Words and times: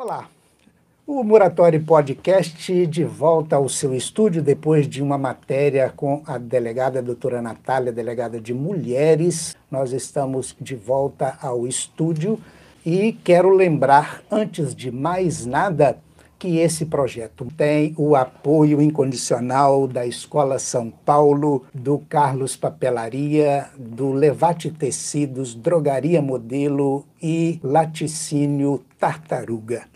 Olá, 0.00 0.28
o 1.04 1.24
Muratório 1.24 1.82
Podcast 1.82 2.86
de 2.86 3.02
volta 3.02 3.56
ao 3.56 3.68
seu 3.68 3.92
estúdio 3.92 4.40
depois 4.40 4.88
de 4.88 5.02
uma 5.02 5.18
matéria 5.18 5.90
com 5.90 6.22
a 6.24 6.38
delegada 6.38 7.02
doutora 7.02 7.42
Natália, 7.42 7.90
delegada 7.90 8.40
de 8.40 8.54
mulheres. 8.54 9.56
Nós 9.68 9.90
estamos 9.90 10.54
de 10.60 10.76
volta 10.76 11.36
ao 11.42 11.66
estúdio 11.66 12.38
e 12.86 13.12
quero 13.12 13.50
lembrar, 13.50 14.22
antes 14.30 14.72
de 14.72 14.88
mais 14.92 15.44
nada, 15.44 15.98
que 16.38 16.58
esse 16.58 16.86
projeto 16.86 17.48
tem 17.56 17.92
o 17.96 18.14
apoio 18.14 18.80
incondicional 18.80 19.88
da 19.88 20.06
Escola 20.06 20.58
São 20.58 20.88
Paulo, 20.88 21.64
do 21.74 21.98
Carlos 22.08 22.54
Papelaria, 22.54 23.66
do 23.76 24.12
Levate 24.12 24.70
Tecidos, 24.70 25.54
Drogaria 25.54 26.22
Modelo 26.22 27.04
e 27.20 27.58
Laticínio 27.62 28.84
Tartaruga. 28.98 29.86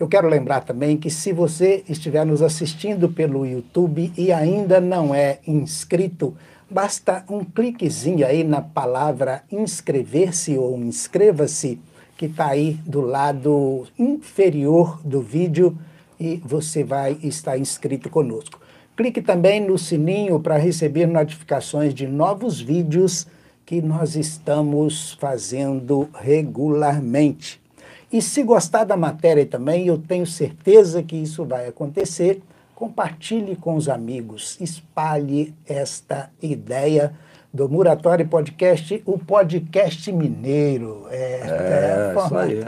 Eu 0.00 0.08
quero 0.08 0.26
lembrar 0.26 0.62
também 0.62 0.96
que 0.96 1.10
se 1.10 1.32
você 1.32 1.84
estiver 1.88 2.24
nos 2.24 2.42
assistindo 2.42 3.08
pelo 3.10 3.46
YouTube 3.46 4.12
e 4.16 4.32
ainda 4.32 4.80
não 4.80 5.14
é 5.14 5.38
inscrito, 5.46 6.34
basta 6.68 7.24
um 7.28 7.44
cliquezinho 7.44 8.26
aí 8.26 8.42
na 8.42 8.60
palavra 8.60 9.42
inscrever-se 9.52 10.58
ou 10.58 10.78
inscreva-se 10.78 11.78
que 12.16 12.26
está 12.26 12.48
aí 12.48 12.78
do 12.86 13.00
lado 13.00 13.86
inferior 13.98 15.00
do 15.04 15.20
vídeo 15.20 15.76
e 16.18 16.40
você 16.44 16.84
vai 16.84 17.18
estar 17.22 17.58
inscrito 17.58 18.08
conosco. 18.08 18.60
Clique 18.96 19.20
também 19.20 19.60
no 19.60 19.76
sininho 19.76 20.38
para 20.38 20.56
receber 20.56 21.06
notificações 21.06 21.92
de 21.92 22.06
novos 22.06 22.60
vídeos 22.60 23.26
que 23.66 23.82
nós 23.82 24.14
estamos 24.14 25.14
fazendo 25.14 26.08
regularmente. 26.14 27.60
E 28.12 28.22
se 28.22 28.44
gostar 28.44 28.84
da 28.84 28.96
matéria 28.96 29.44
também, 29.44 29.86
eu 29.86 29.98
tenho 29.98 30.26
certeza 30.26 31.02
que 31.02 31.16
isso 31.16 31.44
vai 31.44 31.66
acontecer, 31.66 32.40
compartilhe 32.74 33.56
com 33.56 33.74
os 33.74 33.88
amigos, 33.88 34.56
espalhe 34.60 35.52
esta 35.66 36.30
ideia 36.40 37.12
do 37.54 37.68
Muratório 37.68 38.26
Podcast, 38.26 39.00
o 39.06 39.16
podcast 39.16 40.10
mineiro. 40.10 41.06
É, 41.08 41.14
é, 41.14 42.12
é 42.12 42.24
isso 42.24 42.36
aí. 42.36 42.64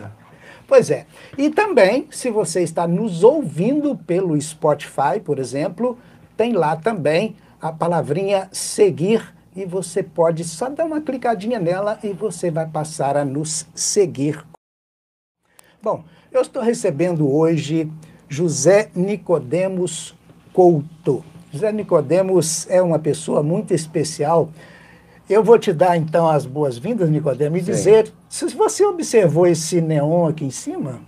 Pois 0.68 0.92
é. 0.92 1.06
E 1.36 1.50
também, 1.50 2.06
se 2.08 2.30
você 2.30 2.62
está 2.62 2.86
nos 2.86 3.24
ouvindo 3.24 3.96
pelo 3.96 4.40
Spotify, 4.40 5.18
por 5.24 5.40
exemplo, 5.40 5.98
tem 6.36 6.52
lá 6.52 6.76
também 6.76 7.34
a 7.60 7.72
palavrinha 7.72 8.48
seguir 8.52 9.34
e 9.56 9.64
você 9.64 10.04
pode 10.04 10.44
só 10.44 10.68
dar 10.68 10.84
uma 10.84 11.00
clicadinha 11.00 11.58
nela 11.58 11.98
e 12.04 12.12
você 12.12 12.48
vai 12.48 12.66
passar 12.68 13.16
a 13.16 13.24
nos 13.24 13.66
seguir. 13.74 14.44
Bom, 15.82 16.04
eu 16.30 16.42
estou 16.42 16.62
recebendo 16.62 17.28
hoje 17.28 17.90
José 18.28 18.88
Nicodemos 18.94 20.14
Couto. 20.52 21.24
José 21.52 21.72
Nicodemos 21.72 22.70
é 22.70 22.80
uma 22.80 23.00
pessoa 23.00 23.42
muito 23.42 23.74
especial 23.74 24.50
eu 25.28 25.42
vou 25.42 25.58
te 25.58 25.72
dar 25.72 25.96
então 25.96 26.28
as 26.28 26.46
boas-vindas, 26.46 27.08
Nicodemo, 27.08 27.56
e 27.56 27.60
Sim. 27.60 27.66
dizer 27.66 28.12
se 28.28 28.46
você 28.54 28.84
observou 28.84 29.46
esse 29.46 29.80
neon 29.80 30.28
aqui 30.28 30.44
em 30.44 30.50
cima. 30.50 31.00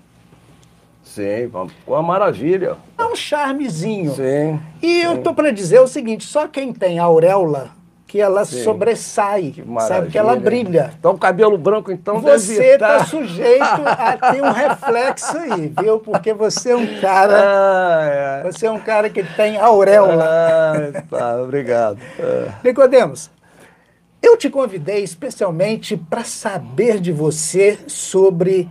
Sim, 1.03 1.51
com 1.87 1.95
a 1.95 2.03
maravilha. 2.03 2.77
É 2.99 3.05
um 3.05 3.17
charmezinho. 3.17 4.15
Sim. 4.15 4.61
E 4.83 4.87
sim. 4.87 5.03
eu 5.03 5.23
tô 5.23 5.33
para 5.33 5.51
dizer 5.51 5.81
o 5.81 5.87
seguinte: 5.87 6.25
só 6.25 6.47
quem 6.47 6.73
tem 6.73 6.99
auréola 6.99 7.71
que 8.09 8.19
ela 8.19 8.43
sim. 8.45 8.65
sobressai, 8.65 9.53
que 9.55 9.63
sabe? 9.87 10.11
Que 10.11 10.19
ela 10.19 10.35
brilha. 10.35 10.95
Então, 10.99 11.17
cabelo 11.19 11.59
branco, 11.59 11.93
então, 11.93 12.21
Você 12.23 12.73
está 12.73 13.05
sujeito 13.05 13.63
a 13.63 14.33
ter 14.33 14.43
um 14.43 14.51
reflexo 14.51 15.37
aí, 15.37 15.73
viu? 15.79 15.99
Porque 16.01 16.33
você 16.33 16.71
é 16.71 16.77
um 16.77 17.01
cara. 17.01 17.29
Ah, 17.69 18.09
é. 18.11 18.43
Você 18.45 18.67
é 18.67 18.71
um 18.71 18.79
cara 18.79 19.11
que 19.11 19.23
tem 19.23 19.59
auréola. 19.59 20.25
Ah, 20.25 21.03
tá, 21.11 21.43
obrigado. 21.43 21.99
Ah. 22.21 22.55
Nicodemos, 22.65 23.31
eu 24.23 24.37
te 24.37 24.51
convidei 24.51 25.03
especialmente 25.03 25.97
para 25.97 26.25
saber 26.25 27.01
de 27.01 27.13
você 27.13 27.79
sobre 27.87 28.69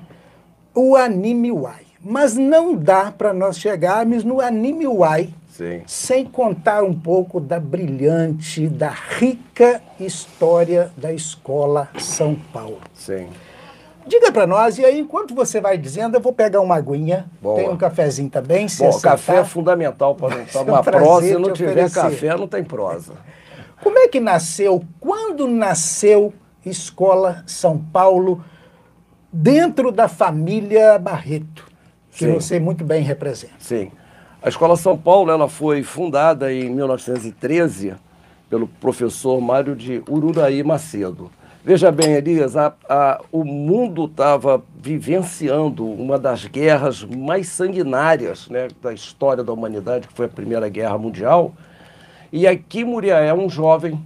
o 0.74 0.96
Anime 0.96 1.50
Y. 1.50 1.74
Mas 2.02 2.36
não 2.36 2.76
dá 2.76 3.12
para 3.12 3.34
nós 3.34 3.58
chegarmos 3.58 4.24
no 4.24 4.40
Anime 4.40 4.86
Y 4.86 5.30
Sim. 5.50 5.82
sem 5.88 6.26
contar 6.26 6.84
um 6.84 6.94
pouco 6.94 7.40
da 7.40 7.60
brilhante, 7.60 8.68
da 8.68 8.90
rica 8.90 9.82
história 10.00 10.92
da 10.96 11.12
Escola 11.12 11.90
São 11.98 12.36
Paulo. 12.54 12.80
Sim. 12.94 13.28
Diga 14.06 14.32
para 14.32 14.48
nós, 14.48 14.78
e 14.78 14.86
aí, 14.86 15.00
enquanto 15.02 15.36
você 15.36 15.60
vai 15.60 15.78
dizendo, 15.78 16.16
eu 16.16 16.22
vou 16.22 16.32
pegar 16.32 16.62
uma 16.62 16.76
aguinha, 16.76 17.26
Boa. 17.42 17.58
tem 17.58 17.70
um 17.70 17.76
cafezinho 17.76 18.30
também. 18.30 18.66
Se 18.70 18.82
Bom, 18.82 18.98
café 19.02 19.38
é 19.40 19.44
fundamental 19.44 20.16
para 20.16 20.46
uma 20.64 20.82
prosa. 20.82 21.28
Se 21.28 21.34
não 21.34 21.52
tiver 21.52 21.72
oferecer. 21.72 22.02
café, 22.02 22.38
não 22.38 22.48
tem 22.48 22.64
prosa. 22.64 23.14
Como 23.82 23.98
é 24.00 24.08
que 24.08 24.20
nasceu? 24.20 24.84
Quando 25.00 25.48
nasceu 25.48 26.34
Escola 26.66 27.44
São 27.46 27.78
Paulo 27.78 28.44
dentro 29.32 29.92
da 29.92 30.08
família 30.08 30.98
Barreto, 30.98 31.66
que 32.12 32.26
Sim. 32.26 32.34
você 32.34 32.60
muito 32.60 32.84
bem 32.84 33.04
representa? 33.04 33.54
Sim. 33.60 33.92
A 34.42 34.50
Escola 34.50 34.76
São 34.76 34.98
Paulo 34.98 35.32
ela 35.32 35.48
foi 35.48 35.84
fundada 35.84 36.52
em 36.52 36.70
1913 36.70 37.96
pelo 38.50 38.68
professor 38.68 39.40
Mário 39.42 39.76
de 39.76 40.02
Ururaí 40.08 40.64
Macedo. 40.64 41.30
Veja 41.64 41.92
bem, 41.92 42.14
Elias, 42.14 42.56
a, 42.56 42.74
a, 42.88 43.22
o 43.30 43.44
mundo 43.44 44.06
estava 44.06 44.64
vivenciando 44.82 45.86
uma 45.86 46.18
das 46.18 46.46
guerras 46.46 47.04
mais 47.04 47.50
sanguinárias 47.50 48.48
né, 48.48 48.70
da 48.82 48.94
história 48.94 49.44
da 49.44 49.52
humanidade, 49.52 50.08
que 50.08 50.14
foi 50.14 50.28
a 50.28 50.30
Primeira 50.30 50.70
Guerra 50.70 50.98
Mundial. 50.98 51.54
E 52.32 52.48
aqui 52.48 52.84
Muriaé, 52.84 53.34
um 53.34 53.50
jovem 53.50 54.00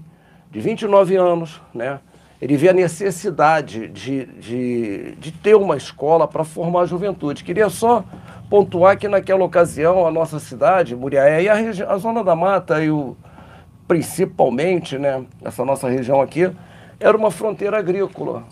de 0.50 0.60
29 0.60 1.16
anos, 1.16 1.62
né? 1.74 2.00
ele 2.42 2.58
vê 2.58 2.70
a 2.70 2.74
necessidade 2.74 3.88
de, 3.88 4.26
de, 4.26 5.12
de 5.16 5.32
ter 5.32 5.56
uma 5.56 5.78
escola 5.78 6.28
para 6.28 6.44
formar 6.44 6.82
a 6.82 6.86
juventude. 6.86 7.44
Queria 7.44 7.70
só 7.70 8.04
pontuar 8.50 8.98
que 8.98 9.08
naquela 9.08 9.46
ocasião 9.46 10.08
a 10.08 10.12
nossa 10.12 10.40
cidade, 10.40 10.96
Muriaé, 10.96 11.44
e 11.44 11.50
a, 11.50 11.56
a 11.88 11.98
Zona 11.98 12.24
da 12.24 12.36
Mata, 12.36 12.84
e 12.84 12.90
o, 12.90 13.16
principalmente, 13.88 14.98
né, 14.98 15.24
essa 15.46 15.64
nossa 15.64 15.88
região 15.88 16.20
aqui, 16.20 16.52
era 17.00 17.16
uma 17.16 17.30
fronteira 17.30 17.78
agrícola. 17.78 18.44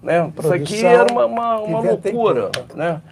Né? 0.00 0.32
Isso 0.38 0.54
aqui 0.54 0.84
era 0.84 1.12
uma, 1.12 1.26
uma, 1.26 1.60
uma 1.60 1.80
loucura. 1.80 2.50
Né? 2.74 3.02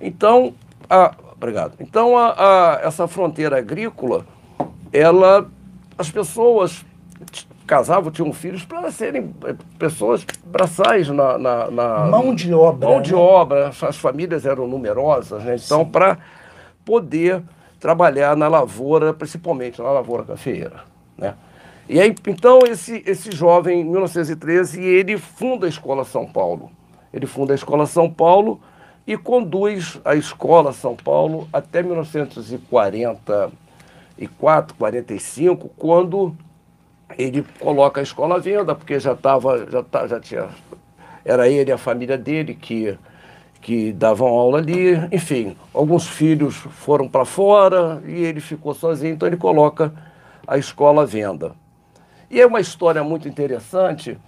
Então, 0.00 0.52
a, 0.88 1.14
obrigado. 1.34 1.72
Então, 1.80 2.16
a, 2.16 2.34
a, 2.36 2.80
essa 2.82 3.08
fronteira 3.08 3.56
agrícola, 3.56 4.26
ela 4.92 5.48
as 5.98 6.10
pessoas 6.10 6.84
casavam, 7.66 8.10
tinham 8.10 8.32
filhos 8.32 8.64
para 8.64 8.90
serem 8.90 9.34
eh, 9.44 9.54
pessoas 9.78 10.24
braçais 10.46 11.08
na, 11.08 11.36
na, 11.36 11.70
na, 11.70 12.06
mão 12.06 12.34
de 12.34 12.54
obra. 12.54 12.88
Mão 12.88 13.02
de 13.02 13.12
né? 13.12 13.18
obra, 13.18 13.68
as 13.68 13.96
famílias 13.96 14.46
eram 14.46 14.66
numerosas, 14.66 15.44
né? 15.44 15.56
então 15.56 15.84
para 15.84 16.16
poder 16.84 17.42
trabalhar 17.78 18.36
na 18.36 18.48
lavoura, 18.48 19.12
principalmente 19.12 19.82
na 19.82 19.90
lavoura 19.90 20.24
cafeeira, 20.24 20.84
né? 21.16 21.34
E 21.88 21.98
aí, 21.98 22.14
então 22.26 22.60
esse 22.66 23.02
esse 23.06 23.30
jovem, 23.30 23.80
em 23.80 23.84
1913, 23.84 24.82
ele 24.82 25.16
funda 25.16 25.64
a 25.64 25.68
Escola 25.68 26.04
São 26.04 26.26
Paulo. 26.26 26.70
Ele 27.12 27.26
funda 27.26 27.54
a 27.54 27.56
Escola 27.56 27.86
São 27.86 28.10
Paulo 28.10 28.60
e 29.06 29.16
conduz 29.16 29.98
a 30.04 30.14
Escola 30.14 30.74
São 30.74 30.94
Paulo 30.94 31.48
até 31.50 31.82
1940 31.82 33.50
44, 34.18 34.74
45, 34.74 35.70
quando 35.76 36.34
ele 37.16 37.44
coloca 37.60 38.00
a 38.00 38.02
escola 38.02 38.36
à 38.36 38.38
venda, 38.38 38.74
porque 38.74 38.98
já 38.98 39.12
estava, 39.12 39.70
já, 39.70 39.82
tá, 39.82 40.06
já 40.06 40.20
tinha. 40.20 40.48
Era 41.24 41.48
ele 41.48 41.70
e 41.70 41.72
a 41.72 41.78
família 41.78 42.18
dele 42.18 42.54
que, 42.54 42.98
que 43.60 43.92
davam 43.92 44.28
aula 44.28 44.58
ali. 44.58 44.94
Enfim, 45.12 45.56
alguns 45.72 46.06
filhos 46.06 46.56
foram 46.56 47.08
para 47.08 47.24
fora 47.24 48.02
e 48.06 48.24
ele 48.24 48.40
ficou 48.40 48.74
sozinho, 48.74 49.14
então 49.14 49.28
ele 49.28 49.36
coloca 49.36 49.92
a 50.46 50.58
escola 50.58 51.02
à 51.02 51.06
venda. 51.06 51.52
E 52.30 52.40
é 52.40 52.46
uma 52.46 52.60
história 52.60 53.02
muito 53.04 53.28
interessante 53.28 54.18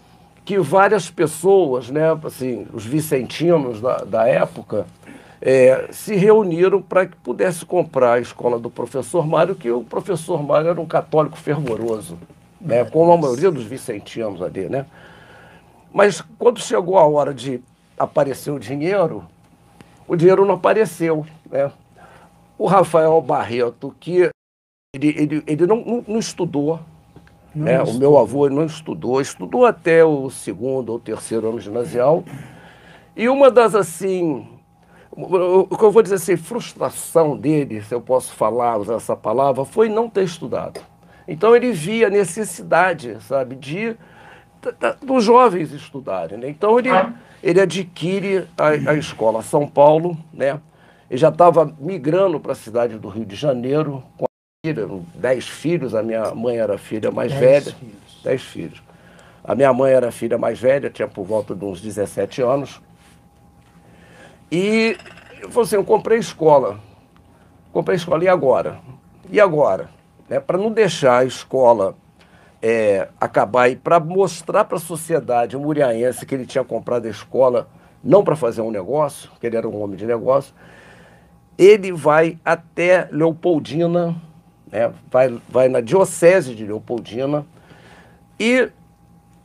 que 0.44 0.58
várias 0.58 1.10
pessoas, 1.10 1.90
né, 1.90 2.18
assim, 2.24 2.66
os 2.72 2.84
vicentinos 2.84 3.80
da, 3.80 3.98
da 3.98 4.26
época, 4.26 4.86
é, 5.40 5.88
se 5.90 6.14
reuniram 6.14 6.82
para 6.82 7.06
que 7.06 7.16
pudesse 7.16 7.64
comprar 7.64 8.14
a 8.14 8.20
escola 8.20 8.58
do 8.58 8.68
professor 8.68 9.26
Mário, 9.26 9.54
que 9.54 9.70
o 9.70 9.82
professor 9.82 10.42
Mário 10.42 10.68
era 10.68 10.80
um 10.80 10.86
católico 10.86 11.36
fervoroso, 11.36 12.18
né, 12.60 12.84
como 12.84 13.12
a 13.12 13.16
maioria 13.16 13.50
dos 13.50 13.64
vicentianos 13.64 14.42
ali. 14.42 14.68
Né? 14.68 14.84
Mas 15.92 16.22
quando 16.38 16.60
chegou 16.60 16.98
a 16.98 17.06
hora 17.06 17.32
de 17.32 17.62
aparecer 17.98 18.50
o 18.50 18.58
dinheiro, 18.58 19.24
o 20.06 20.14
dinheiro 20.14 20.44
não 20.44 20.54
apareceu. 20.54 21.26
Né? 21.50 21.70
O 22.58 22.66
Rafael 22.66 23.20
Barreto, 23.22 23.94
que 23.98 24.30
ele, 24.94 25.08
ele, 25.08 25.44
ele 25.46 25.66
não, 25.66 25.76
não, 25.76 26.04
não 26.06 26.18
estudou, 26.18 26.80
não 27.54 27.64
né? 27.64 27.82
o 27.82 27.94
meu 27.94 28.18
avô 28.18 28.48
não 28.50 28.66
estudou, 28.66 29.20
estudou 29.20 29.64
até 29.64 30.04
o 30.04 30.28
segundo 30.28 30.90
ou 30.90 31.00
terceiro 31.00 31.48
ano 31.48 31.60
ginasial. 31.60 32.22
E 33.16 33.28
uma 33.28 33.50
das, 33.50 33.74
assim, 33.74 34.46
o 35.12 35.76
que 35.76 35.84
eu 35.84 35.90
vou 35.90 36.02
dizer 36.02 36.16
assim, 36.16 36.36
frustração 36.36 37.36
dele, 37.36 37.82
se 37.82 37.94
eu 37.94 38.00
posso 38.00 38.32
falar, 38.32 38.78
usar 38.78 38.94
essa 38.94 39.16
palavra, 39.16 39.64
foi 39.64 39.88
não 39.88 40.08
ter 40.08 40.24
estudado. 40.24 40.80
Então 41.26 41.54
ele 41.54 41.72
via 41.72 42.06
a 42.06 42.10
necessidade, 42.10 43.16
sabe, 43.20 43.56
de 43.56 43.96
dos 45.02 45.24
jovens 45.24 45.72
estudarem. 45.72 46.38
Né? 46.38 46.48
Então 46.48 46.78
ele, 46.78 46.90
ele 47.42 47.60
adquire 47.60 48.46
a, 48.56 48.90
a 48.90 48.94
escola 48.94 49.42
São 49.42 49.66
Paulo, 49.66 50.16
né? 50.32 50.60
Ele 51.08 51.18
já 51.18 51.28
estava 51.28 51.74
migrando 51.78 52.38
para 52.38 52.52
a 52.52 52.54
cidade 52.54 52.96
do 52.98 53.08
Rio 53.08 53.24
de 53.24 53.34
Janeiro 53.34 54.02
com 54.16 54.26
a 54.26 54.28
filha, 54.64 54.86
dez 55.14 55.48
filhos, 55.48 55.94
a 55.94 56.02
minha 56.02 56.32
mãe 56.34 56.58
era 56.58 56.78
filha 56.78 57.10
mais 57.10 57.32
dez 57.32 57.40
velha. 57.40 57.76
Filhos. 57.76 58.22
Dez 58.22 58.42
filhos. 58.42 58.82
A 59.42 59.54
minha 59.54 59.72
mãe 59.72 59.92
era 59.92 60.12
filha 60.12 60.38
mais 60.38 60.60
velha, 60.60 60.88
tinha 60.88 61.08
por 61.08 61.24
volta 61.24 61.54
de 61.54 61.64
uns 61.64 61.80
17 61.80 62.42
anos. 62.42 62.80
E 64.50 64.96
eu 65.40 65.50
falei 65.50 65.66
assim, 65.66 65.76
eu 65.76 65.84
comprei 65.84 66.18
escola. 66.18 66.78
Comprei 67.72 67.96
escola, 67.96 68.24
e 68.24 68.28
agora? 68.28 68.78
E 69.30 69.40
agora? 69.40 69.90
Né, 70.28 70.40
para 70.40 70.58
não 70.58 70.70
deixar 70.70 71.18
a 71.18 71.24
escola 71.24 71.96
é, 72.62 73.08
acabar 73.20 73.68
e 73.68 73.76
para 73.76 73.98
mostrar 73.98 74.64
para 74.64 74.76
a 74.76 74.80
sociedade 74.80 75.56
muriaense 75.56 76.26
que 76.26 76.34
ele 76.34 76.46
tinha 76.46 76.62
comprado 76.64 77.06
a 77.06 77.10
escola 77.10 77.68
não 78.02 78.24
para 78.24 78.36
fazer 78.36 78.62
um 78.62 78.70
negócio, 78.70 79.30
que 79.40 79.46
ele 79.46 79.56
era 79.56 79.68
um 79.68 79.82
homem 79.82 79.96
de 79.96 80.06
negócio, 80.06 80.54
ele 81.58 81.92
vai 81.92 82.38
até 82.44 83.08
Leopoldina, 83.10 84.16
né, 84.70 84.92
vai, 85.10 85.38
vai 85.48 85.68
na 85.68 85.80
diocese 85.80 86.54
de 86.54 86.64
Leopoldina, 86.64 87.44
e 88.38 88.70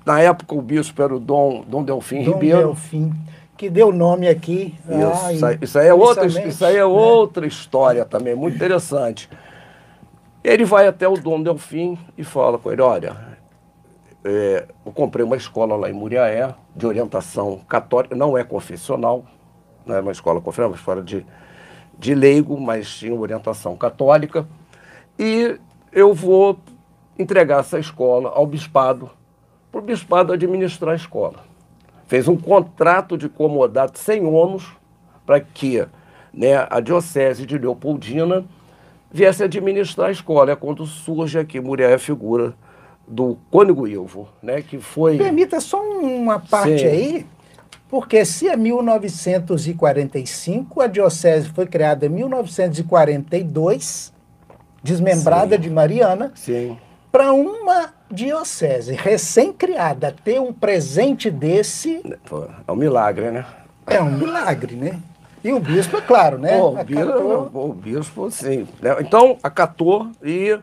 na 0.06 0.22
época 0.22 0.56
o 0.56 0.62
bispo 0.62 1.02
era 1.02 1.14
o 1.14 1.20
Dom, 1.20 1.66
Dom 1.68 1.84
Delfim 1.84 2.24
Dom 2.24 2.34
Ribeiro. 2.34 2.68
Delfim, 2.68 3.14
que 3.58 3.70
deu 3.70 3.92
nome 3.92 4.28
aqui. 4.28 4.76
Isso, 4.88 5.32
isso, 5.34 5.46
aí, 5.46 5.58
isso 5.62 5.80
aí 5.80 5.88
é, 5.88 5.94
outra, 5.94 6.26
isso 6.26 6.66
aí 6.66 6.76
é 6.76 6.80
né? 6.80 6.86
outra 6.86 7.46
história 7.46 8.06
também, 8.06 8.36
muito 8.36 8.56
interessante. 8.56 9.30
Ele 10.44 10.66
vai 10.66 10.88
até 10.88 11.08
o 11.08 11.16
Dom 11.16 11.42
Delfim 11.42 11.98
e 12.18 12.24
fala 12.24 12.58
com 12.58 12.72
ele, 12.72 12.82
olha, 12.82 13.16
é, 14.24 14.66
eu 14.86 14.92
comprei 14.92 15.26
uma 15.26 15.36
escola 15.36 15.76
lá 15.76 15.90
em 15.90 15.94
Muriaé, 15.94 16.54
de 16.76 16.86
orientação 16.86 17.60
católica, 17.68 18.16
não 18.16 18.38
é 18.38 18.44
confessional, 18.44 19.26
não 19.86 19.96
é 19.96 20.02
uma 20.02 20.12
escola 20.12 20.40
confessional, 20.42 20.70
é 20.70 20.74
uma 20.74 20.80
escola 20.80 21.02
de 21.02 21.26
de 21.98 22.14
leigo, 22.14 22.60
mas 22.60 22.90
tinha 22.90 23.14
orientação 23.14 23.76
católica. 23.76 24.48
E 25.18 25.60
eu 25.92 26.14
vou 26.14 26.60
entregar 27.18 27.62
essa 27.62 27.80
escola 27.80 28.30
ao 28.30 28.46
bispado, 28.46 29.10
para 29.72 29.80
o 29.80 29.84
bispado 29.84 30.34
administrar 30.34 30.94
a 30.94 30.96
escola. 30.96 31.44
Fez 32.08 32.28
um 32.28 32.38
contrato 32.38 33.18
de 33.18 33.28
comodato 33.28 33.98
sem 33.98 34.24
ônus 34.26 34.76
para 35.26 35.40
que 35.40 35.84
né, 36.34 36.68
a 36.70 36.80
diocese 36.80 37.46
de 37.46 37.58
Leopoldina 37.58 38.46
viesse 39.12 39.44
administrar 39.44 40.10
a 40.10 40.12
escola. 40.12 40.52
É 40.52 40.56
quando 40.56 40.86
surge 40.86 41.40
aqui 41.40 41.60
Muriel 41.60 41.96
a 41.96 42.00
figura 42.00 42.54
do 43.08 43.38
Cônigo 43.50 43.88
Ilvo, 43.88 44.30
né, 44.42 44.62
que 44.62 44.80
foi... 44.80 45.18
Permita 45.18 45.60
só 45.60 45.82
uma 45.82 46.40
parte 46.40 46.80
Sim. 46.80 46.88
aí, 46.88 47.26
porque 47.88 48.26
se 48.26 48.48
é 48.48 48.58
1945, 48.58 50.82
a 50.82 50.88
diocese 50.88 51.50
foi 51.50 51.68
criada 51.68 52.08
em 52.08 52.10
1942, 52.10 54.12
desmembrada 54.84 55.56
Sim. 55.56 55.62
de 55.62 55.70
Mariana, 55.70 56.34
para 57.12 57.32
uma 57.32 57.94
diocese 58.16 58.94
recém-criada 58.94 60.16
ter 60.24 60.40
um 60.40 60.54
presente 60.54 61.30
desse. 61.30 62.02
É 62.68 62.72
um 62.72 62.76
milagre, 62.76 63.30
né? 63.30 63.46
É 63.86 64.02
um 64.02 64.12
milagre, 64.12 64.76
né? 64.76 65.00
E 65.44 65.54
o 65.54 65.60
bispo, 65.60 65.98
é 65.98 66.02
claro, 66.02 66.40
né? 66.40 66.60
o, 66.60 66.72
bispo, 66.84 67.52
o 67.54 67.74
bispo, 67.74 68.32
sim. 68.32 68.68
Né? 68.82 68.96
Então, 69.00 69.38
acatou 69.44 70.10
e 70.24 70.58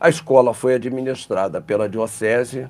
a 0.00 0.08
escola 0.08 0.54
foi 0.54 0.74
administrada 0.74 1.60
pela 1.60 1.86
diocese 1.86 2.66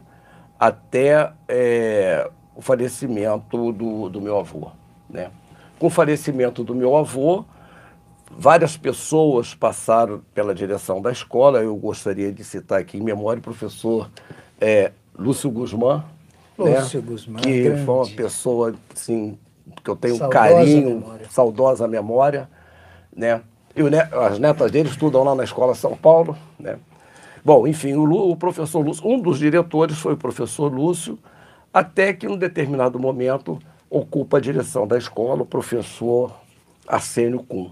até 0.59 1.31
é, 1.47 2.29
o 2.57 2.61
falecimento 2.61 3.73
do, 3.73 4.09
do 4.09 4.21
meu 4.21 4.39
avô. 4.39 4.73
Né? 5.09 5.31
Com 5.79 5.87
o 5.87 5.91
falecimento 5.91 6.65
do 6.65 6.75
meu 6.75 6.97
avô, 6.97 7.45
várias 8.37 8.77
pessoas 8.77 9.55
passaram 9.55 10.23
pela 10.35 10.55
direção 10.55 11.01
da 11.01 11.13
escola. 11.13 11.61
Eu 11.61 11.77
gostaria 11.77 12.33
de 12.33 12.45
citar 12.45 12.81
aqui 12.81 12.99
em 12.99 13.03
memória 13.03 13.41
o 13.41 13.43
professor 13.43 14.11
é, 14.61 14.93
Lúcio 15.17 15.51
Guzmán. 15.51 16.05
Né? 16.59 16.79
Lúcio 16.79 17.01
né? 17.01 17.07
Guzmán. 17.07 17.41
Que 17.41 17.63
grande. 17.63 17.85
foi 17.85 17.95
uma 17.95 18.09
pessoa 18.09 18.75
assim, 18.95 19.39
que 19.83 19.91
eu 19.91 19.97
tenho 19.97 20.17
saudosa 20.17 20.39
carinho, 20.39 21.01
memória. 21.01 21.27
saudosa 21.31 21.89
memória. 21.89 22.49
Né? 23.15 23.43
E 23.75 23.83
as 24.17 24.39
netas 24.39 24.71
dele 24.71 24.89
estudam 24.89 25.25
lá 25.25 25.35
na 25.35 25.45
Escola 25.45 25.75
São 25.75 25.97
Paulo. 25.97 26.37
Né? 26.59 26.79
Bom, 27.45 27.67
enfim, 27.67 27.95
o, 27.95 28.31
o 28.31 28.37
professor 28.37 28.81
Lúcio, 28.81 29.07
um 29.07 29.19
dos 29.21 29.39
diretores 29.39 29.99
foi 29.99 30.13
o 30.13 30.17
professor 30.17 30.73
Lúcio, 30.73 31.19
até 31.73 32.13
que, 32.13 32.27
em 32.27 32.29
um 32.29 32.37
determinado 32.37 32.99
momento, 32.99 33.59
ocupa 33.91 34.37
a 34.37 34.41
direção 34.41 34.87
da 34.87 34.97
escola 34.97 35.43
o 35.43 35.47
professor 35.47 36.33
Arsênio 36.87 37.43
Kuhn, 37.43 37.71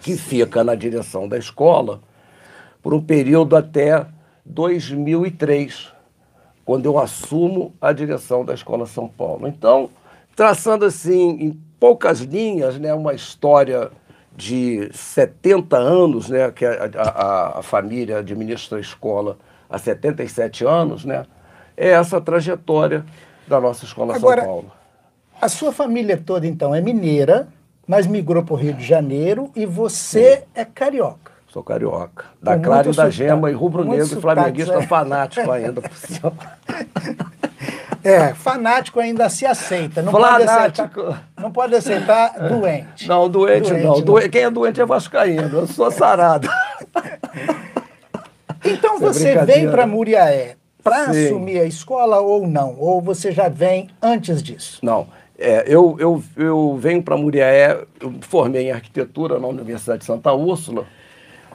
que 0.00 0.16
fica 0.16 0.64
na 0.64 0.74
direção 0.74 1.28
da 1.28 1.38
escola 1.38 2.00
por 2.82 2.92
um 2.92 3.00
período 3.00 3.56
até 3.56 4.06
2003, 4.44 5.92
quando 6.64 6.86
eu 6.86 6.98
assumo 6.98 7.74
a 7.80 7.92
direção 7.92 8.44
da 8.44 8.54
Escola 8.54 8.86
São 8.86 9.08
Paulo. 9.08 9.48
Então, 9.48 9.88
traçando 10.36 10.84
assim, 10.84 11.30
em 11.40 11.60
poucas 11.80 12.20
linhas, 12.20 12.78
né, 12.78 12.92
uma 12.92 13.14
história 13.14 13.90
de 14.36 14.90
70 14.92 15.76
anos, 15.76 16.28
né, 16.28 16.50
que 16.50 16.64
a, 16.64 16.90
a, 16.96 17.58
a 17.60 17.62
família 17.62 18.18
administra 18.18 18.78
a 18.78 18.80
escola 18.80 19.38
há 19.68 19.78
77 19.78 20.64
anos, 20.64 21.04
né, 21.04 21.24
é 21.76 21.90
essa 21.90 22.20
trajetória 22.20 23.04
da 23.46 23.60
nossa 23.60 23.84
Escola 23.84 24.14
Agora, 24.14 24.42
São 24.42 24.50
Paulo. 24.50 24.72
A 25.40 25.48
sua 25.48 25.72
família 25.72 26.16
toda, 26.16 26.46
então, 26.46 26.74
é 26.74 26.80
mineira, 26.80 27.48
mas 27.86 28.06
migrou 28.06 28.42
para 28.42 28.54
o 28.54 28.56
Rio 28.56 28.74
de 28.74 28.84
Janeiro 28.84 29.50
e 29.54 29.66
você 29.66 30.36
Sim. 30.36 30.42
é 30.54 30.64
carioca. 30.64 31.32
Sou 31.48 31.62
carioca. 31.62 32.24
Da 32.42 32.58
Clara 32.58 32.90
e 32.90 32.94
da 32.94 33.08
Gema 33.08 33.50
e 33.50 33.54
rubro-negro 33.54 34.18
e 34.18 34.20
flamenguista 34.20 34.74
é. 34.74 34.86
fanático 34.86 35.50
ainda. 35.50 35.82
É, 38.04 38.34
fanático 38.34 39.00
ainda 39.00 39.30
se 39.30 39.46
aceita. 39.46 40.02
Não 40.02 40.12
fanático. 40.12 40.44
pode 40.44 40.50
aceitar, 40.52 41.30
não 41.40 41.50
pode 41.50 41.74
aceitar 41.74 42.48
doente. 42.50 43.08
Não, 43.08 43.30
doente, 43.30 43.70
doente 43.70 43.82
não. 43.82 44.20
não. 44.20 44.28
Quem 44.28 44.42
é 44.42 44.50
doente 44.50 44.78
é 44.78 44.84
vascaíno. 44.84 45.60
Eu 45.60 45.66
sou 45.66 45.90
sarado. 45.90 46.46
Então 48.66 48.94
Isso 48.94 49.02
você 49.02 49.28
é 49.30 49.44
vem 49.44 49.70
para 49.70 49.86
Muriaé 49.86 50.56
para 50.82 51.10
assumir 51.10 51.60
a 51.60 51.64
escola 51.64 52.20
ou 52.20 52.46
não? 52.46 52.76
Ou 52.78 53.00
você 53.00 53.30
já 53.30 53.46
vem 53.46 53.90
antes 54.00 54.42
disso? 54.42 54.78
Não. 54.82 55.06
É, 55.38 55.64
eu, 55.66 55.96
eu, 55.98 56.22
eu 56.36 56.76
venho 56.78 57.02
para 57.02 57.16
Muriaé, 57.16 57.84
eu 58.00 58.14
formei 58.20 58.68
em 58.68 58.72
arquitetura 58.72 59.38
na 59.38 59.48
Universidade 59.48 60.00
de 60.00 60.04
Santa 60.04 60.32
Úrsula. 60.32 60.86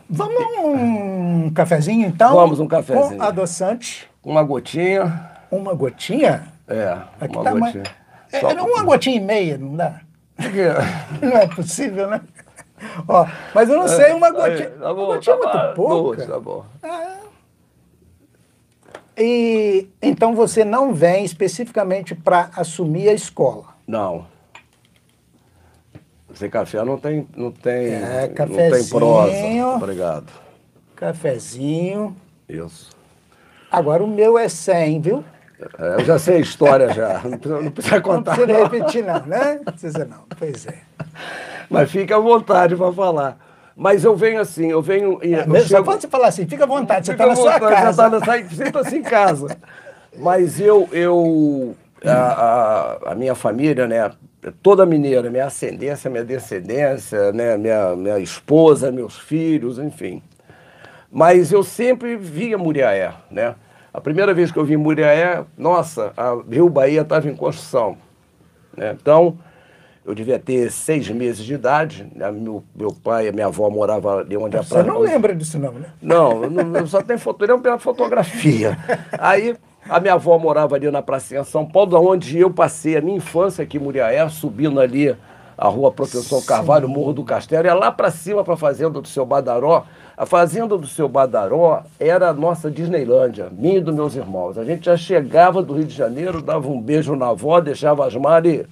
Vamos 0.10 0.36
um 0.58 1.50
cafezinho 1.52 2.08
então? 2.08 2.34
Vamos 2.34 2.60
um 2.60 2.68
cafezinho. 2.68 3.18
Com 3.18 3.24
adoçante. 3.24 4.10
Uma 4.24 4.44
gotinha. 4.44 5.30
Uma 5.50 5.74
gotinha? 5.74 6.48
É, 6.68 6.98
Aqui 7.22 7.36
uma 7.36 7.44
tá 7.44 7.54
gotinha. 7.54 7.84
É, 8.32 8.62
uma 8.62 8.84
gotinha 8.84 9.16
e 9.16 9.20
meia, 9.20 9.58
não 9.58 9.76
dá? 9.76 10.02
não 11.22 11.38
é 11.38 11.48
possível, 11.48 12.10
né? 12.10 12.22
Ó, 13.08 13.26
mas 13.54 13.70
eu 13.70 13.78
não 13.78 13.88
sei, 13.88 14.14
uma 14.14 14.32
gotinha. 14.32 14.70
Tá 14.70 14.94
bom, 14.94 15.06
uma 15.06 15.16
gotinha 15.16 15.38
tá 15.38 15.64
muito 15.64 15.76
pouca. 15.76 16.26
Tá 16.26 16.40
bom. 16.40 16.66
Ah, 16.84 17.18
e 19.20 19.90
então 20.02 20.34
você 20.34 20.64
não 20.64 20.94
vem 20.94 21.26
especificamente 21.26 22.16
para 22.16 22.50
assumir 22.56 23.10
a 23.10 23.14
escola? 23.14 23.76
Não. 23.86 24.26
Sem 26.34 26.50
café 26.50 26.84
não 26.86 26.98
tem, 26.98 27.28
não 27.36 27.52
tem, 27.52 27.88
é, 27.88 28.34
não 28.38 28.56
tem 28.56 28.88
prosa. 28.88 29.76
Obrigado. 29.76 30.32
Cafezinho. 30.96 32.16
Isso. 32.48 32.90
Agora 33.72 34.04
o 34.04 34.08
meu 34.08 34.38
é 34.38 34.48
100, 34.48 35.02
viu? 35.02 35.24
É, 35.78 35.96
eu 35.96 36.06
já 36.06 36.18
sei 36.18 36.38
a 36.38 36.40
história 36.40 36.94
já, 36.94 37.22
não 37.28 37.38
precisa, 37.38 37.62
não 37.62 37.72
precisa 37.72 38.02
contar. 38.02 38.38
Não 38.38 38.46
precisa 38.46 38.64
repetir 38.64 39.06
não, 39.06 39.26
né? 39.26 39.56
Não 39.66 39.74
precisa 39.74 40.06
não, 40.06 40.24
pois 40.38 40.66
é. 40.66 40.80
Mas 41.70 41.92
fica 41.92 42.16
à 42.16 42.20
vontade 42.20 42.76
para 42.76 42.94
falar. 42.94 43.49
Mas 43.80 44.04
eu 44.04 44.14
venho 44.14 44.42
assim, 44.42 44.70
eu 44.70 44.82
venho. 44.82 45.20
Eu 45.22 45.56
é, 45.56 45.62
chego... 45.62 45.68
Só 45.70 45.84
pode 45.84 46.02
você 46.02 46.10
falar 46.10 46.28
assim, 46.28 46.46
fica 46.46 46.66
à 46.66 46.68
vontade, 46.68 47.06
você 47.06 47.14
está 47.14 47.26
na 47.26 47.34
sua 47.34 47.58
casa. 47.58 48.10
Você 48.10 48.18
está 48.18 48.66
sinta-se 48.66 48.98
em 48.98 49.02
casa. 49.02 49.58
Mas 50.20 50.60
eu, 50.60 50.90
eu 50.92 51.74
a, 52.04 52.12
a, 52.12 53.12
a, 53.12 53.16
minha 53.16 53.34
família, 53.34 53.88
né, 53.88 54.12
toda 54.62 54.86
mineira, 54.86 55.30
minha 55.30 55.46
ascendência, 55.46 56.10
minha 56.10 56.26
descendência, 56.26 57.32
né, 57.32 57.56
minha, 57.56 57.96
minha 57.96 58.20
esposa, 58.20 58.92
meus 58.92 59.18
filhos, 59.18 59.80
enfim. 59.80 60.22
Mas 61.10 61.54
eu 61.54 61.64
sempre 61.64 62.18
via 62.18 62.58
Muriaé, 62.58 63.14
né? 63.32 63.56
A 63.94 64.02
primeira 64.02 64.34
vez 64.34 64.52
que 64.52 64.60
eu 64.60 64.66
vi 64.66 64.76
Muriaé, 64.76 65.46
nossa, 65.58 66.12
a 66.18 66.38
Rio 66.52 66.68
Bahia 66.68 67.02
estava 67.02 67.30
em 67.30 67.36
construção. 67.36 67.98
Né? 68.76 68.94
Então, 69.00 69.38
eu 70.10 70.16
devia 70.16 70.40
ter 70.40 70.72
seis 70.72 71.08
meses 71.08 71.46
de 71.46 71.54
idade. 71.54 72.08
Né? 72.16 72.32
Meu, 72.32 72.64
meu 72.76 72.92
pai 72.92 73.28
e 73.28 73.32
minha 73.32 73.46
avó 73.46 73.70
moravam 73.70 74.18
ali 74.18 74.36
onde 74.36 74.58
a 74.58 74.64
praia. 74.64 74.84
Você 74.84 74.90
não 74.90 74.98
lembra 74.98 75.36
disso, 75.36 75.60
não, 75.60 75.72
né? 75.72 75.86
Não, 76.02 76.50
não, 76.50 76.88
só 76.88 77.00
tenho 77.00 77.20
foto, 77.20 77.46
pela 77.62 77.78
fotografia. 77.78 78.76
Aí 79.20 79.56
a 79.88 80.00
minha 80.00 80.16
avó 80.16 80.40
morava 80.40 80.76
ali 80.76 80.90
na 80.90 81.04
Pracinha 81.04 81.44
São 81.44 81.64
Paulo, 81.64 81.96
onde 82.12 82.40
eu 82.40 82.50
passei 82.50 82.98
a 82.98 83.02
minha 83.02 83.18
infância 83.18 83.64
aqui 83.64 83.78
em 83.78 83.80
Muriaé, 83.80 84.28
subindo 84.30 84.80
ali 84.80 85.16
a 85.56 85.68
rua 85.68 85.92
Professor 85.92 86.40
Sim. 86.40 86.48
Carvalho, 86.48 86.90
Morro 86.90 87.14
do 87.14 87.24
Castelo, 87.24 87.68
ia 87.68 87.76
lá 87.76 87.92
para 87.92 88.10
cima 88.10 88.44
para 88.44 88.56
a 88.56 88.58
fazenda 88.58 89.00
do 89.00 89.08
seu 89.08 89.28
Badaró. 89.28 89.86
A 90.18 90.26
fazenda 90.26 90.76
do 90.76 90.88
seu 90.88 91.08
Badaró 91.08 91.84
era 92.00 92.30
a 92.30 92.34
nossa 92.34 92.72
Disneylândia, 92.72 93.48
minha 93.52 93.78
e 93.78 93.82
dos 93.82 93.94
meus 93.94 94.16
irmãos. 94.16 94.58
A 94.58 94.66
gente 94.66 94.86
já 94.86 94.98
chegava 94.98 95.62
do 95.62 95.76
Rio 95.76 95.86
de 95.86 95.96
Janeiro, 95.96 96.42
dava 96.42 96.68
um 96.68 96.82
beijo 96.82 97.16
na 97.16 97.28
avó, 97.28 97.62
deixava 97.62 98.08
as 98.08 98.16
mares 98.16 98.66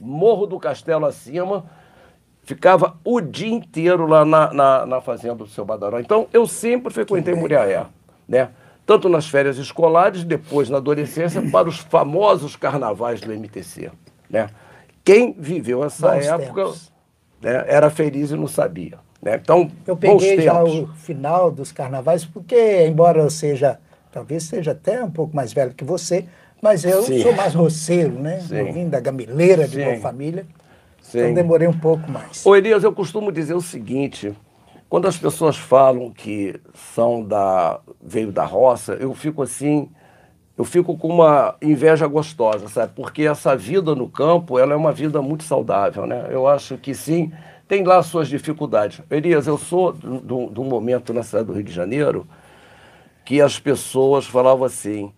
Morro 0.00 0.46
do 0.46 0.58
Castelo 0.58 1.06
acima, 1.06 1.64
ficava 2.42 2.96
o 3.04 3.20
dia 3.20 3.52
inteiro 3.52 4.06
lá 4.06 4.24
na, 4.24 4.52
na, 4.52 4.86
na 4.86 5.00
fazenda 5.00 5.36
do 5.36 5.46
seu 5.46 5.64
Badaró. 5.64 5.98
Então, 5.98 6.28
eu 6.32 6.46
sempre 6.46 6.92
frequentei 6.92 7.34
Muriaé, 7.34 7.86
né? 8.28 8.50
Tanto 8.86 9.08
nas 9.08 9.26
férias 9.26 9.56
escolares, 9.56 10.24
depois 10.24 10.68
na 10.68 10.76
adolescência, 10.76 11.42
para 11.50 11.68
os 11.68 11.78
famosos 11.78 12.54
carnavais 12.54 13.20
do 13.20 13.32
MTC, 13.32 13.90
né? 14.28 14.50
Quem 15.02 15.32
viveu 15.32 15.84
essa 15.84 16.12
Bons 16.12 16.26
época 16.26 16.72
né, 17.40 17.64
era 17.66 17.90
feliz 17.90 18.30
e 18.30 18.36
não 18.36 18.46
sabia. 18.46 18.98
Né? 19.20 19.36
Então, 19.42 19.70
eu 19.86 19.96
peguei 19.96 20.40
já 20.40 20.62
o 20.62 20.86
final 20.88 21.50
dos 21.50 21.72
carnavais, 21.72 22.24
porque, 22.24 22.86
embora 22.86 23.20
eu 23.20 23.30
seja, 23.30 23.78
talvez 24.12 24.44
seja 24.44 24.72
até 24.72 25.02
um 25.02 25.10
pouco 25.10 25.34
mais 25.34 25.52
velho 25.52 25.74
que 25.74 25.84
você, 25.84 26.26
mas 26.64 26.82
eu 26.82 27.02
Sim. 27.02 27.20
sou 27.22 27.34
mais 27.34 27.52
roceiro, 27.54 28.18
né? 28.18 28.42
Eu 28.50 28.72
vim 28.72 28.88
da 28.88 28.98
gamileira 28.98 29.68
de 29.68 29.78
uma 29.78 29.96
família. 29.96 30.46
Sim. 31.02 31.18
Então 31.18 31.34
demorei 31.34 31.68
um 31.68 31.78
pouco 31.78 32.10
mais. 32.10 32.44
Ô 32.46 32.56
Elias, 32.56 32.82
eu 32.82 32.90
costumo 32.90 33.30
dizer 33.30 33.52
o 33.52 33.60
seguinte, 33.60 34.32
quando 34.88 35.06
as 35.06 35.18
pessoas 35.18 35.58
falam 35.58 36.10
que 36.10 36.58
são 36.72 37.22
da 37.22 37.80
veio 38.02 38.32
da 38.32 38.46
roça, 38.46 38.94
eu 38.94 39.12
fico 39.12 39.42
assim, 39.42 39.90
eu 40.56 40.64
fico 40.64 40.96
com 40.96 41.08
uma 41.08 41.54
inveja 41.60 42.06
gostosa, 42.06 42.66
sabe? 42.68 42.92
Porque 42.96 43.24
essa 43.24 43.54
vida 43.54 43.94
no 43.94 44.08
campo, 44.08 44.58
ela 44.58 44.72
é 44.72 44.76
uma 44.76 44.90
vida 44.90 45.20
muito 45.20 45.44
saudável, 45.44 46.06
né? 46.06 46.28
Eu 46.30 46.48
acho 46.48 46.78
que 46.78 46.94
sim, 46.94 47.30
tem 47.68 47.84
lá 47.84 48.02
suas 48.02 48.26
dificuldades. 48.26 49.02
Elias, 49.10 49.46
eu 49.46 49.58
sou 49.58 49.92
de 49.92 50.32
um 50.32 50.64
momento 50.64 51.12
na 51.12 51.22
cidade 51.22 51.44
do 51.44 51.52
Rio 51.52 51.62
de 51.62 51.72
Janeiro 51.72 52.26
que 53.22 53.42
as 53.42 53.60
pessoas 53.60 54.24
falavam 54.24 54.64
assim, 54.64 55.12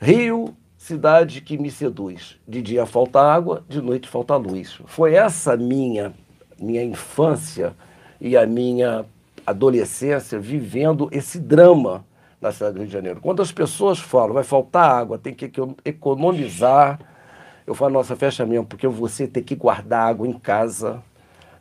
Rio 0.00 0.54
cidade 0.84 1.40
que 1.40 1.56
me 1.56 1.70
seduz. 1.70 2.36
De 2.46 2.60
dia 2.60 2.84
falta 2.84 3.18
água, 3.18 3.64
de 3.66 3.80
noite 3.80 4.06
falta 4.06 4.36
luz. 4.36 4.78
Foi 4.84 5.14
essa 5.14 5.56
minha 5.56 6.12
minha 6.58 6.84
infância 6.84 7.74
e 8.20 8.36
a 8.36 8.46
minha 8.46 9.06
adolescência 9.46 10.38
vivendo 10.38 11.08
esse 11.10 11.40
drama 11.40 12.04
na 12.38 12.52
cidade 12.52 12.74
do 12.74 12.78
Rio 12.80 12.86
de 12.86 12.92
Janeiro. 12.92 13.20
Quando 13.22 13.40
as 13.40 13.50
pessoas 13.50 13.98
falam, 13.98 14.34
vai 14.34 14.44
faltar 14.44 14.90
água, 14.90 15.18
tem 15.18 15.32
que 15.32 15.50
economizar, 15.84 17.00
eu 17.66 17.74
falo, 17.74 17.94
nossa, 17.94 18.14
fecha 18.14 18.44
mesmo, 18.44 18.66
porque 18.66 18.86
você 18.86 19.26
tem 19.26 19.42
que 19.42 19.56
guardar 19.56 20.08
água 20.08 20.28
em 20.28 20.34
casa 20.34 21.02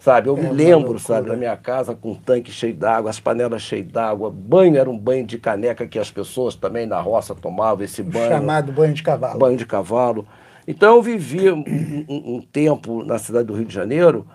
Sabe, 0.03 0.27
eu 0.27 0.37
é 0.37 0.41
me 0.41 0.49
lembro, 0.49 0.99
sabe, 0.99 1.29
da 1.29 1.35
minha 1.37 1.55
casa 1.55 1.95
com 1.95 2.11
um 2.11 2.15
tanque 2.15 2.51
cheio 2.51 2.73
d'água, 2.73 3.09
as 3.09 3.21
panelas 3.21 3.61
cheias 3.61 3.87
d'água, 3.87 4.29
banho 4.29 4.75
era 4.75 4.89
um 4.89 4.97
banho 4.97 5.25
de 5.25 5.37
caneca 5.37 5.87
que 5.87 5.97
as 5.97 6.11
pessoas 6.11 6.55
também 6.55 6.85
na 6.85 6.99
roça 6.99 7.33
tomavam 7.33 7.85
esse 7.85 8.03
banho. 8.03 8.27
chamado 8.27 8.73
banho 8.73 8.93
de 8.93 9.01
cavalo. 9.01 9.39
Banho 9.39 9.55
de 9.55 9.65
cavalo. 9.65 10.27
Então 10.67 10.97
eu 10.97 11.01
vivi 11.01 11.49
um, 11.49 11.63
um, 12.09 12.35
um, 12.35 12.41
tempo 12.41 13.01
na 13.05 13.17
cidade 13.17 13.45
do 13.45 13.53
Rio 13.53 13.63
de 13.63 13.73
Janeiro 13.73 14.27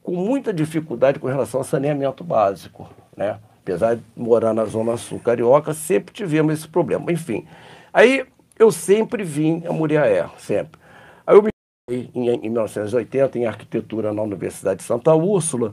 com 0.00 0.14
muita 0.14 0.52
dificuldade 0.52 1.18
com 1.18 1.26
relação 1.26 1.58
ao 1.58 1.64
saneamento 1.64 2.22
básico, 2.22 2.88
né? 3.16 3.40
Apesar 3.64 3.96
de 3.96 4.02
morar 4.16 4.54
na 4.54 4.64
Zona 4.64 4.96
Sul 4.96 5.18
Carioca, 5.18 5.74
sempre 5.74 6.14
tivemos 6.14 6.54
esse 6.54 6.68
problema. 6.68 7.10
Enfim, 7.10 7.44
aí 7.92 8.24
eu 8.56 8.70
sempre 8.70 9.24
vim 9.24 9.64
a 9.68 9.72
Muriaé, 9.72 10.24
sempre. 10.38 10.85
Em, 11.88 12.10
em 12.16 12.50
1980 12.50 13.38
em 13.38 13.46
arquitetura 13.46 14.12
na 14.12 14.20
Universidade 14.20 14.78
de 14.78 14.82
Santa 14.82 15.14
Úrsula. 15.14 15.72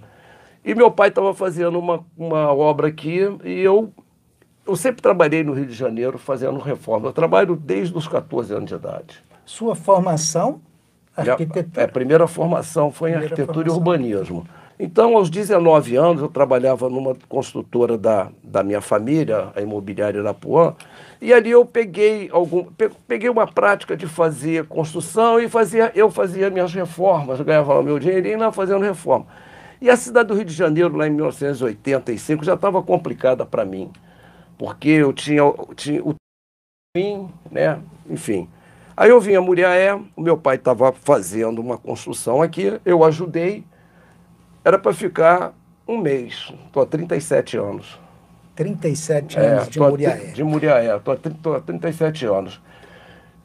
E 0.64 0.76
meu 0.76 0.92
pai 0.92 1.10
estava 1.10 1.34
fazendo 1.34 1.80
uma, 1.80 2.06
uma 2.16 2.54
obra 2.54 2.88
aqui 2.88 3.22
e 3.44 3.62
eu, 3.62 3.92
eu 4.64 4.76
sempre 4.76 5.02
trabalhei 5.02 5.44
no 5.44 5.54
Rio 5.54 5.66
de 5.66 5.74
Janeiro 5.74 6.20
fazendo 6.20 6.60
reforma. 6.60 7.08
Eu 7.08 7.14
trabalho 7.14 7.56
desde 7.56 7.98
os 7.98 8.08
14 8.08 8.54
anos 8.54 8.70
de 8.70 8.76
idade. 8.76 9.24
Sua 9.44 9.74
formação? 9.74 10.62
Arquitetura? 11.18 11.82
É, 11.82 11.86
a 11.86 11.88
primeira 11.88 12.28
formação 12.28 12.92
foi 12.92 13.10
primeira 13.10 13.30
em 13.30 13.32
arquitetura 13.32 13.72
formação. 13.72 13.76
e 13.76 14.14
urbanismo. 14.14 14.48
Então, 14.80 15.18
aos 15.18 15.32
19 15.32 15.96
anos, 15.96 16.22
eu 16.22 16.28
trabalhava 16.28 16.90
numa 16.92 17.16
construtora 17.28 17.98
da, 17.98 18.30
da 18.44 18.64
minha 18.64 18.82
família, 18.82 19.52
a 19.56 19.62
imobiliária 19.62 20.20
Irapuã, 20.20 20.76
e 21.24 21.34
ali 21.34 21.52
eu 21.52 21.66
peguei 21.66 22.30
algum, 22.34 22.66
peguei 23.08 23.30
uma 23.30 23.48
prática 23.48 23.96
de 23.96 24.06
fazer 24.06 24.68
construção 24.68 25.40
e 25.40 25.48
fazia, 25.48 25.90
eu 25.96 26.12
fazia 26.12 26.50
minhas 26.50 26.74
reformas, 26.74 27.40
ganhava 27.40 27.80
o 27.80 27.82
meu 27.82 27.98
dinheirinho 27.98 28.40
lá 28.40 28.52
fazendo 28.52 28.84
reforma. 28.84 29.26
E 29.80 29.90
a 29.90 29.96
cidade 29.96 30.28
do 30.28 30.34
Rio 30.34 30.44
de 30.44 30.54
Janeiro, 30.54 30.98
lá 30.98 31.08
em 31.08 31.12
1985, 31.12 32.44
já 32.44 32.56
estava 32.56 32.84
complicada 32.84 33.46
para 33.46 33.64
mim, 33.64 33.90
porque 34.58 34.90
eu 34.90 35.14
tinha, 35.14 35.38
eu 35.38 35.70
tinha 35.74 36.04
o 36.04 36.14
fim, 36.94 37.30
né? 37.50 37.80
Enfim. 38.10 38.50
Aí 38.98 39.10
eu 39.10 39.22
vim 39.22 39.36
a 39.36 39.42
Muriaé, 39.42 39.96
o 40.18 40.22
meu 40.22 40.38
pai 40.38 40.58
estava 40.58 40.92
fazendo 40.92 41.60
uma 41.60 41.78
construção 41.78 42.42
aqui, 42.42 42.82
eu 42.84 43.02
ajudei, 43.02 43.64
era 44.66 44.78
para 44.78 44.92
ficar 44.92 45.54
um 45.88 45.98
mês, 45.98 46.54
estou 46.66 46.84
há 46.84 46.86
37 46.86 47.56
anos. 47.56 48.03
37 48.56 49.38
é, 49.38 49.46
anos 49.46 49.70
de 49.70 49.80
Muriaé. 49.80 50.16
De 50.34 50.44
Muriaé, 50.44 50.96
estou 50.96 51.56
há 51.56 51.60
37 51.62 52.26
anos. 52.26 52.62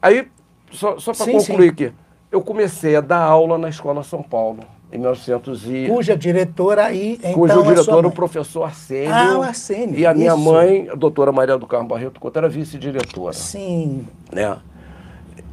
Aí, 0.01 0.27
só, 0.71 0.97
só 0.99 1.13
para 1.13 1.31
concluir 1.31 1.67
sim. 1.67 1.69
aqui, 1.69 1.93
eu 2.31 2.41
comecei 2.41 2.95
a 2.95 3.01
dar 3.01 3.21
aula 3.21 3.57
na 3.57 3.69
Escola 3.69 4.03
São 4.03 4.21
Paulo, 4.21 4.59
em 4.91 4.97
1900 4.97 5.65
e... 5.65 5.87
Cuja 5.87 6.15
diretora 6.15 6.85
aí, 6.85 7.13
então, 7.19 7.33
Cujo 7.33 7.63
diretor, 7.63 8.05
o 8.05 8.11
professor 8.11 8.63
Arsênio. 8.63 9.13
Ah, 9.13 9.37
o 9.39 9.41
Arsênio. 9.41 9.97
E 9.97 10.05
a 10.05 10.13
minha 10.13 10.33
isso. 10.33 10.39
mãe, 10.39 10.89
a 10.89 10.95
doutora 10.95 11.31
Maria 11.31 11.57
do 11.57 11.65
Carmo 11.65 11.89
Barreto 11.89 12.19
Couto, 12.19 12.37
era 12.37 12.47
vice-diretora. 12.47 13.33
Sim. 13.33 14.07
Né? 14.31 14.57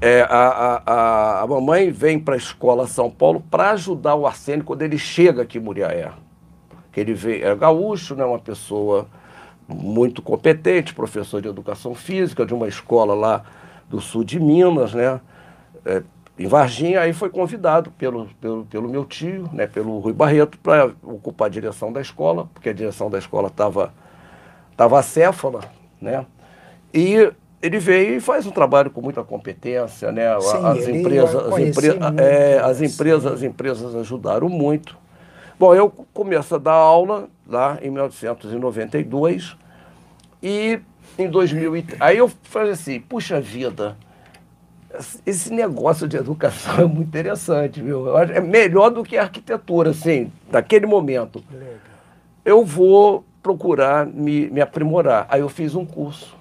É, 0.01 0.21
a, 0.23 0.27
a, 0.29 0.83
a, 0.87 1.43
a 1.43 1.47
mamãe 1.47 1.91
vem 1.91 2.19
para 2.19 2.35
a 2.35 2.37
Escola 2.39 2.87
São 2.87 3.11
Paulo 3.11 3.43
para 3.51 3.71
ajudar 3.71 4.15
o 4.15 4.27
Arsênio 4.27 4.65
quando 4.65 4.83
ele 4.83 4.99
chega 4.99 5.43
aqui 5.43 5.57
em 5.57 5.63
Muriaé. 5.63 6.11
Que 6.93 7.01
ele 7.01 7.15
veio, 7.15 7.47
é 7.47 7.55
gaúcho, 7.55 8.15
né, 8.15 8.25
uma 8.25 8.39
pessoa 8.39 9.07
muito 9.69 10.23
competente, 10.23 10.95
professor 10.95 11.41
de 11.41 11.49
educação 11.49 11.95
física 11.95 12.47
de 12.47 12.55
uma 12.55 12.69
escola 12.69 13.15
lá 13.15 13.45
do 13.89 14.01
sul 14.01 14.25
de 14.25 14.39
Minas, 14.39 14.95
né? 14.95 15.21
É, 15.85 16.03
em 16.39 16.47
Varginha, 16.47 17.01
aí 17.01 17.13
foi 17.13 17.31
convidado 17.31 17.91
pelo, 17.93 18.29
pelo, 18.41 18.65
pelo 18.67 18.89
meu 18.89 19.07
tio, 19.07 19.49
né, 19.55 19.67
pelo 19.67 19.99
Rui 20.01 20.13
Barreto, 20.13 20.59
para 20.59 20.93
ocupar 21.03 21.47
a 21.47 21.51
direção 21.51 21.91
da 21.91 22.01
escola, 22.01 22.47
porque 22.53 22.69
a 22.69 22.75
direção 22.75 23.09
da 23.09 23.19
escola 23.19 23.49
estava 23.49 23.93
tava 24.77 24.99
acéfala, 24.99 25.61
né? 25.99 26.27
E 26.93 27.33
ele 27.63 27.79
veio 27.79 28.17
e 28.17 28.21
faz 28.21 28.47
um 28.47 28.51
trabalho 28.51 28.91
com 28.91 29.01
muita 29.01 29.25
competência, 29.25 30.13
né? 30.13 30.39
Sim, 30.41 30.67
as, 30.67 30.89
empresas, 30.89 31.35
as, 31.35 31.59
empre 31.59 31.87
é, 32.19 32.59
as 32.59 32.83
empresas, 32.83 33.33
as 33.33 33.43
empresas 33.43 33.95
ajudaram 33.95 34.51
muito. 34.51 34.97
Bom, 35.59 35.75
eu 35.75 35.89
começo 36.13 36.55
a 36.55 36.59
dar 36.59 36.75
aula 36.75 37.29
lá 37.49 37.79
em 37.83 37.91
1992 37.91 39.57
e 40.43 40.81
em 41.19 41.29
2000 41.29 41.85
aí 42.01 42.19
eu 42.19 42.31
falei 42.43 42.73
assim, 42.73 43.01
puxa 43.01 43.41
vida, 43.41 43.97
esse 45.25 45.53
negócio 45.53 46.09
de 46.09 46.17
educação 46.17 46.79
é 46.81 46.85
muito 46.85 47.09
interessante, 47.09 47.83
viu? 47.83 48.17
É 48.19 48.41
melhor 48.41 48.91
do 48.91 49.03
que 49.03 49.17
a 49.17 49.23
arquitetura, 49.23 49.91
assim, 49.91 50.31
naquele 50.51 50.87
momento. 50.87 51.43
Eu 52.45 52.65
vou 52.65 53.25
procurar 53.43 54.07
me, 54.07 54.49
me 54.51 54.61
aprimorar. 54.61 55.27
Aí 55.29 55.41
eu 55.41 55.49
fiz 55.49 55.75
um 55.75 55.85
curso 55.85 56.37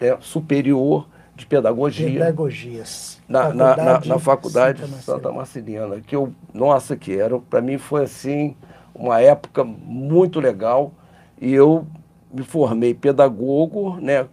né, 0.00 0.16
superior 0.20 1.08
de 1.34 1.46
pedagogia. 1.46 2.10
Pedagogias. 2.10 3.20
Na, 3.28 3.52
na, 3.52 3.76
na, 3.76 4.00
na 4.00 4.18
faculdade 4.18 4.80
Santa, 4.80 5.02
Santa 5.02 5.32
Marcelina, 5.32 6.00
que 6.00 6.14
eu, 6.14 6.32
nossa, 6.52 6.96
que 6.96 7.18
era, 7.18 7.38
para 7.38 7.60
mim 7.60 7.78
foi 7.78 8.04
assim, 8.04 8.56
uma 8.94 9.20
época 9.20 9.64
muito 9.64 10.40
legal. 10.40 10.92
E 11.40 11.52
eu 11.52 11.86
me 12.32 12.42
formei 12.42 12.94
pedagogo, 12.94 13.96
né, 14.00 14.26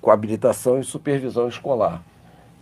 com 0.00 0.10
habilitação 0.10 0.78
em 0.78 0.82
supervisão 0.82 1.48
escolar. 1.48 2.02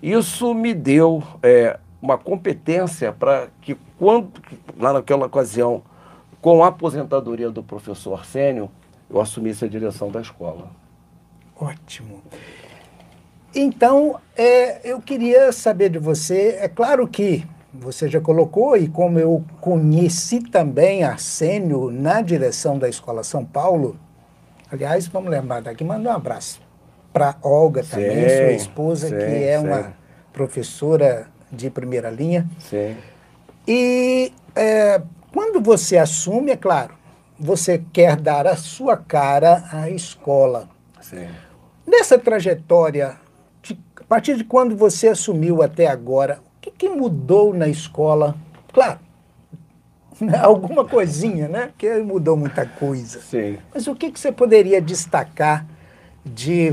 Isso 0.03 0.55
me 0.55 0.73
deu 0.75 1.23
é, 1.43 1.79
uma 2.01 2.19
competência 2.19 3.13
para 3.13 3.49
que, 3.61 3.77
quando, 3.99 4.31
lá 4.79 4.93
naquela 4.93 5.27
ocasião, 5.27 5.83
com 6.41 6.63
a 6.63 6.69
aposentadoria 6.69 7.51
do 7.51 7.63
professor 7.63 8.19
Arsênio, 8.19 8.71
eu 9.09 9.21
assumisse 9.21 9.65
a 9.65 9.69
direção 9.69 10.11
da 10.11 10.21
escola. 10.21 10.71
Ótimo. 11.59 12.23
Então, 13.55 14.21
é, 14.37 14.89
eu 14.89 15.01
queria 15.01 15.51
saber 15.51 15.89
de 15.89 15.99
você, 15.99 16.59
é 16.61 16.69
claro 16.69 17.09
que 17.09 17.45
você 17.81 18.09
já 18.09 18.21
colocou, 18.21 18.77
e 18.77 18.89
como 18.89 19.19
eu 19.19 19.45
conheci 19.61 20.41
também 20.41 21.03
Arsênio 21.05 21.91
na 21.91 22.21
direção 22.21 22.79
da 22.79 22.89
Escola 22.89 23.23
São 23.23 23.45
Paulo, 23.45 23.99
aliás, 24.71 25.07
vamos 25.07 25.31
lembrar 25.31 25.63
daqui, 25.63 25.85
manda 25.85 26.09
um 26.09 26.13
abraço 26.13 26.61
para 27.13 27.37
Olga 27.43 27.83
sim, 27.83 27.91
também, 27.91 28.29
sua 28.29 28.53
esposa, 28.53 29.09
sim, 29.09 29.17
que 29.17 29.25
é 29.25 29.59
sim. 29.59 29.67
uma 29.67 29.95
professora 30.33 31.29
de 31.51 31.71
primeira 31.71 32.11
linha. 32.11 32.47
Sim. 32.59 32.97
E 33.67 34.33
é, 34.55 35.01
quando 35.33 35.61
você 35.61 35.97
assume, 35.97 36.53
é 36.53 36.57
claro, 36.57 36.95
você 37.39 37.83
quer 37.93 38.17
dar 38.17 38.47
a 38.47 38.57
sua 38.57 38.97
cara 38.97 39.65
à 39.73 39.91
escola. 39.91 40.69
Sim. 41.01 41.27
Nessa 41.87 42.19
trajetória, 42.19 43.17
de, 43.63 43.79
a 44.01 44.05
partir 44.05 44.37
de 44.37 44.45
quando 44.45 44.77
você 44.77 45.09
assumiu 45.09 45.63
até 45.63 45.87
agora, 45.87 46.41
que, 46.77 46.89
que 46.89 46.89
mudou 46.89 47.55
na 47.55 47.69
escola? 47.69 48.37
Claro, 48.73 48.99
alguma 50.43 50.85
coisinha, 50.85 51.49
né? 51.49 51.67
Porque 51.69 51.91
mudou 51.99 52.37
muita 52.37 52.67
coisa. 52.67 53.21
Sim. 53.21 53.59
Mas 53.75 53.87
o 53.87 53.95
que, 53.95 54.11
que 54.11 54.19
você 54.19 54.33
poderia 54.33 54.81
destacar 54.81 55.67
de 56.25 56.73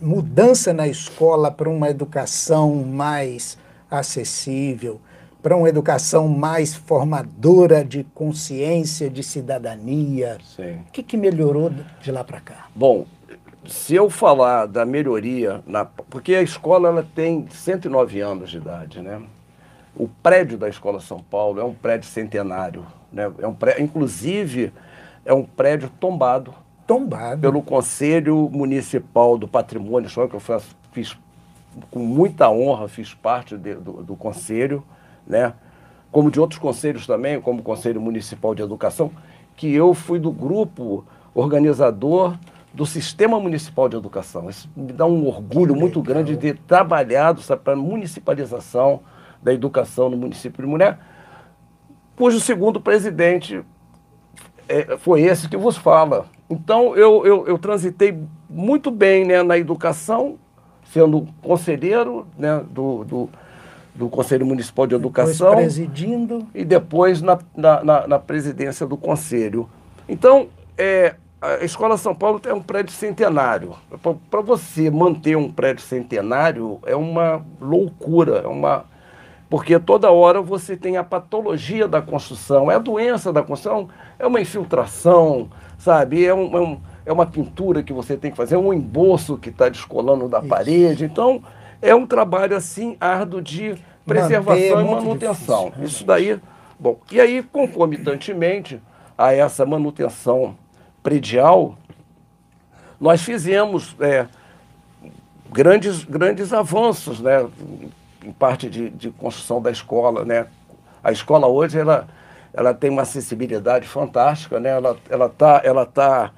mudança 0.00 0.72
na 0.72 0.88
escola 0.88 1.50
para 1.50 1.68
uma 1.68 1.88
educação 1.88 2.74
mais 2.84 3.58
acessível, 3.90 5.00
para 5.42 5.56
uma 5.56 5.68
educação 5.68 6.28
mais 6.28 6.74
formadora 6.74 7.84
de 7.84 8.04
consciência, 8.14 9.08
de 9.08 9.22
cidadania? 9.22 10.38
Sim. 10.56 10.80
O 10.88 10.92
que, 10.92 11.02
que 11.02 11.16
melhorou 11.16 11.70
de 12.00 12.12
lá 12.12 12.24
para 12.24 12.40
cá? 12.40 12.66
Bom, 12.74 13.06
se 13.66 13.94
eu 13.94 14.08
falar 14.10 14.66
da 14.66 14.84
melhoria, 14.84 15.62
na, 15.66 15.84
porque 15.84 16.34
a 16.34 16.42
escola 16.42 16.88
ela 16.88 17.06
tem 17.14 17.46
109 17.50 18.20
anos 18.20 18.50
de 18.50 18.56
idade, 18.56 19.00
né? 19.00 19.20
O 20.00 20.08
prédio 20.22 20.56
da 20.56 20.66
Escola 20.66 20.98
São 20.98 21.18
Paulo 21.18 21.60
é 21.60 21.64
um 21.64 21.74
prédio 21.74 22.08
centenário, 22.08 22.86
né? 23.12 23.30
É 23.38 23.46
um 23.46 23.52
prédio, 23.52 23.84
inclusive, 23.84 24.72
é 25.26 25.34
um 25.34 25.44
prédio 25.44 25.90
tombado. 26.00 26.54
Tombado. 26.86 27.42
Pelo 27.42 27.60
Conselho 27.60 28.48
Municipal 28.50 29.36
do 29.36 29.46
Patrimônio 29.46 30.06
Histórico, 30.06 30.40
que 30.40 30.50
eu 30.50 30.62
fiz 30.90 31.18
com 31.90 31.98
muita 31.98 32.48
honra, 32.48 32.88
fiz 32.88 33.12
parte 33.12 33.58
de, 33.58 33.74
do, 33.74 34.02
do 34.02 34.16
conselho, 34.16 34.82
né? 35.26 35.52
Como 36.10 36.30
de 36.30 36.40
outros 36.40 36.58
conselhos 36.58 37.06
também, 37.06 37.38
como 37.38 37.60
o 37.60 37.62
Conselho 37.62 38.00
Municipal 38.00 38.54
de 38.54 38.62
Educação, 38.62 39.10
que 39.54 39.70
eu 39.70 39.92
fui 39.92 40.18
do 40.18 40.32
grupo 40.32 41.04
organizador 41.34 42.38
do 42.72 42.86
Sistema 42.86 43.38
Municipal 43.38 43.86
de 43.86 43.98
Educação. 43.98 44.48
Isso 44.48 44.66
me 44.74 44.94
dá 44.94 45.04
um 45.04 45.26
orgulho 45.26 45.76
muito 45.76 46.00
grande 46.00 46.36
de 46.36 46.38
ter 46.38 46.58
trabalhado 46.66 47.42
para 47.58 47.74
a 47.74 47.76
municipalização 47.76 49.02
da 49.42 49.52
educação 49.52 50.08
no 50.08 50.16
município 50.16 50.62
de 50.62 50.68
Mulher, 50.68 50.98
cujo 52.16 52.40
segundo 52.40 52.80
presidente 52.80 53.64
é, 54.68 54.96
foi 54.98 55.22
esse 55.22 55.48
que 55.48 55.56
vos 55.56 55.76
fala. 55.76 56.26
Então, 56.48 56.96
eu, 56.96 57.24
eu, 57.24 57.46
eu 57.46 57.58
transitei 57.58 58.16
muito 58.48 58.90
bem 58.90 59.24
né, 59.24 59.42
na 59.42 59.56
educação, 59.56 60.38
sendo 60.92 61.26
conselheiro 61.42 62.26
né, 62.36 62.62
do, 62.70 63.04
do, 63.04 63.30
do 63.94 64.08
Conselho 64.08 64.44
Municipal 64.44 64.86
de 64.86 64.94
Educação. 64.94 65.50
Depois 65.50 65.74
presidindo. 65.74 66.46
E 66.54 66.64
depois 66.64 67.22
na, 67.22 67.38
na, 67.56 68.06
na, 68.06 68.18
presidência 68.18 68.86
do 68.86 68.96
Conselho. 68.96 69.68
Então, 70.08 70.48
é, 70.76 71.14
a 71.40 71.64
Escola 71.64 71.96
São 71.96 72.14
Paulo 72.14 72.40
é 72.44 72.52
um 72.52 72.62
prédio 72.62 72.92
centenário. 72.92 73.74
Para 74.30 74.40
você 74.40 74.90
manter 74.90 75.36
um 75.36 75.50
prédio 75.50 75.84
centenário 75.84 76.78
é 76.84 76.94
uma 76.94 77.44
loucura, 77.60 78.38
é 78.38 78.46
uma 78.46 78.84
porque 79.50 79.80
toda 79.80 80.12
hora 80.12 80.40
você 80.40 80.76
tem 80.76 80.96
a 80.96 81.02
patologia 81.02 81.88
da 81.88 82.00
construção, 82.00 82.70
é 82.70 82.76
a 82.76 82.78
doença 82.78 83.32
da 83.32 83.42
construção, 83.42 83.88
é 84.16 84.24
uma 84.24 84.40
infiltração, 84.40 85.50
sabe? 85.76 86.24
É, 86.24 86.32
um, 86.32 86.56
é, 86.56 86.60
um, 86.60 86.80
é 87.04 87.12
uma 87.12 87.26
pintura 87.26 87.82
que 87.82 87.92
você 87.92 88.16
tem 88.16 88.30
que 88.30 88.36
fazer, 88.36 88.54
é 88.54 88.58
um 88.58 88.72
embolso 88.72 89.36
que 89.36 89.48
está 89.48 89.68
descolando 89.68 90.28
da 90.28 90.38
Isso. 90.38 90.46
parede. 90.46 91.04
Então, 91.04 91.42
é 91.82 91.92
um 91.92 92.06
trabalho 92.06 92.56
assim 92.56 92.96
árduo 93.00 93.42
de 93.42 93.74
preservação 94.06 94.76
Manter, 94.76 94.80
e 94.80 94.94
manutenção. 94.94 95.64
Difícil, 95.64 95.84
Isso 95.84 96.04
daí. 96.04 96.40
Bom, 96.78 96.98
e 97.10 97.20
aí, 97.20 97.42
concomitantemente 97.42 98.80
a 99.18 99.34
essa 99.34 99.66
manutenção 99.66 100.56
predial, 101.02 101.76
nós 103.00 103.20
fizemos 103.20 103.96
é, 103.98 104.28
grandes, 105.50 106.04
grandes 106.04 106.52
avanços, 106.52 107.20
né? 107.20 107.46
Em 108.24 108.32
parte 108.32 108.68
de, 108.68 108.90
de 108.90 109.10
construção 109.10 109.60
da 109.60 109.70
escola, 109.70 110.24
né? 110.24 110.46
A 111.02 111.10
escola 111.10 111.46
hoje, 111.46 111.78
ela, 111.78 112.06
ela 112.52 112.74
tem 112.74 112.90
uma 112.90 113.02
acessibilidade 113.02 113.88
fantástica, 113.88 114.60
né? 114.60 114.70
Ela 114.70 114.92
está, 114.92 115.14
ela 115.14 115.28
tá, 115.28 115.60
ela 115.64 115.86
tá, 115.86 116.30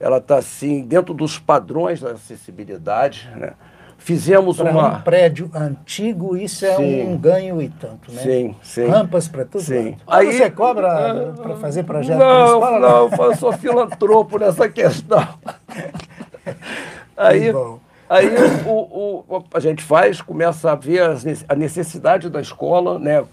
ela 0.00 0.20
tá 0.20 0.36
assim, 0.38 0.82
dentro 0.82 1.12
dos 1.12 1.38
padrões 1.38 2.00
da 2.00 2.12
acessibilidade, 2.12 3.30
né? 3.36 3.52
Fizemos 3.98 4.58
pra 4.58 4.70
uma. 4.70 4.98
um 4.98 5.00
prédio 5.00 5.50
antigo, 5.54 6.36
isso 6.36 6.64
é 6.64 6.76
sim. 6.76 7.02
um 7.02 7.16
ganho 7.16 7.60
e 7.60 7.68
tanto, 7.68 8.12
né? 8.12 8.22
Sim, 8.22 8.54
sim. 8.62 8.86
Rampas 8.86 9.26
para 9.26 9.44
tudo. 9.44 9.64
Sim. 9.64 9.96
Aí 10.06 10.32
você 10.32 10.50
cobra 10.50 11.32
para 11.32 11.56
fazer 11.56 11.82
projeto 11.82 12.18
Não, 12.18 12.44
escola, 12.44 12.78
não, 12.78 13.08
não, 13.08 13.24
eu 13.24 13.36
sou 13.36 13.52
filantropo 13.54 14.38
nessa 14.38 14.68
questão. 14.68 15.26
Aí, 17.16 17.50
aí 18.08 18.28
o, 18.66 19.24
o, 19.28 19.44
a 19.52 19.60
gente 19.60 19.82
faz, 19.82 20.20
começa 20.20 20.72
a 20.72 20.74
ver 20.74 21.02
a 21.48 21.54
necessidade 21.54 22.28
da 22.28 22.40
escola, 22.40 22.98
né? 22.98 23.24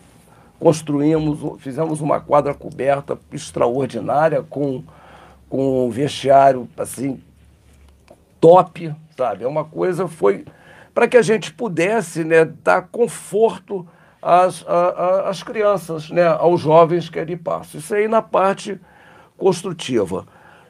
Construímos, 0.60 1.62
fizemos 1.62 2.00
uma 2.00 2.20
quadra 2.20 2.54
coberta 2.54 3.18
extraordinária 3.32 4.44
com, 4.44 4.84
com 5.50 5.88
um 5.88 5.90
vestiário 5.90 6.70
assim 6.78 7.22
top, 8.40 8.94
sabe? 9.18 9.44
É 9.44 9.48
uma 9.48 9.66
coisa 9.66 10.08
foi 10.08 10.46
para 10.94 11.08
que 11.08 11.18
a 11.18 11.22
gente 11.22 11.52
pudesse 11.52 12.24
né, 12.24 12.46
dar 12.46 12.84
conforto 12.84 13.88
às, 14.22 14.64
a, 14.68 15.30
às 15.30 15.42
crianças, 15.42 16.10
né, 16.10 16.26
aos 16.28 16.62
jovens 16.62 17.10
que 17.10 17.20
ali 17.20 17.36
passam. 17.36 17.80
Isso 17.80 17.96
aí 17.96 18.08
na 18.08 18.22
parte 18.22 18.80
construtiva. 19.38 20.26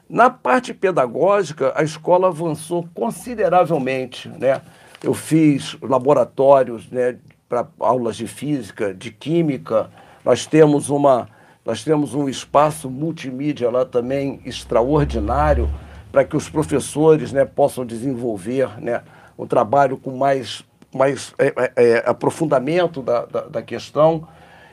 Na 0.08 0.28
parte 0.28 0.74
pedagógica, 0.74 1.72
a 1.74 1.82
escola 1.82 2.28
avançou 2.28 2.86
consideravelmente. 2.94 4.28
Né? 4.28 4.60
Eu 5.02 5.14
fiz 5.14 5.76
laboratórios 5.80 6.90
né, 6.90 7.16
para 7.48 7.66
aulas 7.80 8.16
de 8.16 8.26
física, 8.26 8.92
de 8.92 9.10
química. 9.10 9.90
Nós 10.24 10.46
temos, 10.46 10.90
uma, 10.90 11.28
nós 11.64 11.82
temos 11.82 12.14
um 12.14 12.28
espaço 12.28 12.90
multimídia 12.90 13.70
lá 13.70 13.84
também 13.84 14.40
extraordinário 14.44 15.70
para 16.12 16.24
que 16.24 16.36
os 16.36 16.48
professores 16.48 17.32
né, 17.32 17.44
possam 17.44 17.84
desenvolver 17.84 18.80
né, 18.80 19.02
um 19.38 19.46
trabalho 19.46 19.96
com 19.96 20.16
mais, 20.16 20.62
mais 20.94 21.34
é, 21.38 21.46
é, 21.56 21.72
é, 21.76 22.02
aprofundamento 22.06 23.02
da, 23.02 23.24
da, 23.24 23.40
da, 23.40 23.62
questão. 23.62 24.28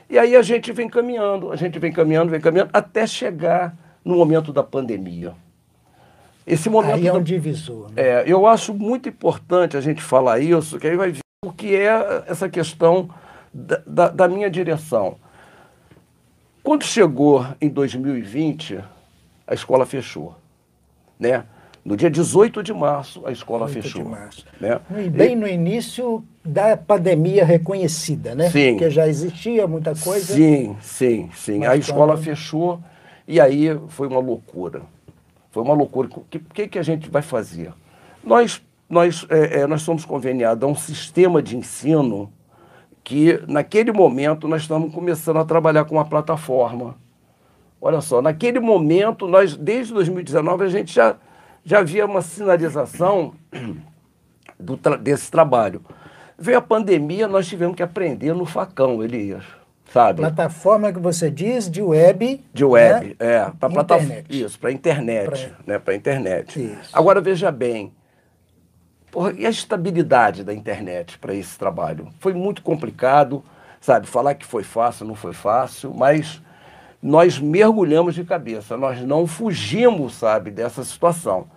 E 0.10 0.20
aí 0.20 0.36
a 0.36 0.42
gente 0.42 0.72
vem 0.72 0.88
caminhando, 0.88 1.52
a 1.52 1.56
gente 1.56 1.80
vem 1.80 1.92
caminhando, 1.92 2.30
vem 2.30 2.40
caminhando, 2.40 2.70
até 2.74 3.08
chegar 3.08 3.76
no 4.04 4.16
momento 4.16 4.52
da 4.52 4.64
pandemia. 4.64 5.34
Esse 6.46 6.70
momento 6.70 6.96
aí 6.96 7.08
é 7.08 7.14
um 7.14 7.22
divisor. 7.22 7.92
Né? 7.92 8.02
É, 8.02 8.24
eu 8.26 8.48
acho 8.48 8.74
muito 8.74 9.08
importante 9.08 9.78
a 9.78 9.82
gente 9.82 10.02
falar 10.02 10.40
isso, 10.40 10.80
que 10.80 10.88
aí 10.88 10.96
vai 10.96 11.12
ver 11.12 11.22
o 11.46 11.52
que 11.52 11.76
é 11.76 12.24
essa 12.28 12.50
questão 12.50 13.10
da, 13.54 13.82
da, 13.86 14.10
da 14.10 14.28
minha 14.28 14.50
direção. 14.50 15.18
Quando 16.64 16.84
chegou 16.84 17.46
em 17.60 17.70
2020, 17.70 18.80
a 19.48 19.54
escola 19.54 19.86
fechou. 19.86 20.36
Né? 21.20 21.44
No 21.84 21.98
dia 21.98 22.10
18 22.10 22.62
de 22.62 22.74
março, 22.74 23.26
a 23.26 23.32
escola 23.32 23.68
fechou. 23.68 24.04
De 24.04 24.10
março. 24.10 24.46
Né? 24.60 24.80
E 25.04 25.10
bem 25.10 25.34
e... 25.34 25.36
no 25.36 25.48
início 25.48 26.24
da 26.44 26.78
pandemia 26.78 27.44
reconhecida, 27.44 28.36
né? 28.36 28.50
Sim. 28.50 28.74
Porque 28.74 28.90
já 28.90 29.08
existia 29.08 29.66
muita 29.68 29.96
coisa. 29.96 30.34
Sim, 30.34 30.76
sim, 30.82 31.30
sim. 31.34 31.66
A 31.66 31.76
escola 31.76 32.14
quando... 32.14 32.24
fechou 32.24 32.80
e 33.32 33.40
aí 33.40 33.80
foi 33.88 34.08
uma 34.08 34.20
loucura. 34.20 34.82
Foi 35.52 35.64
uma 35.64 35.74
loucura. 35.74 36.10
O 36.14 36.26
que, 36.30 36.38
que, 36.38 36.68
que 36.68 36.78
a 36.78 36.84
gente 36.84 37.10
vai 37.10 37.22
fazer? 37.22 37.72
Nós, 38.22 38.62
nós, 38.90 39.26
é, 39.30 39.62
é, 39.62 39.68
nós 39.68 39.84
somos 39.84 40.04
conveniados 40.04 40.62
a 40.62 40.68
um 40.68 40.76
sistema 40.76 41.42
de 41.42 41.56
ensino 41.56 42.30
que, 43.02 43.42
naquele 43.48 43.94
momento, 43.94 44.50
nós 44.50 44.64
estamos 44.64 44.94
começando 44.94 45.38
a 45.38 45.46
trabalhar 45.46 45.86
com 45.86 45.96
uma 45.96 46.04
plataforma. 46.04 46.96
Olha 47.82 48.02
só, 48.02 48.22
naquele 48.22 48.60
momento, 48.60 49.26
nós, 49.30 49.56
desde 49.56 49.94
2019, 49.94 50.66
a 50.66 50.68
gente 50.68 50.94
já 50.94 51.16
já 51.64 51.80
havia 51.80 52.06
uma 52.06 52.22
sinalização 52.22 53.34
do 54.60 54.76
desse 54.98 55.32
trabalho. 55.32 55.82
Veio 56.38 56.58
a 56.58 56.62
pandemia, 56.62 57.30
nós 57.30 57.48
tivemos 57.48 57.78
que 57.78 57.84
aprender 57.84 58.34
no 58.34 58.46
facão, 58.46 59.02
Elias. 59.02 59.46
Sabe? 59.92 60.22
Plataforma 60.22 60.94
que 60.94 61.00
você 61.00 61.30
diz 61.30 61.70
de 61.70 61.82
web. 61.82 62.42
De 62.54 62.64
web, 62.64 63.08
né? 63.08 63.16
é. 63.20 63.52
Para 63.60 63.70
plataforma. 63.70 64.24
Isso, 64.30 64.58
para 64.58 64.72
internet. 64.72 65.48
Pra... 65.48 65.74
Né? 65.74 65.80
Para 65.80 65.96
internet. 65.96 66.64
Isso. 66.64 66.90
Agora 66.94 67.20
veja 67.20 67.52
bem. 67.52 67.94
Porra, 69.12 69.34
e 69.34 69.46
a 69.46 69.50
estabilidade 69.50 70.46
da 70.46 70.54
internet 70.54 71.20
para 71.20 71.36
esse 71.36 71.60
trabalho? 71.60 72.08
Foi 72.20 72.34
muito 72.34 72.62
complicado. 72.62 73.44
sabe, 73.82 74.08
falar 74.08 74.36
que 74.36 74.46
foi 74.46 74.64
fácil, 74.64 75.06
não 75.06 75.16
foi 75.16 75.34
fácil, 75.34 75.94
mas 75.94 76.42
nós 77.04 77.38
mergulhamos 77.38 78.16
de 78.16 78.24
cabeça, 78.24 78.78
nós 78.78 79.02
não 79.02 79.28
fugimos, 79.28 80.14
sabe, 80.14 80.52
dessa 80.52 80.86
situação. 80.86 81.48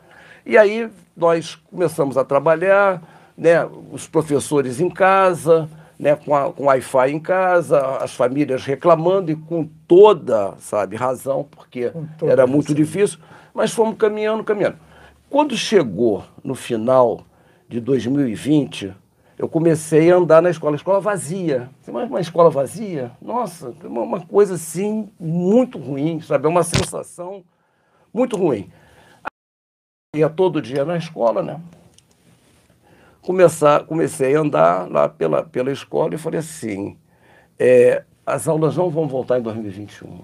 E 0.45 0.59
aí 0.59 0.91
nós 1.17 1.55
começamos 1.71 2.17
a 2.17 2.25
trabalhar, 2.25 3.01
né, 3.37 3.65
os 3.93 4.09
professores 4.09 4.81
em 4.81 4.91
casa, 4.91 5.69
né, 5.99 6.17
com, 6.17 6.35
a, 6.35 6.53
com 6.53 6.65
Wi-Fi 6.65 7.11
em 7.11 7.21
casa, 7.21 7.81
as 7.99 8.15
famílias 8.15 8.65
reclamando 8.65 9.31
e 9.31 9.37
com 9.37 9.69
toda, 9.87 10.55
sabe, 10.59 10.97
razão, 10.97 11.47
porque 11.51 11.93
era 12.23 12.47
muito 12.47 12.69
razão. 12.69 12.77
difícil, 12.77 13.19
mas 13.53 13.73
fomos 13.73 13.97
caminhando, 13.97 14.43
caminhando. 14.45 14.79
Quando 15.31 15.57
chegou 15.57 16.25
no 16.43 16.55
final 16.55 17.23
de 17.69 17.81
2020, 17.81 18.95
eu 19.37 19.49
comecei 19.49 20.13
a 20.13 20.17
andar 20.17 20.41
na 20.41 20.51
escola, 20.51 20.77
escola 20.77 21.01
vazia. 21.01 21.69
Uma, 21.89 22.05
uma 22.05 22.21
escola 22.21 22.51
vazia, 22.51 23.11
nossa, 23.21 23.75
uma, 23.83 24.03
uma 24.03 24.21
coisa 24.21 24.55
assim 24.55 25.11
muito 25.19 25.79
ruim, 25.79 26.21
sabe? 26.21 26.47
É 26.47 26.49
uma 26.49 26.63
sensação 26.63 27.43
muito 28.13 28.37
ruim. 28.37 28.71
Ia 30.15 30.31
todo 30.31 30.63
dia 30.63 30.85
na 30.85 30.97
escola, 30.97 31.43
né? 31.43 31.61
Começar, 33.25 33.85
comecei 33.85 34.37
a 34.37 34.41
andar 34.41 34.91
lá 34.91 35.09
pela, 35.09 35.43
pela 35.43 35.73
escola 35.73 36.15
e 36.15 36.19
falei 36.19 36.41
assim: 36.41 36.97
é, 37.59 38.03
as 38.27 38.47
aulas 38.47 38.77
não 38.77 38.91
vão 38.91 39.09
voltar 39.09 39.39
em 39.39 39.43
2021. 39.43 40.21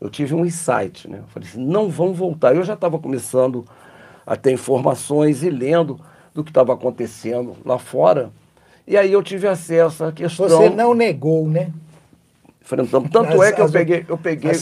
Eu 0.00 0.10
tive 0.10 0.34
um 0.34 0.44
insight, 0.44 1.08
né? 1.08 1.18
Eu 1.20 1.28
falei 1.28 1.48
assim: 1.48 1.64
não 1.64 1.88
vão 1.88 2.12
voltar. 2.12 2.54
Eu 2.54 2.64
já 2.64 2.74
estava 2.74 2.98
começando 2.98 3.64
a 4.26 4.36
ter 4.36 4.52
informações 4.52 5.42
e 5.42 5.48
lendo 5.48 5.98
do 6.34 6.44
que 6.44 6.50
estava 6.50 6.74
acontecendo 6.74 7.56
lá 7.64 7.78
fora. 7.78 8.30
E 8.86 8.96
aí 8.96 9.12
eu 9.12 9.22
tive 9.22 9.46
acesso 9.46 10.04
à 10.04 10.12
questão. 10.12 10.48
Você 10.48 10.70
não 10.70 10.92
negou, 10.92 11.48
né? 11.48 11.72
Enfrentamos. 12.60 13.10
Tanto 13.10 13.40
as, 13.40 13.48
é 13.48 13.52
que 13.52 13.60
eu 13.60 13.70
peguei, 13.70 14.04
eu 14.08 14.18
peguei, 14.18 14.52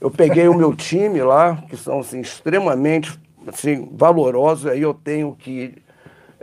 eu 0.00 0.10
peguei 0.10 0.48
o 0.48 0.54
meu 0.54 0.74
time 0.74 1.22
lá, 1.22 1.56
que 1.68 1.76
são 1.76 2.00
assim, 2.00 2.20
extremamente 2.20 3.18
assim, 3.46 3.88
valorosos, 3.92 4.66
aí 4.66 4.80
eu 4.82 4.94
tenho 4.94 5.34
que 5.34 5.83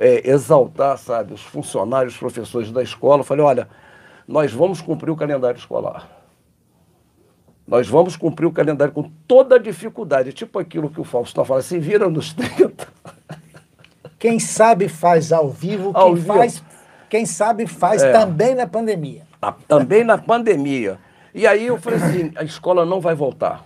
é, 0.01 0.27
exaltar, 0.27 0.97
sabe, 0.97 1.31
os 1.31 1.41
funcionários, 1.41 2.15
os 2.15 2.19
professores 2.19 2.71
da 2.71 2.81
escola. 2.81 3.19
Eu 3.19 3.23
falei, 3.23 3.45
olha, 3.45 3.69
nós 4.27 4.51
vamos 4.51 4.81
cumprir 4.81 5.11
o 5.11 5.15
calendário 5.15 5.59
escolar. 5.59 6.09
Nós 7.67 7.87
vamos 7.87 8.17
cumprir 8.17 8.47
o 8.47 8.51
calendário 8.51 8.91
com 8.91 9.03
toda 9.27 9.55
a 9.55 9.59
dificuldade, 9.59 10.33
tipo 10.33 10.57
aquilo 10.57 10.89
que 10.89 10.99
o 10.99 11.03
Faustão 11.03 11.45
fala, 11.45 11.61
se 11.61 11.77
vira 11.77 12.09
nos 12.09 12.33
30. 12.33 12.87
Quem 14.17 14.39
sabe 14.39 14.89
faz 14.89 15.31
ao 15.31 15.49
vivo, 15.49 15.91
ao 15.93 16.07
quem 16.07 16.15
vivo. 16.15 16.27
faz, 16.33 16.63
quem 17.07 17.25
sabe 17.25 17.67
faz 17.67 18.01
é. 18.01 18.11
também 18.11 18.55
na 18.55 18.65
pandemia. 18.65 19.21
também 19.67 20.03
na 20.03 20.17
pandemia. 20.17 20.97
E 21.33 21.45
aí 21.45 21.67
eu 21.67 21.77
falei 21.77 21.99
assim, 21.99 22.31
a 22.35 22.43
escola 22.43 22.85
não 22.85 22.99
vai 22.99 23.13
voltar. 23.13 23.65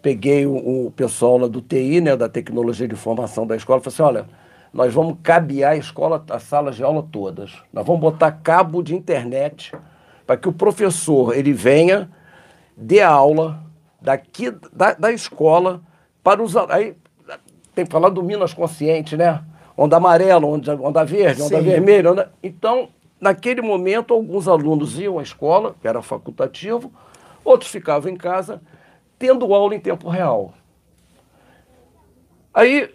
Peguei 0.00 0.46
o, 0.46 0.86
o 0.86 0.90
pessoal 0.96 1.36
lá 1.36 1.46
do 1.46 1.60
TI, 1.60 2.00
né, 2.00 2.16
da 2.16 2.30
tecnologia 2.30 2.88
de 2.88 2.94
informação 2.94 3.46
da 3.46 3.54
escola, 3.54 3.80
falei 3.80 3.94
assim, 3.94 4.02
olha, 4.02 4.26
nós 4.72 4.92
vamos 4.94 5.18
cabear 5.22 5.72
a 5.72 5.76
escola, 5.76 6.24
as 6.30 6.42
salas 6.44 6.76
de 6.76 6.82
aula 6.82 7.06
todas. 7.10 7.52
Nós 7.72 7.84
vamos 7.86 8.00
botar 8.00 8.30
cabo 8.32 8.82
de 8.82 8.94
internet 8.94 9.72
para 10.26 10.36
que 10.36 10.48
o 10.48 10.52
professor 10.52 11.36
ele 11.36 11.52
venha, 11.52 12.10
dê 12.76 13.00
aula 13.00 13.62
daqui 14.00 14.50
da, 14.72 14.94
da 14.94 15.12
escola 15.12 15.80
para 16.22 16.42
os 16.42 16.56
aí 16.56 16.94
tem 17.74 17.84
que 17.84 17.90
falar 17.90 18.10
do 18.10 18.22
Minas 18.22 18.52
Consciente, 18.52 19.16
né? 19.16 19.42
onda 19.80 19.96
amarela, 19.96 20.46
onda, 20.46 20.76
onda 20.76 21.04
verde, 21.04 21.40
onda 21.40 21.56
Sim. 21.56 21.64
vermelha. 21.64 22.12
Onda... 22.12 22.30
Então, 22.42 22.90
naquele 23.18 23.62
momento, 23.62 24.12
alguns 24.12 24.46
alunos 24.46 24.98
iam 24.98 25.18
à 25.18 25.22
escola, 25.22 25.74
que 25.80 25.88
era 25.88 26.02
facultativo, 26.02 26.92
outros 27.42 27.70
ficavam 27.70 28.12
em 28.12 28.16
casa, 28.16 28.60
tendo 29.18 29.54
aula 29.54 29.74
em 29.74 29.80
tempo 29.80 30.10
real. 30.10 30.52
Aí, 32.52 32.94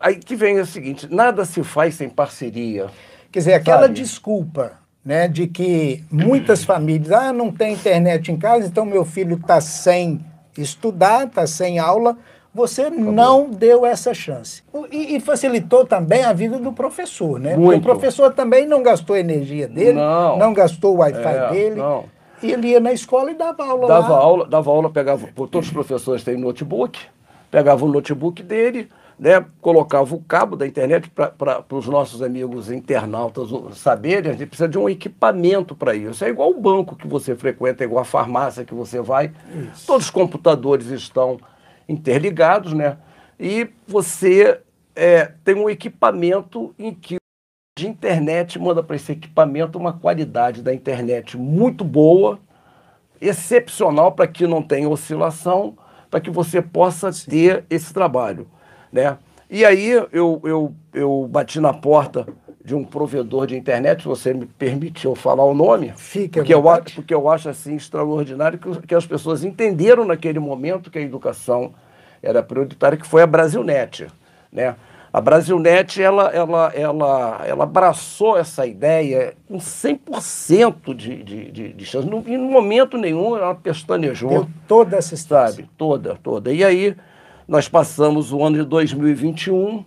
aí 0.00 0.16
que 0.16 0.36
vem 0.36 0.60
o 0.60 0.66
seguinte: 0.66 1.06
nada 1.10 1.44
se 1.44 1.62
faz 1.62 1.94
sem 1.94 2.08
parceria. 2.08 2.86
Quer 3.30 3.40
dizer, 3.40 3.54
aquela 3.54 3.82
sabe? 3.82 3.94
desculpa 3.94 4.72
né, 5.04 5.28
de 5.28 5.46
que 5.46 6.04
muitas 6.10 6.64
famílias, 6.64 7.12
ah, 7.12 7.32
não 7.32 7.52
tem 7.52 7.74
internet 7.74 8.32
em 8.32 8.36
casa, 8.36 8.66
então 8.66 8.84
meu 8.84 9.04
filho 9.04 9.36
está 9.36 9.60
sem 9.60 10.24
estudar, 10.56 11.26
está 11.26 11.46
sem 11.46 11.78
aula 11.78 12.16
você 12.56 12.88
não 12.88 13.50
deu 13.50 13.84
essa 13.84 14.14
chance. 14.14 14.62
E, 14.90 15.14
e, 15.14 15.20
facilitou 15.20 15.84
também 15.84 16.24
a 16.24 16.32
vida 16.32 16.58
do 16.58 16.72
professor, 16.72 17.38
né? 17.38 17.54
Muito. 17.54 17.64
Porque 17.64 17.78
o 17.78 17.82
professor 17.82 18.32
também 18.32 18.66
não 18.66 18.82
gastou 18.82 19.14
a 19.14 19.20
energia 19.20 19.68
dele, 19.68 19.92
não, 19.92 20.38
não 20.38 20.54
gastou 20.54 20.94
o 20.94 20.98
Wi-Fi 21.00 21.20
é, 21.20 21.50
dele. 21.50 21.76
Não. 21.76 22.04
E 22.42 22.50
ele 22.50 22.68
ia 22.68 22.80
na 22.80 22.92
escola 22.92 23.30
e 23.30 23.34
dava 23.34 23.62
aula 23.62 23.86
dava 23.86 24.08
lá. 24.08 24.18
aula, 24.18 24.46
dava 24.46 24.70
aula, 24.70 24.90
pegava, 24.90 25.28
todos 25.34 25.66
os 25.66 25.72
professores 25.72 26.24
têm 26.24 26.36
notebook, 26.36 26.98
pegava 27.50 27.84
o 27.84 27.88
notebook 27.88 28.42
dele, 28.42 28.88
né, 29.18 29.44
colocava 29.60 30.14
o 30.14 30.22
cabo 30.22 30.56
da 30.56 30.66
internet 30.66 31.10
para 31.10 31.64
os 31.70 31.86
nossos 31.86 32.22
amigos 32.22 32.70
internautas 32.70 33.48
saberem, 33.78 34.30
a 34.30 34.34
gente 34.34 34.48
precisa 34.48 34.68
de 34.68 34.78
um 34.78 34.88
equipamento 34.88 35.74
para 35.74 35.94
isso. 35.94 36.24
É 36.24 36.28
igual 36.28 36.50
o 36.50 36.60
banco 36.60 36.94
que 36.94 37.06
você 37.06 37.34
frequenta, 37.34 37.82
é 37.82 37.86
igual 37.86 38.02
a 38.02 38.04
farmácia 38.04 38.64
que 38.64 38.74
você 38.74 39.00
vai. 39.00 39.32
Isso. 39.72 39.86
Todos 39.86 40.06
os 40.06 40.10
computadores 40.10 40.88
estão 40.88 41.38
interligados, 41.88 42.72
né? 42.72 42.98
E 43.40 43.68
você 43.86 44.60
é, 44.94 45.32
tem 45.44 45.54
um 45.54 45.70
equipamento 45.70 46.74
em 46.78 46.92
que 46.92 47.16
de 47.78 47.86
internet 47.86 48.58
manda 48.58 48.82
para 48.82 48.96
esse 48.96 49.12
equipamento 49.12 49.78
uma 49.78 49.92
qualidade 49.92 50.62
da 50.62 50.72
internet 50.72 51.36
muito 51.36 51.84
boa, 51.84 52.38
excepcional 53.20 54.12
para 54.12 54.26
que 54.26 54.46
não 54.46 54.62
tenha 54.62 54.88
oscilação, 54.88 55.76
para 56.10 56.20
que 56.20 56.30
você 56.30 56.62
possa 56.62 57.12
Sim. 57.12 57.30
ter 57.30 57.64
esse 57.68 57.92
trabalho, 57.92 58.48
né? 58.96 59.18
E 59.48 59.64
aí 59.64 59.90
eu, 59.90 60.40
eu, 60.42 60.74
eu 60.92 61.28
bati 61.30 61.60
na 61.60 61.72
porta 61.72 62.26
de 62.64 62.74
um 62.74 62.82
provedor 62.82 63.46
de 63.46 63.56
internet, 63.56 64.02
se 64.02 64.08
você 64.08 64.34
me 64.34 64.44
permitiu 64.44 65.14
falar 65.14 65.44
o 65.44 65.54
nome, 65.54 65.92
Fique 65.96 66.40
porque, 66.40 66.52
eu, 66.52 66.64
porque 66.96 67.14
eu 67.14 67.30
acho 67.30 67.48
assim 67.48 67.76
extraordinário 67.76 68.58
que, 68.58 68.86
que 68.88 68.94
as 68.94 69.06
pessoas 69.06 69.44
entenderam 69.44 70.04
naquele 70.04 70.40
momento 70.40 70.90
que 70.90 70.98
a 70.98 71.02
educação 71.02 71.72
era 72.20 72.42
prioritária, 72.42 72.98
que 72.98 73.06
foi 73.06 73.22
a 73.22 73.26
Brasilnet. 73.26 74.08
Né? 74.50 74.74
A 75.12 75.20
Brasilnet, 75.20 76.02
ela, 76.02 76.28
ela, 76.30 76.72
ela, 76.74 77.40
ela 77.46 77.64
abraçou 77.64 78.36
essa 78.36 78.66
ideia 78.66 79.34
com 79.46 79.58
100% 79.58 80.92
de, 80.92 81.22
de, 81.22 81.50
de, 81.52 81.72
de 81.72 81.84
chance. 81.84 82.08
No, 82.08 82.24
em 82.26 82.36
momento 82.36 82.98
nenhum 82.98 83.36
ela 83.36 83.54
pestanejou. 83.54 84.28
Deu 84.28 84.48
toda 84.66 84.96
essa 84.96 85.14
história. 85.14 85.52
Sabe? 85.52 85.70
Toda, 85.78 86.18
toda. 86.20 86.52
E 86.52 86.64
aí 86.64 86.96
nós 87.46 87.68
passamos 87.68 88.32
o 88.32 88.42
ano 88.42 88.56
de 88.56 88.64
2021 88.64 89.84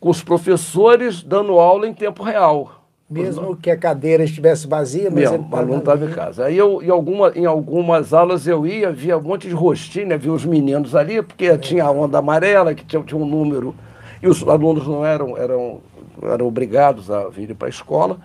com 0.00 0.10
os 0.10 0.22
professores 0.22 1.22
dando 1.22 1.58
aula 1.58 1.86
em 1.86 1.94
tempo 1.94 2.22
real. 2.22 2.82
Mesmo 3.08 3.54
que 3.54 3.70
a 3.70 3.76
cadeira 3.76 4.24
estivesse 4.24 4.66
vazia, 4.66 5.10
mas 5.10 5.30
Mesmo, 5.30 5.46
o 5.50 5.56
aluno 5.56 5.78
estava 5.78 6.04
em 6.06 6.10
casa. 6.10 6.46
Aí 6.46 6.56
eu, 6.56 6.82
em, 6.82 6.88
alguma, 6.88 7.30
em 7.36 7.44
algumas 7.44 8.14
aulas 8.14 8.46
eu 8.46 8.66
ia, 8.66 8.90
via 8.90 9.18
um 9.18 9.22
monte 9.22 9.48
de 9.48 9.54
rostinho, 9.54 10.08
né, 10.08 10.16
via 10.16 10.32
os 10.32 10.46
meninos 10.46 10.96
ali, 10.96 11.20
porque 11.20 11.44
é. 11.44 11.58
tinha 11.58 11.84
a 11.84 11.90
onda 11.90 12.18
amarela, 12.18 12.74
que 12.74 12.84
tinha, 12.86 13.02
tinha 13.02 13.20
um 13.20 13.26
número, 13.26 13.74
e 14.22 14.26
os 14.26 14.42
alunos 14.48 14.88
não 14.88 15.04
eram, 15.04 15.36
eram, 15.36 15.80
eram 16.22 16.46
obrigados 16.46 17.10
a 17.10 17.28
vir 17.28 17.54
para 17.54 17.68
a 17.68 17.70
escola. 17.70 18.16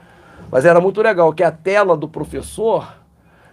Mas 0.50 0.64
era 0.64 0.80
muito 0.80 1.02
legal, 1.02 1.34
que 1.34 1.44
a 1.44 1.52
tela 1.52 1.98
do 1.98 2.08
professor 2.08 2.88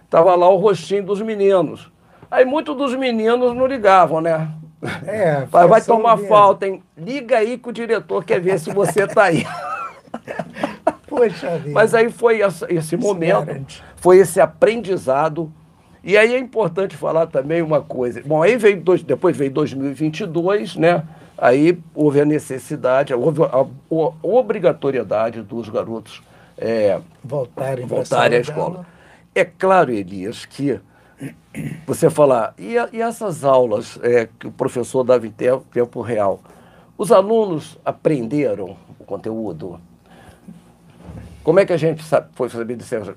estava 0.05 0.33
lá 0.35 0.49
o 0.49 0.55
rostinho 0.55 1.03
dos 1.03 1.21
meninos. 1.21 1.91
Aí 2.31 2.45
muitos 2.45 2.77
dos 2.77 2.95
meninos 2.95 3.53
não 3.53 3.67
ligavam, 3.67 4.21
né? 4.21 4.49
É, 5.05 5.45
vai, 5.45 5.67
vai 5.67 5.81
tomar 5.81 6.17
falta, 6.17 6.67
hein? 6.67 6.83
Liga 6.97 7.37
aí 7.37 7.57
que 7.57 7.69
o 7.69 7.73
diretor 7.73 8.23
quer 8.23 8.39
ver 8.39 8.59
se 8.59 8.71
você 8.71 9.03
está 9.03 9.25
aí. 9.25 9.45
Poxa 11.07 11.57
vida. 11.57 11.71
Mas 11.71 11.93
aí 11.93 12.09
foi 12.11 12.41
esse 12.69 12.97
momento, 12.97 13.81
foi 13.95 14.17
esse 14.17 14.39
aprendizado. 14.41 15.51
E 16.03 16.17
aí 16.17 16.35
é 16.35 16.39
importante 16.39 16.95
falar 16.95 17.27
também 17.27 17.61
uma 17.61 17.81
coisa. 17.81 18.21
Bom, 18.25 18.43
aí 18.43 18.57
veio 18.57 18.79
dois, 18.79 19.01
depois 19.01 19.35
veio 19.35 19.51
2022, 19.51 20.75
né? 20.75 21.03
Aí 21.37 21.79
houve 21.93 22.21
a 22.21 22.25
necessidade, 22.25 23.13
houve 23.13 23.43
a, 23.43 23.47
a 23.47 23.67
obrigatoriedade 24.21 25.41
dos 25.41 25.67
garotos 25.67 26.21
é, 26.57 26.99
voltarem, 27.23 27.85
voltarem 27.85 28.37
à 28.37 28.41
escola. 28.41 28.85
É 29.33 29.43
claro, 29.43 29.91
Elias, 29.91 30.45
que 30.45 30.79
você 31.85 32.09
falar, 32.09 32.53
e, 32.57 32.77
a, 32.77 32.89
e 32.91 33.01
essas 33.01 33.43
aulas 33.43 33.99
é, 34.01 34.27
que 34.39 34.47
o 34.47 34.51
professor 34.51 35.03
dava 35.03 35.25
em 35.25 35.31
tempo, 35.31 35.65
tempo 35.71 36.01
real, 36.01 36.41
os 36.97 37.11
alunos 37.11 37.77
aprenderam 37.83 38.77
o 38.99 39.03
conteúdo? 39.03 39.79
Como 41.43 41.59
é 41.59 41.65
que 41.65 41.73
a 41.73 41.77
gente 41.77 42.03
sabe, 42.03 42.29
foi 42.33 42.49
saber 42.49 42.75
dizer 42.75 43.15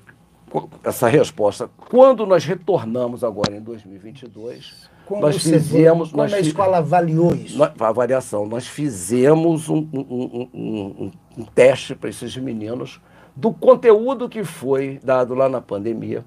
essa 0.83 1.07
resposta? 1.07 1.69
Quando 1.89 2.25
nós 2.25 2.45
retornamos 2.45 3.23
agora 3.23 3.55
em 3.55 3.61
2022, 3.61 4.89
como 5.05 5.21
nós 5.21 5.37
fizemos... 5.41 6.11
Como 6.11 6.21
nós 6.21 6.33
a 6.33 6.39
escola 6.39 6.77
avaliou 6.77 7.33
isso? 7.33 7.61
A 7.63 7.87
avaliação. 7.87 8.45
Nós 8.45 8.67
fizemos 8.67 9.67
um, 9.67 9.87
um, 9.91 10.49
um, 10.53 11.11
um 11.37 11.43
teste 11.45 11.95
para 11.95 12.09
esses 12.09 12.37
meninos 12.37 13.01
do 13.35 13.51
conteúdo 13.51 14.29
que 14.29 14.43
foi 14.43 14.99
dado 15.03 15.33
lá 15.33 15.49
na 15.49 15.61
pandemia, 15.61 16.23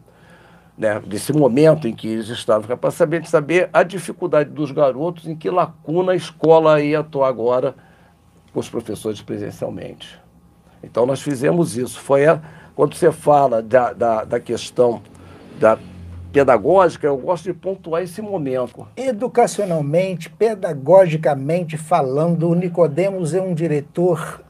né, 0.83 1.01
desse 1.07 1.33
momento 1.33 1.87
em 1.87 1.95
que 1.95 2.09
eles 2.09 2.29
estavam, 2.29 2.77
para 2.77 2.91
saber, 2.91 3.25
saber 3.25 3.71
a 3.73 3.85
dificuldade 3.85 4.51
dos 4.51 4.73
garotos, 4.73 5.29
em 5.29 5.37
que 5.37 5.49
lacuna 5.49 6.11
a 6.11 6.17
escola 6.17 6.83
ia 6.83 6.99
atuar 6.99 7.29
agora 7.29 7.77
com 8.53 8.59
os 8.59 8.69
professores 8.69 9.23
presencialmente. 9.23 10.21
Então 10.83 11.07
nós 11.07 11.23
fizemos 11.23 11.77
isso. 11.79 12.01
Foi 12.01 12.27
a, 12.27 12.41
quando 12.75 12.97
você 12.97 13.13
fala 13.13 13.63
da, 13.63 13.93
da, 13.93 14.25
da 14.25 14.41
questão 14.41 15.01
da 15.61 15.79
pedagógica, 16.33 17.07
eu 17.07 17.17
gosto 17.17 17.45
de 17.45 17.55
pontuar 17.55 18.03
esse 18.03 18.21
momento. 18.21 18.89
Educacionalmente, 18.97 20.31
pedagogicamente 20.31 21.77
falando, 21.77 22.49
o 22.49 22.55
Nicodemos 22.57 23.35
é 23.35 23.41
um 23.41 23.55
diretor 23.55 24.43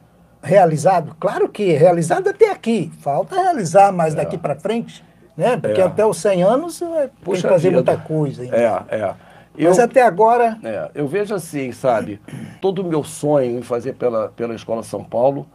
realizado? 0.43 1.15
Claro 1.21 1.47
que 1.49 1.73
realizado 1.73 2.29
até 2.29 2.51
aqui. 2.51 2.91
Falta 3.01 3.37
realizar 3.37 3.93
mais 3.93 4.15
é. 4.15 4.17
daqui 4.19 4.39
para 4.39 4.55
frente, 4.55 5.05
né? 5.37 5.57
Porque 5.57 5.81
é. 5.81 5.85
até 5.85 6.05
os 6.05 6.17
100 6.19 6.43
anos 6.43 6.81
vai 6.81 7.09
tem 7.09 7.35
que 7.35 7.41
fazer 7.43 7.71
vida. 7.71 7.75
muita 7.75 7.97
coisa. 7.97 8.43
Ainda. 8.43 8.57
É, 8.57 8.97
é. 8.97 9.15
Eu, 9.57 9.69
Mas 9.69 9.79
até 9.79 10.03
agora... 10.03 10.59
É, 10.63 10.91
eu 10.95 11.07
vejo 11.07 11.35
assim, 11.35 11.73
sabe, 11.73 12.21
todo 12.61 12.81
o 12.81 12.85
meu 12.85 13.05
sonho 13.05 13.59
em 13.59 13.63
fazer 13.63 13.93
pela, 13.95 14.29
pela 14.29 14.55
Escola 14.55 14.83
São 14.83 15.05
Paulo, 15.05 15.47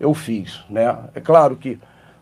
eu 0.00 0.12
fiz, 0.12 0.64
né? 0.68 0.96
É 1.14 1.20
claro 1.20 1.56
que 1.56 1.78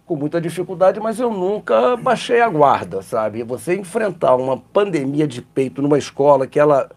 com 0.06 0.16
muita 0.16 0.40
dificuldade, 0.40 1.00
mas 1.00 1.18
eu 1.18 1.32
nunca 1.32 1.96
baixei 1.96 2.40
a 2.40 2.48
guarda, 2.48 3.00
sabe? 3.00 3.42
Você 3.42 3.74
enfrentar 3.74 4.36
uma 4.36 4.58
pandemia 4.58 5.26
de 5.26 5.40
peito 5.40 5.80
numa 5.80 5.96
escola 5.96 6.46
que 6.46 6.60
ela 6.60 6.90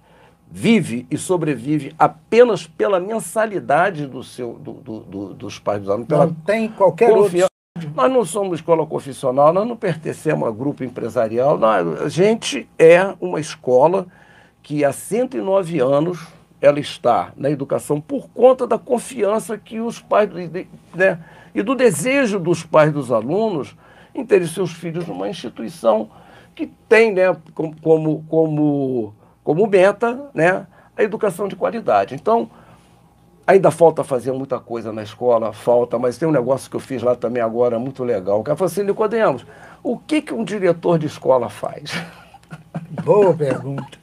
vive 0.50 1.06
e 1.10 1.17
sobrevive 1.17 1.93
apenas 1.98 2.67
pela 2.67 3.00
mensalidade 3.00 4.06
do 4.08 4.24
seu, 4.24 4.54
do, 4.54 4.74
do, 4.74 5.00
do, 5.00 5.34
dos 5.34 5.60
pais 5.60 5.82
dos 5.82 5.89
alunos. 5.89 6.10
Não 6.10 6.34
tem 6.34 6.67
qualquer 6.70 7.12
outro. 7.12 7.48
Nós 7.96 8.12
não 8.12 8.26
somos 8.26 8.60
escola 8.60 8.86
confissional, 8.86 9.54
nós 9.54 9.68
não 9.68 9.76
pertencemos 9.76 10.48
a 10.48 10.52
grupo 10.52 10.84
empresarial. 10.84 11.58
Nós, 11.58 12.02
a 12.02 12.10
gente 12.10 12.68
é 12.78 13.13
uma 13.20 13.40
escola 13.40 14.08
que 14.63 14.84
há 14.84 14.92
109 14.92 15.80
anos 15.80 16.28
ela 16.60 16.80
está 16.80 17.32
na 17.38 17.50
educação 17.50 18.02
por 18.02 18.28
conta 18.30 18.66
da 18.66 18.78
confiança 18.78 19.58
que 19.58 19.80
os 19.80 20.00
pais, 20.00 20.30
né, 20.96 21.20
e 21.54 21.62
do 21.62 21.76
desejo 21.76 22.40
dos 22.40 22.63
pais 22.63 22.92
dos 22.92 23.12
alunos 23.12 23.76
em 24.13 24.26
terem 24.26 24.48
seus 24.48 24.72
filhos 24.72 25.08
numa 25.08 25.30
instituição 25.30 26.10
que 26.56 26.66
tem, 26.90 27.13
né, 27.13 27.38
como, 27.54 28.24
como 28.28 29.13
como 29.48 29.66
meta 29.66 30.30
né, 30.34 30.68
a 30.98 31.04
educação 31.04 31.48
de 31.48 31.56
qualidade. 31.56 32.13
Então, 32.13 32.50
ainda 33.48 33.72
falta 33.72 34.04
fazer 34.04 34.34
muita 34.34 34.60
coisa 34.60 34.92
na 34.92 35.02
escola, 35.02 35.54
falta, 35.54 35.98
mas 35.98 36.18
tem 36.18 36.28
um 36.28 36.32
negócio 36.32 36.70
que 36.70 36.76
eu 36.76 36.82
fiz 36.82 37.02
lá 37.02 37.16
também 37.16 37.42
agora 37.42 37.80
muito 37.80 38.04
legal. 38.04 38.42
O 38.42 38.44
cara 38.44 38.58
falou 38.58 38.70
assim, 38.70 38.84
Nicodemos, 38.84 39.46
o 39.82 39.98
que, 39.98 40.22
que 40.22 40.34
um 40.34 40.44
diretor 40.44 41.00
de 41.00 41.08
escola 41.08 41.50
faz? 41.50 41.92
Boa 43.04 43.34
pergunta. 43.34 43.98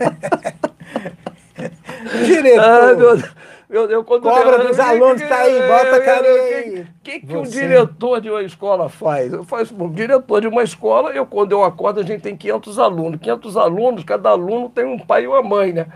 diretor. 2.26 2.60
Ah, 2.60 2.94
meu, 2.94 3.22
eu, 3.70 3.88
eu, 3.88 4.04
quando 4.04 4.22
Cobra 4.22 4.56
eu, 4.56 4.66
dos 4.66 4.78
eu, 4.78 4.84
alunos, 4.84 5.22
tá 5.22 5.36
aí, 5.36 5.68
bota 5.68 5.96
a 5.96 6.00
carinha 6.00 6.42
aí. 6.42 6.80
O 6.80 6.86
que, 7.04 7.20
que 7.20 7.36
um 7.36 7.42
diretor 7.42 8.20
de 8.20 8.28
uma 8.28 8.42
escola 8.42 8.88
faz? 8.88 9.32
Eu 9.32 9.44
faço, 9.44 9.72
um 9.80 9.88
diretor 9.88 10.40
de 10.40 10.48
uma 10.48 10.64
escola, 10.64 11.10
eu 11.10 11.24
quando 11.24 11.52
eu 11.52 11.62
acordo, 11.62 12.00
a 12.00 12.02
gente 12.02 12.20
tem 12.20 12.36
500 12.36 12.80
alunos. 12.80 13.20
500 13.20 13.56
alunos, 13.56 14.02
cada 14.02 14.30
aluno 14.30 14.68
tem 14.68 14.84
um 14.84 14.98
pai 14.98 15.22
e 15.22 15.28
uma 15.28 15.40
mãe, 15.40 15.72
né? 15.72 15.86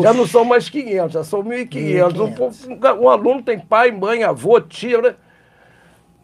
Já 0.00 0.12
não 0.12 0.26
são 0.28 0.44
mais 0.44 0.68
500, 0.68 1.12
já 1.12 1.24
são 1.24 1.42
1.500. 1.42 2.68
Um, 2.68 3.04
um 3.04 3.08
aluno 3.08 3.42
tem 3.42 3.58
pai, 3.58 3.90
mãe, 3.90 4.22
avô, 4.22 4.60
tia, 4.60 5.02
né? 5.02 5.16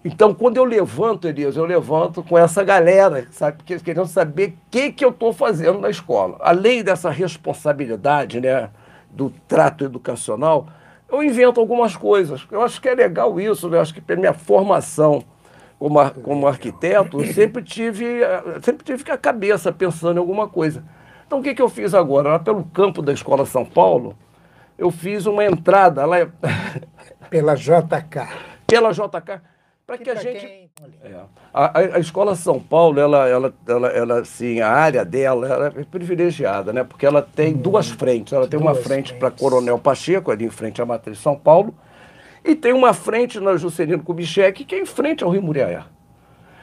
Então, 0.04 0.32
quando 0.32 0.58
eu 0.58 0.64
levanto, 0.64 1.26
Elias, 1.26 1.56
eu 1.56 1.64
levanto 1.64 2.22
com 2.22 2.38
essa 2.38 2.62
galera, 2.62 3.26
sabe? 3.32 3.64
Querendo 3.64 4.06
saber 4.06 4.50
o 4.50 4.54
que, 4.70 4.92
que 4.92 5.04
eu 5.04 5.10
estou 5.10 5.32
fazendo 5.32 5.80
na 5.80 5.90
escola. 5.90 6.36
Além 6.40 6.84
dessa 6.84 7.10
responsabilidade, 7.10 8.40
né? 8.40 8.70
Do 9.10 9.30
trato 9.48 9.84
educacional, 9.84 10.68
eu 11.10 11.22
invento 11.22 11.60
algumas 11.60 11.96
coisas. 11.96 12.46
Eu 12.50 12.62
acho 12.62 12.80
que 12.80 12.88
é 12.88 12.94
legal 12.94 13.40
isso, 13.40 13.68
né? 13.68 13.76
eu 13.76 13.82
acho 13.82 13.94
que 13.94 14.00
pela 14.00 14.20
minha 14.20 14.32
formação 14.32 15.24
como, 15.78 16.10
como 16.22 16.46
arquiteto, 16.46 17.20
eu 17.20 17.32
sempre 17.32 17.62
tive, 17.62 18.20
sempre 18.62 18.84
tive 18.84 19.10
a 19.10 19.16
cabeça 19.16 19.72
pensando 19.72 20.16
em 20.16 20.20
alguma 20.20 20.46
coisa. 20.46 20.84
Então 21.26 21.38
o 21.38 21.42
que, 21.42 21.54
que 21.54 21.62
eu 21.62 21.68
fiz 21.68 21.94
agora? 21.94 22.30
Lá 22.30 22.38
pelo 22.38 22.64
campo 22.64 23.00
da 23.00 23.12
Escola 23.12 23.46
São 23.46 23.64
Paulo, 23.64 24.16
eu 24.76 24.90
fiz 24.90 25.26
uma 25.26 25.44
entrada 25.44 26.04
lá. 26.04 26.16
Pela 27.30 27.54
JK. 27.54 28.26
Pela 28.66 28.90
JK 28.90 29.40
para 29.90 29.98
que, 29.98 30.04
que 30.04 30.10
a 30.10 30.14
gente. 30.14 30.70
É, 31.02 31.14
a, 31.52 31.78
a, 31.96 31.98
escola 31.98 32.36
São 32.36 32.60
Paulo, 32.60 33.00
ela, 33.00 33.28
ela, 33.28 33.52
ela, 33.66 33.88
ela, 33.88 34.20
assim, 34.20 34.60
a 34.60 34.68
área 34.68 35.04
dela 35.04 35.48
ela 35.48 35.66
é 35.66 35.84
privilegiada, 35.84 36.72
né? 36.72 36.84
Porque 36.84 37.04
ela 37.04 37.20
tem 37.20 37.54
hum, 37.54 37.58
duas 37.58 37.88
frentes. 37.88 38.32
Ela 38.32 38.46
tem 38.46 38.60
uma 38.60 38.74
frente 38.74 39.12
para 39.14 39.32
Coronel 39.32 39.80
Pacheco, 39.80 40.30
ali 40.30 40.44
em 40.44 40.50
frente 40.50 40.80
à 40.80 40.86
Matriz 40.86 41.18
São 41.18 41.36
Paulo, 41.36 41.74
e 42.44 42.54
tem 42.54 42.72
uma 42.72 42.94
frente 42.94 43.40
na 43.40 43.56
Juscelino 43.56 44.02
Kubitschek, 44.02 44.64
que 44.64 44.76
é 44.76 44.80
em 44.80 44.86
frente 44.86 45.24
ao 45.24 45.30
Rio 45.30 45.42
Muriaé. 45.42 45.82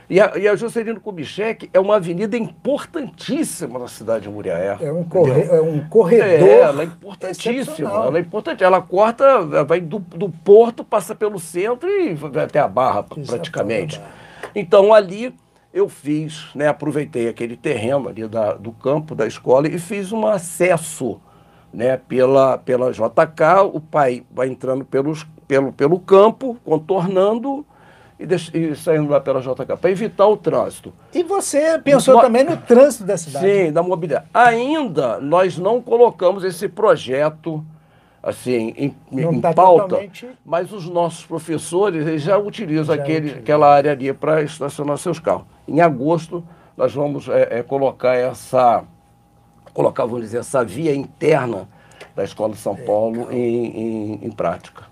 E 0.10 0.22
a, 0.22 0.38
e 0.38 0.48
a 0.48 0.56
Juscelino 0.56 1.02
Kubitschek 1.02 1.70
é 1.74 1.80
uma 1.80 1.98
avenida 1.98 2.38
importantíssima 2.38 3.78
na 3.78 3.89
cidade 3.89 4.24
de 4.24 4.30
Muriaé. 4.30 4.78
É 4.80 4.91
um, 4.91 5.04
corre, 5.04 5.41
é 5.41 5.62
um 5.62 5.86
corredor. 5.89 6.48
É, 6.48 6.60
ela 6.62 6.82
é 6.82 6.86
importantíssima. 6.86 7.89
Ela 7.89 8.17
é 8.17 8.22
importante. 8.22 8.63
Ela 8.63 8.82
corta, 8.82 9.41
vai 9.65 9.82
do, 9.82 10.00
do 10.00 10.30
porto, 10.30 10.84
passa 10.84 11.13
pelo 11.13 11.38
centro 11.39 11.89
e 11.89 12.13
vai 12.13 12.46
até 12.46 12.60
a 12.60 12.67
Barra, 12.70 13.04
praticamente. 13.04 14.02
Então 14.56 14.93
ali 14.93 15.36
eu 15.74 15.89
fiz, 15.89 16.50
né, 16.56 16.67
aproveitei 16.70 17.28
aquele 17.28 17.58
terreno 17.58 18.08
ali 18.08 18.26
da, 18.28 18.54
do 18.54 18.72
campo 18.72 19.13
da 19.13 19.28
escola 19.28 19.67
e 19.67 19.78
fiz 19.78 20.13
um 20.13 20.26
acesso 20.26 21.20
né, 21.74 21.98
pela, 21.98 22.58
pela 22.58 22.91
JK. 22.91 23.65
O 23.74 23.82
pai 23.82 24.24
vai 24.32 24.48
entrando 24.48 24.86
pelos, 24.86 25.28
pelo, 25.46 25.74
pelo 25.74 26.00
campo, 26.00 26.58
contornando 26.63 27.65
e, 28.19 28.25
e 28.58 28.75
saindo 28.75 29.10
lá 29.10 29.19
pela 29.19 29.39
JK, 29.41 29.77
para 29.80 29.91
evitar 29.91 30.27
o 30.27 30.36
trânsito. 30.36 30.93
E 31.13 31.23
você 31.23 31.80
pensou 31.80 32.15
no, 32.15 32.21
também 32.21 32.43
no 32.43 32.58
trânsito 32.58 33.03
da 33.03 33.17
cidade? 33.17 33.45
Sim, 33.45 33.71
da 33.71 33.84
mobilidade. 33.84 34.25
Ainda 34.34 35.19
nós 35.19 35.58
não 35.58 35.82
colocamos 35.82 36.43
esse 36.43 36.67
projeto 36.67 37.63
assim 38.21 38.73
em, 38.75 38.95
em 39.12 39.39
tá 39.39 39.53
pauta, 39.53 39.84
totalmente... 39.84 40.27
mas 40.45 40.73
os 40.73 40.89
nossos 40.89 41.25
professores 41.25 42.06
eles 42.06 42.23
já 42.23 42.38
utilizam 42.38 42.95
já 42.95 43.01
aquele, 43.01 43.32
aquela 43.32 43.73
área 43.73 43.91
ali 43.91 44.12
para 44.12 44.41
estacionar 44.41 44.97
seus 44.97 45.19
carros. 45.19 45.45
Em 45.67 45.80
agosto 45.80 46.43
nós 46.75 46.93
vamos 46.93 47.30
é, 47.30 47.60
é, 47.60 47.63
colocar 47.63 48.15
essa 48.15 48.84
colocar 49.73 50.06
vamos 50.06 50.21
dizer 50.21 50.39
essa 50.39 50.65
via 50.65 50.93
interna 50.93 51.69
da 52.15 52.23
Escola 52.23 52.53
de 52.53 52.60
São 52.60 52.75
Paulo 52.75 53.32
em, 53.32 53.67
em, 53.67 54.19
em 54.23 54.32
prática. 54.32 54.87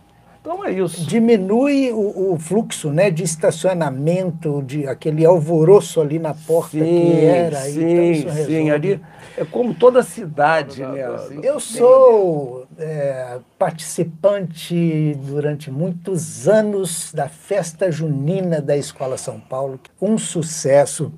Então 0.46 0.64
é 0.64 0.72
isso. 0.72 1.04
Diminui 1.08 1.92
o, 1.92 2.34
o, 2.34 2.38
fluxo 2.38 2.92
né, 2.92 3.10
de 3.10 3.24
estacionamento, 3.24 4.62
de 4.62 4.88
aquele 4.88 5.26
alvoroço 5.26 6.00
ali 6.00 6.20
na 6.20 6.36
porta 6.36 6.78
sim, 6.78 6.84
que 6.84 7.26
era. 7.26 7.62
Sim, 7.62 8.12
então 8.12 8.46
sim, 8.46 8.70
ali 8.70 9.02
é 9.36 9.44
como 9.44 9.74
toda 9.74 10.02
a 10.02 10.04
cidade, 10.04 10.84
né? 10.84 11.04
Assim, 11.04 11.40
eu 11.42 11.60
sou 11.60 12.68
é, 12.78 13.40
participante 13.58 15.18
durante 15.24 15.72
muitos 15.72 16.48
anos 16.48 17.12
da 17.12 17.28
festa 17.28 17.92
junina 17.92 18.62
da 18.62 18.78
Escola 18.78 19.18
São 19.18 19.40
Paulo, 19.40 19.80
um 20.00 20.16
sucesso. 20.16 21.12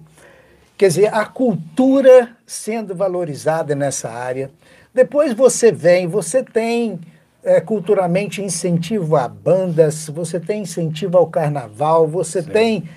Quer 0.78 0.88
dizer, 0.88 1.14
a 1.14 1.26
cultura 1.26 2.30
sendo 2.46 2.96
valorizada 2.96 3.76
nessa 3.76 4.10
área. 4.10 4.50
Depois 4.94 5.34
você 5.34 5.70
vem, 5.70 6.08
você 6.08 6.42
tem 6.42 6.98
é, 7.44 7.62
culturalmente 7.62 8.42
incentivo 8.42 9.16
a 9.16 9.28
bandas, 9.28 10.10
você 10.10 10.40
tem 10.40 10.64
incentivo 10.64 11.18
ao 11.18 11.28
carnaval, 11.28 12.08
você 12.08 12.42
Sim. 12.42 12.50
tem. 12.50 12.90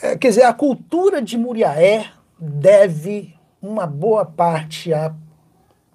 É, 0.00 0.16
quer 0.16 0.28
dizer, 0.28 0.44
a 0.44 0.52
cultura 0.52 1.20
de 1.20 1.36
Muriaé 1.36 2.06
deve 2.38 3.34
uma 3.60 3.86
boa 3.86 4.24
parte 4.24 4.92
à 4.94 5.12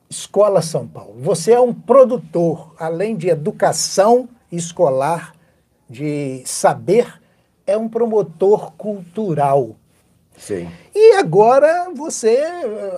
Escola 0.10 0.62
São 0.62 0.88
Paulo. 0.88 1.16
Você 1.20 1.54
é 1.54 1.60
um 1.60 1.74
produtor, 1.74 2.76
além 2.78 3.16
de 3.16 3.30
educação 3.30 4.28
escolar, 4.52 5.34
de 5.89 6.44
saber, 6.46 7.22
é 7.66 7.78
um 7.78 7.88
promotor 7.88 8.74
cultural. 8.74 9.76
Sim. 10.38 10.70
E 10.94 11.16
agora 11.16 11.89
você, 11.96 12.44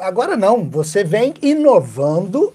agora 0.02 0.36
não, 0.36 0.70
você 0.70 1.04
vem 1.04 1.34
inovando 1.41 2.54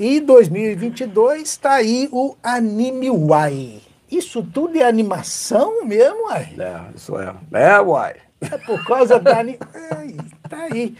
e 0.00 0.18
2022 0.18 1.42
está 1.42 1.74
aí 1.74 2.08
o 2.10 2.34
Anime 2.42 3.10
Uai. 3.10 3.82
Isso 4.10 4.42
tudo 4.42 4.78
é 4.78 4.82
animação 4.82 5.84
mesmo, 5.84 6.24
uai? 6.24 6.54
É, 6.58 6.96
isso 6.96 7.18
é. 7.18 7.34
É, 7.52 7.78
uai. 7.78 8.14
É 8.40 8.56
por 8.56 8.82
causa 8.86 9.20
da 9.20 9.40
anime... 9.40 9.58
tá 10.48 10.56
aí. 10.72 10.96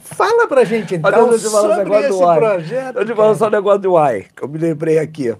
Fala 0.00 0.48
pra 0.48 0.64
gente 0.64 0.94
então 0.94 1.38
sobre 1.38 1.94
esse 1.98 2.18
projeto. 2.18 2.96
Eu 2.96 3.04
te 3.04 3.14
falo 3.14 3.34
só 3.34 3.48
um 3.48 3.50
negócio 3.50 3.80
do 3.80 3.92
Uai, 3.92 4.24
que 4.34 4.42
eu 4.42 4.48
me 4.48 4.56
lembrei 4.56 4.98
aqui. 4.98 5.36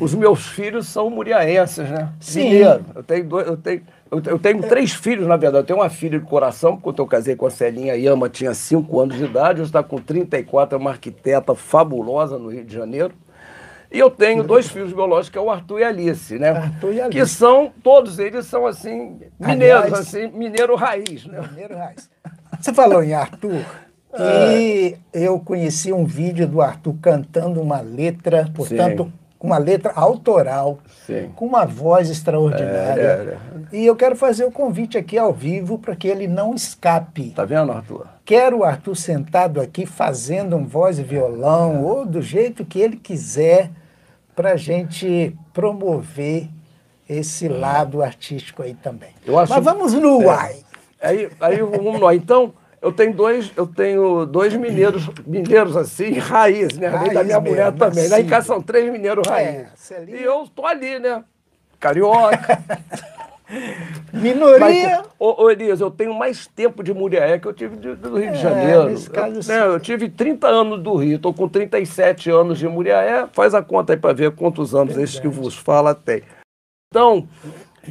os 0.00 0.12
meus 0.12 0.48
filhos 0.48 0.88
são 0.88 1.08
muriaenses, 1.08 1.88
né? 1.88 2.12
Sim. 2.18 2.42
Mineiro. 2.42 2.84
Eu 2.92 3.04
tenho, 3.04 3.24
dois, 3.24 3.46
eu, 3.46 3.56
tenho, 3.56 3.82
eu, 4.10 4.22
eu 4.26 4.38
tenho 4.38 4.62
três 4.62 4.92
filhos, 4.92 5.26
na 5.26 5.36
verdade. 5.36 5.62
Eu 5.62 5.66
tenho 5.66 5.78
uma 5.80 5.90
filha 5.90 6.18
de 6.18 6.24
coração, 6.24 6.76
quando 6.76 6.98
eu 6.98 7.06
casei 7.06 7.34
com 7.36 7.46
a 7.46 7.50
Celinha 7.50 7.94
Yama, 7.94 8.28
tinha 8.28 8.54
5 8.54 9.00
anos 9.00 9.16
de 9.16 9.24
idade, 9.24 9.60
hoje 9.60 9.68
está 9.68 9.82
com 9.82 9.98
34, 9.98 10.76
é 10.76 10.80
uma 10.80 10.90
arquiteta 10.90 11.54
fabulosa 11.54 12.38
no 12.38 12.48
Rio 12.50 12.64
de 12.64 12.74
Janeiro. 12.74 13.12
E 13.90 13.98
eu 13.98 14.10
tenho 14.10 14.42
dois 14.42 14.68
filhos 14.68 14.92
biológicos, 14.92 15.28
que 15.30 15.38
é 15.38 15.40
o 15.40 15.50
Arthur 15.50 15.80
e 15.80 15.84
a 15.84 15.88
Alice, 15.88 16.38
né? 16.38 16.50
Arthur 16.50 16.92
e 16.92 17.00
Alice. 17.00 17.18
Que 17.18 17.26
são, 17.26 17.72
todos 17.82 18.18
eles 18.18 18.44
são 18.46 18.66
assim, 18.66 19.20
mineiros, 19.38 19.84
Aliás- 19.84 19.92
assim, 20.00 20.26
mineiro 20.28 20.74
raiz, 20.74 21.24
né? 21.26 21.40
Mineiro 21.50 21.76
Raiz. 21.76 22.10
Você 22.60 22.74
falou 22.74 23.02
em 23.02 23.14
Arthur. 23.14 23.64
É. 24.12 24.58
E 24.58 24.96
eu 25.12 25.38
conheci 25.38 25.92
um 25.92 26.04
vídeo 26.04 26.48
do 26.48 26.60
Arthur 26.60 26.96
cantando 27.00 27.60
uma 27.60 27.80
letra, 27.80 28.50
portanto, 28.54 29.04
Sim. 29.04 29.12
Uma 29.46 29.58
letra 29.58 29.92
autoral, 29.94 30.78
Sim. 31.06 31.30
com 31.34 31.46
uma 31.46 31.64
voz 31.64 32.10
extraordinária. 32.10 33.00
É, 33.00 33.38
é, 33.72 33.76
E 33.76 33.86
eu 33.86 33.94
quero 33.96 34.16
fazer 34.16 34.44
o 34.44 34.50
convite 34.50 34.98
aqui 34.98 35.16
ao 35.16 35.32
vivo 35.32 35.78
para 35.78 35.94
que 35.96 36.08
ele 36.08 36.26
não 36.26 36.54
escape. 36.54 37.30
Tá 37.30 37.44
vendo, 37.44 37.72
Arthur? 37.72 38.06
Quero 38.24 38.58
o 38.58 38.64
Arthur 38.64 38.96
sentado 38.96 39.60
aqui 39.60 39.86
fazendo 39.86 40.56
um 40.56 40.66
voz 40.66 40.98
e 40.98 41.02
violão, 41.02 41.82
ou 41.84 42.04
do 42.04 42.20
jeito 42.20 42.64
que 42.64 42.80
ele 42.80 42.96
quiser, 42.96 43.70
para 44.34 44.52
a 44.52 44.56
gente 44.56 45.34
promover 45.54 46.48
esse 47.08 47.48
lado 47.48 48.02
artístico 48.02 48.62
aí 48.62 48.74
também. 48.74 49.10
Acho- 49.26 49.52
Mas 49.54 49.64
vamos 49.64 49.92
no 49.94 50.22
É. 50.22 50.26
uai. 50.26 50.56
Aí, 51.00 51.28
aí 51.40 51.58
vamos 51.62 52.00
lá. 52.00 52.14
Então, 52.14 52.52
eu 52.82 52.92
tenho 52.92 53.14
dois, 53.14 53.50
eu 53.56 53.66
tenho 53.66 54.26
dois 54.26 54.54
mineiros, 54.54 55.08
mineiros 55.26 55.76
assim, 55.76 56.12
raiz, 56.18 56.76
né? 56.76 56.88
Além 56.88 57.08
da 57.12 57.20
Raiz 57.20 57.26
minha 57.26 57.40
mesmo, 57.40 57.48
mulher 57.56 57.72
também. 57.72 58.08
Lá 58.08 58.20
em 58.20 58.26
casa 58.26 58.46
são 58.46 58.62
três 58.62 58.90
mineiros 58.90 59.26
raiz. 59.26 59.66
É, 59.90 60.04
e 60.08 60.22
eu 60.22 60.46
tô 60.54 60.64
ali, 60.66 60.98
né? 60.98 61.24
Carioca. 61.80 62.58
Minoria. 64.12 64.58
Mas, 64.58 65.08
ô, 65.18 65.44
ô, 65.44 65.50
Elias, 65.50 65.80
eu 65.80 65.90
tenho 65.90 66.12
mais 66.12 66.46
tempo 66.48 66.82
de 66.82 66.92
Muriaé 66.92 67.38
que 67.38 67.46
eu 67.46 67.52
tive 67.52 67.76
de- 67.76 67.94
do 67.94 68.18
Rio 68.18 68.32
de 68.32 68.38
É, 68.38 68.40
Janeiro. 68.40 68.88
nesse 68.90 69.08
caso, 69.08 69.36
eu, 69.36 69.42
sim. 69.42 69.52
né, 69.52 69.66
eu 69.66 69.78
tive 69.78 70.08
30 70.08 70.48
anos 70.48 70.82
do 70.82 70.96
Rio, 70.96 71.16
estou 71.16 71.32
com 71.32 71.48
37 71.48 72.28
anos 72.30 72.58
de 72.58 72.66
Muriaé. 72.68 73.26
Faz 73.32 73.54
a 73.54 73.62
conta 73.62 73.92
aí 73.92 73.96
para 73.98 74.12
ver 74.12 74.32
quantos 74.32 74.74
anos 74.74 74.96
esses 74.96 75.20
que 75.20 75.28
vos 75.28 75.56
fala 75.56 75.94
tem. 75.94 76.22
Então, 76.92 77.28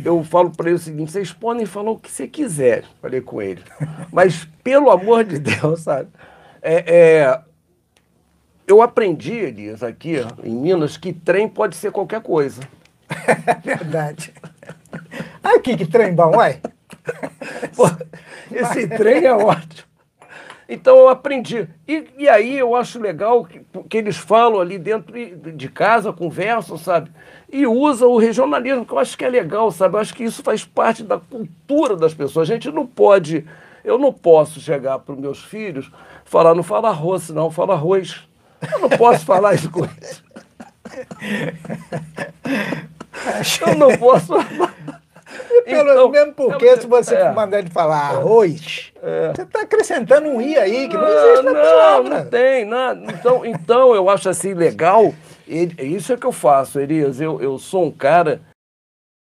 eu 0.04 0.24
falo 0.24 0.52
para 0.52 0.68
ele 0.68 0.76
o 0.76 0.80
seguinte: 0.80 1.12
vocês 1.12 1.32
podem 1.32 1.66
falar 1.66 1.92
o 1.92 2.00
que 2.00 2.12
você 2.12 2.28
quiser, 2.28 2.84
falei 3.02 3.22
com 3.22 3.42
ele. 3.42 3.62
Mas, 4.12 4.46
pelo 4.64 4.92
amor 4.92 5.24
de 5.24 5.40
Deus, 5.40 5.82
sabe? 5.82 6.10
É, 6.62 6.96
é, 6.96 7.42
eu 8.68 8.82
aprendi, 8.82 9.34
Elias, 9.34 9.84
aqui 9.84 10.16
em 10.44 10.56
Minas, 10.56 10.98
que 10.98 11.14
trem 11.14 11.48
pode 11.48 11.76
ser 11.76 11.92
qualquer 11.92 12.22
coisa. 12.22 12.62
É 13.10 13.56
verdade. 13.64 14.34
Aqui, 15.44 15.78
que 15.78 15.86
trem 15.86 16.14
bom, 16.14 16.36
uai. 16.36 16.60
Pô, 17.76 17.86
esse 18.52 18.88
trem 18.88 19.26
é 19.26 19.34
ótimo. 19.34 19.86
Então 20.68 20.98
eu 20.98 21.10
aprendi. 21.10 21.68
E, 21.88 22.08
e 22.18 22.28
aí 22.28 22.58
eu 22.58 22.76
acho 22.76 23.00
legal 23.00 23.46
que, 23.46 23.62
que 23.88 23.98
eles 23.98 24.18
falam 24.18 24.60
ali 24.60 24.80
dentro 24.80 25.14
de 25.14 25.36
de 25.52 25.70
casa, 25.70 26.12
conversam, 26.12 26.78
sabe? 26.78 27.12
E 27.58 27.66
usam 27.66 28.10
o 28.10 28.18
regionalismo, 28.18 28.86
que 28.86 28.92
eu 28.92 29.00
acho 29.00 29.18
que 29.18 29.24
é 29.24 29.30
legal, 29.30 29.72
sabe? 29.72 29.96
Eu 29.96 30.00
acho 30.02 30.14
que 30.14 30.24
isso 30.26 30.44
faz 30.44 30.66
parte 30.66 31.04
da 31.04 31.18
cultura 31.18 31.96
das 31.96 32.14
pessoas. 32.14 32.50
A 32.50 32.54
gente 32.54 32.70
não 32.70 32.86
pode, 32.86 33.46
eu 33.84 33.98
não 33.98 34.12
posso 34.12 34.60
chegar 34.60 35.00
para 35.00 35.14
os 35.14 35.20
meus 35.20 35.42
filhos 35.44 35.90
falar, 36.26 36.54
não 36.54 36.64
fala 36.64 36.90
arroz, 36.90 37.30
não, 37.30 37.50
fala 37.50 37.74
arroz. 37.74 38.22
Eu 38.74 38.80
não 38.80 38.90
posso 38.90 39.24
falar 39.26 39.54
isso 39.54 39.70
com 39.72 39.86
eles. 39.86 40.24
Eu 43.66 43.76
não 43.76 43.98
posso 43.98 44.28
falar. 44.28 44.74
Pelo, 45.66 45.90
Então, 45.92 46.10
mesmo 46.10 46.34
porque, 46.34 46.66
é- 46.66 46.78
se 46.78 46.86
você 46.88 47.16
é. 47.16 47.32
mandar 47.32 47.60
ele 47.60 47.70
falar 47.70 47.98
arroz, 48.18 48.92
você 49.34 49.42
está 49.42 49.62
acrescentando 49.62 50.28
um 50.30 50.40
i 50.42 50.56
aí, 50.58 50.88
que 50.88 50.96
não, 50.96 51.02
Não, 51.04 51.10
existe 51.10 51.46
na 51.46 51.52
não, 51.54 51.62
palavra. 51.62 52.10
não 52.24 52.26
tem 52.30 52.66
nada. 52.66 53.02
Então, 53.12 53.46
então 53.46 53.96
eu 53.96 54.10
acho 54.10 54.30
assim 54.30 54.54
legal. 54.54 55.14
Ele- 55.48 55.82
isso 55.84 56.12
é 56.14 56.18
que 56.18 56.26
eu 56.26 56.32
faço, 56.32 56.80
Elias. 56.80 57.20
Eu, 57.22 57.42
eu 57.42 57.58
sou 57.60 57.86
um 57.86 57.92
cara 57.92 58.42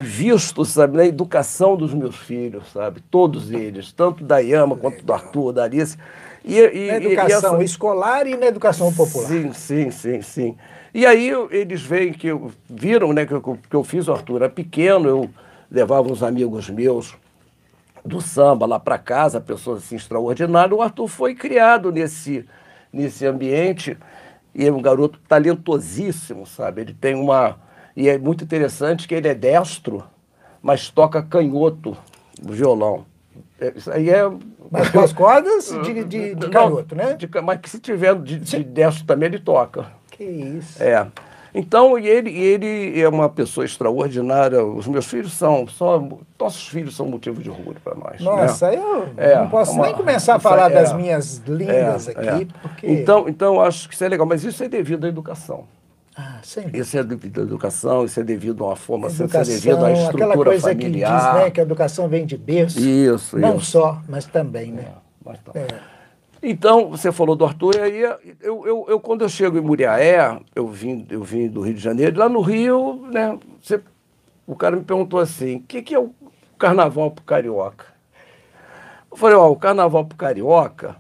visto, 0.01 0.65
sabe, 0.65 0.97
na 0.97 1.05
educação 1.05 1.77
dos 1.77 1.93
meus 1.93 2.17
filhos, 2.17 2.69
sabe? 2.73 3.01
Todos 3.11 3.51
eles, 3.51 3.93
tanto 3.93 4.23
da 4.23 4.39
Yama 4.39 4.77
quanto 4.77 5.05
do 5.05 5.13
Arthur, 5.13 5.53
da 5.53 5.65
Alice. 5.65 5.97
E, 6.45 6.57
e, 6.57 6.61
Na 6.61 6.69
e- 6.99 7.03
e 7.03 7.07
educação 7.07 7.55
essa- 7.57 7.65
escolar 7.65 8.27
e 8.27 8.37
na 8.37 8.47
educação 8.47 8.93
popular. 8.95 9.27
Sim, 9.27 9.53
sim, 9.53 9.91
sim, 9.91 10.23
sim. 10.23 10.57
E 10.95 11.05
aí 11.05 11.31
eles 11.51 11.83
veem 11.83 12.13
que 12.13 12.29
eu, 12.29 12.51
viram, 12.71 13.13
né, 13.13 13.27
que 13.27 13.33
eu, 13.33 13.41
que 13.43 13.75
eu 13.77 13.85
fiz 13.85 14.07
o 14.09 14.13
Arthur 14.13 14.37
era 14.37 14.49
pequeno, 14.49 15.09
eu 15.09 15.31
levava 15.71 16.11
uns 16.11 16.23
amigos 16.23 16.71
meus 16.71 17.15
do 18.05 18.21
samba 18.21 18.65
lá 18.67 18.79
para 18.81 18.97
casa, 18.99 19.41
pessoas 19.41 19.83
assim 19.83 19.97
extraordinárias. 19.97 20.79
O 20.79 20.81
Arthur 20.81 21.09
foi 21.09 21.35
criado 21.35 21.91
nesse, 21.93 22.47
nesse 22.93 23.27
ambiente 23.27 23.99
e 24.55 24.67
é 24.67 24.73
um 24.73 24.83
garoto 24.83 25.19
talentosíssimo, 25.29 26.47
sabe? 26.47 26.83
Ele 26.83 26.95
tem 26.95 27.15
uma. 27.15 27.57
E 27.97 28.09
é 28.09 28.19
muito 28.19 28.45
interessante 28.45 29.07
que 29.07 29.15
ele 29.15 29.29
é 29.29 29.35
destro, 29.35 30.05
mas 30.63 30.89
toca 30.89 31.23
canhoto 31.23 31.97
no 32.43 32.53
violão. 32.53 33.05
É, 33.61 33.73
Isso 33.75 33.91
aí 33.91 34.11
é. 34.11 34.23
Mas 34.71 34.91
com 34.91 35.01
as 35.01 35.13
cordas 35.15 35.71
de, 35.83 36.05
de, 36.05 36.35
de 36.35 36.49
canhoto, 36.49 36.95
né? 36.95 37.15
de 37.15 37.29
mas 37.43 37.61
que 37.61 37.71
se 37.71 37.79
tiver 37.79 38.15
de, 38.17 38.39
de 38.39 38.65
destro 38.65 39.05
também, 39.05 39.29
ele 39.29 39.39
toca. 39.39 39.87
Que 40.11 40.25
isso. 40.25 40.83
É. 40.83 41.07
Então, 41.55 41.99
e 41.99 42.07
ele, 42.07 42.31
e 42.31 42.39
ele 42.43 43.01
é 43.01 43.09
uma 43.09 43.29
pessoa 43.29 43.65
extraordinária. 43.65 44.63
Os 44.65 44.87
meus 44.87 45.07
filhos 45.07 45.33
são, 45.33 45.67
só, 45.67 46.03
nossos 46.39 46.69
filhos 46.69 46.95
são 46.95 47.07
motivo 47.07 47.43
de 47.43 47.49
orgulho 47.51 47.79
para 47.83 47.95
nós. 47.95 48.21
Nossa, 48.21 48.71
né? 48.71 48.77
eu 48.77 49.09
É, 49.17 49.37
não 49.37 49.49
posso 49.49 49.73
uma- 49.73 49.87
nem 49.87 49.95
começar 49.95 50.35
a 50.37 50.39
falar 50.39 50.71
é- 50.71 50.75
das 50.75 50.93
minhas 50.93 51.39
lindas 51.47 52.09
É, 52.09 52.11
aqui, 52.13 52.43
é. 52.43 52.47
porque... 52.63 52.87
Então, 52.87 53.29
então, 53.29 53.55
eu 53.55 53.61
acho 53.63 53.89
que 53.89 53.95
isso 53.95 54.05
é 54.05 54.09
legal, 54.09 54.27
mas 54.27 54.45
isso 54.45 54.63
é 54.63 54.69
devido 54.69 55.05
à 55.07 55.09
educação. 55.09 55.65
Ah, 56.21 56.41
Isso 56.43 56.99
é 56.99 57.05
devido 57.05 57.41
à 57.41 57.45
educação, 57.45 58.05
isso 58.05 58.19
é 58.19 58.25
devido 58.25 58.65
a 58.65 58.69
uma 58.69 58.77
formação, 58.77 59.27
isso 59.27 59.37
é 59.37 59.41
educação, 59.41 59.55
devido 59.55 59.85
à 59.85 59.89
aquela 59.89 59.93
estrutura 60.03 60.45
coisa 60.51 60.75
que 60.75 60.83
familiar. 60.85 61.33
diz 61.35 61.41
né, 61.45 61.51
que 61.51 61.61
a 61.61 61.63
educação 61.63 62.09
vem 62.09 62.27
de 62.27 62.37
berço. 62.37 62.81
Isso, 62.81 63.39
Não 63.39 63.57
isso. 63.59 63.67
só, 63.71 64.01
mas 64.09 64.25
também, 64.27 64.73
né? 64.73 64.87
Mas 65.25 65.39
tá. 65.39 65.53
Então, 66.43 66.91
você 66.91 67.11
falou 67.11 67.35
do 67.35 67.45
Arthur, 67.45 67.75
e 67.77 67.81
aí 67.81 68.01
eu, 68.41 68.67
eu, 68.67 68.87
eu, 68.89 69.01
quando 69.01 69.23
eu 69.23 69.29
chego 69.29 69.59
em 69.59 69.61
Muriaé, 69.61 70.41
eu 70.55 70.69
vim, 70.69 71.05
eu 71.11 71.23
vim 71.23 71.49
do 71.49 71.63
Rio 71.63 71.75
de 71.75 71.81
Janeiro, 71.81 72.19
lá 72.19 72.29
no 72.29 72.41
Rio, 72.41 73.07
né, 73.11 73.37
você, 73.61 73.81
o 74.47 74.55
cara 74.55 74.77
me 74.77 74.85
perguntou 74.85 75.19
assim, 75.19 75.57
o 75.57 75.63
que, 75.63 75.83
que 75.83 75.95
é 75.95 75.99
o 75.99 76.15
carnaval 76.57 77.11
pro 77.11 77.25
carioca? 77.25 77.87
Eu 79.11 79.17
falei, 79.17 79.37
ó, 79.37 79.51
o 79.51 79.57
carnaval 79.57 80.05
pro 80.05 80.17
carioca, 80.17 80.95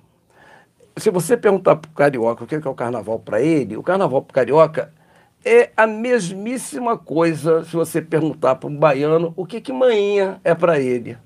se 0.96 1.09
você 1.09 1.37
perguntar 1.37 1.77
pro 1.77 1.90
carioca 1.92 2.42
o 2.42 2.46
que 2.46 2.61
que 2.61 2.66
é 2.66 2.70
o 2.70 2.74
carnaval 2.74 3.20
para 3.20 3.40
ele, 3.40 3.77
o 3.77 3.83
carnaval 3.83 4.22
pro 4.22 4.35
carioca 4.35 4.92
é 5.44 5.70
a 5.77 5.87
mesmíssima 5.87 6.98
coisa 6.98 7.64
se 7.64 7.77
você 7.77 8.03
perguntar 8.03 8.57
para 8.57 8.68
um 8.68 8.77
baiano 8.77 9.33
o 9.37 9.46
que 9.46 9.61
que 9.61 9.72
manhinha 9.72 10.40
é 10.42 10.55
para 10.55 10.81
ele. 10.81 11.16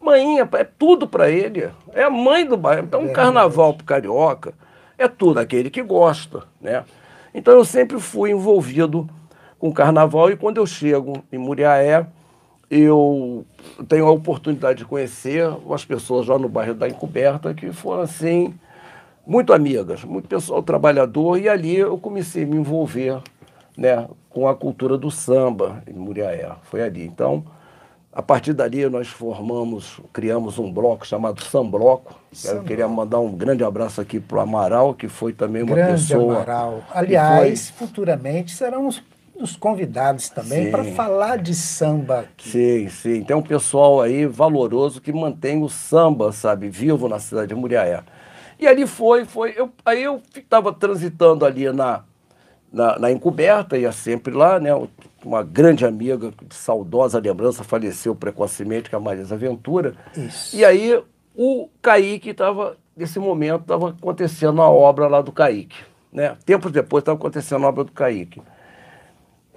Manhinha 0.00 0.48
é 0.52 0.64
tudo 0.64 1.06
para 1.08 1.28
ele, 1.30 1.70
é 1.92 2.04
a 2.04 2.10
mãe 2.10 2.46
do 2.46 2.56
baiano. 2.56 2.86
Então, 2.86 3.02
um 3.02 3.12
carnaval 3.12 3.74
pro 3.74 3.84
carioca 3.84 4.54
é 4.96 5.08
tudo 5.08 5.38
aquele 5.38 5.70
que 5.70 5.82
gosta, 5.82 6.44
né? 6.60 6.84
Então, 7.34 7.54
eu 7.54 7.64
sempre 7.64 7.98
fui 8.00 8.30
envolvido 8.30 9.08
com 9.58 9.72
carnaval 9.72 10.30
e 10.30 10.36
quando 10.36 10.58
eu 10.58 10.66
chego 10.66 11.24
em 11.32 11.38
Muriaé, 11.38 12.06
eu 12.70 13.44
tenho 13.88 14.06
a 14.06 14.10
oportunidade 14.10 14.80
de 14.80 14.84
conhecer 14.84 15.48
as 15.70 15.84
pessoas 15.84 16.26
lá 16.26 16.38
no 16.38 16.48
bairro 16.48 16.74
da 16.74 16.88
Encoberta 16.88 17.54
que 17.54 17.72
foram 17.72 18.02
assim 18.02 18.54
muito 19.26 19.52
amigas, 19.52 20.04
muito 20.04 20.28
pessoal 20.28 20.62
trabalhador 20.62 21.38
e 21.38 21.48
ali 21.48 21.76
eu 21.76 21.98
comecei 21.98 22.44
a 22.44 22.46
me 22.46 22.56
envolver, 22.56 23.20
né, 23.76 24.08
com 24.30 24.48
a 24.48 24.54
cultura 24.54 24.96
do 24.96 25.10
samba 25.10 25.82
em 25.86 25.92
Muriaé. 25.92 26.50
Foi 26.62 26.82
ali. 26.82 27.04
Então, 27.04 27.44
a 28.18 28.22
partir 28.22 28.52
dali 28.52 28.88
nós 28.88 29.06
formamos, 29.06 30.00
criamos 30.12 30.58
um 30.58 30.72
bloco 30.72 31.06
chamado 31.06 31.40
Sambloco. 31.40 32.18
Eu 32.44 32.64
queria 32.64 32.88
mandar 32.88 33.20
um 33.20 33.30
grande 33.30 33.62
abraço 33.62 34.00
aqui 34.00 34.18
para 34.18 34.38
o 34.38 34.40
Amaral, 34.40 34.92
que 34.92 35.06
foi 35.06 35.32
também 35.32 35.62
uma 35.62 35.76
Grande 35.76 36.02
pessoa. 36.02 36.38
Amaral. 36.38 36.82
Aliás, 36.90 37.70
foi- 37.70 37.86
futuramente 37.86 38.50
serão 38.50 38.88
os, 38.88 39.00
os 39.36 39.54
convidados 39.54 40.28
também 40.30 40.68
para 40.68 40.82
falar 40.82 41.38
de 41.38 41.54
samba 41.54 42.22
aqui. 42.22 42.48
Sim, 42.48 42.88
sim. 42.88 43.22
Tem 43.22 43.36
um 43.36 43.42
pessoal 43.42 44.00
aí 44.00 44.26
valoroso 44.26 45.00
que 45.00 45.12
mantém 45.12 45.62
o 45.62 45.68
samba, 45.68 46.32
sabe, 46.32 46.68
vivo 46.68 47.08
na 47.08 47.20
cidade 47.20 47.46
de 47.46 47.54
Muriaé. 47.54 48.02
E 48.58 48.66
ali 48.66 48.84
foi, 48.84 49.26
foi. 49.26 49.54
Eu, 49.56 49.70
aí 49.86 50.02
eu 50.02 50.20
estava 50.34 50.72
transitando 50.72 51.46
ali 51.46 51.70
na, 51.70 52.02
na, 52.72 52.98
na 52.98 53.12
encoberta, 53.12 53.78
ia 53.78 53.92
sempre 53.92 54.34
lá, 54.34 54.58
né? 54.58 54.70
Uma 55.24 55.42
grande 55.42 55.84
amiga, 55.84 56.30
de 56.30 56.54
saudosa 56.54 57.18
lembrança, 57.18 57.64
faleceu 57.64 58.14
precocemente, 58.14 58.88
que 58.88 58.94
é 58.94 58.98
a 58.98 59.00
Marisa 59.00 59.36
Ventura. 59.36 59.94
Isso. 60.16 60.56
E 60.56 60.64
aí 60.64 61.02
o 61.34 61.68
Kaique 61.82 62.30
estava, 62.30 62.76
nesse 62.96 63.18
momento, 63.18 63.62
estava 63.62 63.90
acontecendo 63.90 64.62
a 64.62 64.68
obra 64.68 65.08
lá 65.08 65.20
do 65.20 65.32
Kaique. 65.32 65.76
Né? 66.12 66.36
Tempos 66.44 66.72
depois 66.72 67.02
estava 67.02 67.18
acontecendo 67.18 67.64
a 67.64 67.68
obra 67.68 67.84
do 67.84 67.92
Kaique. 67.92 68.40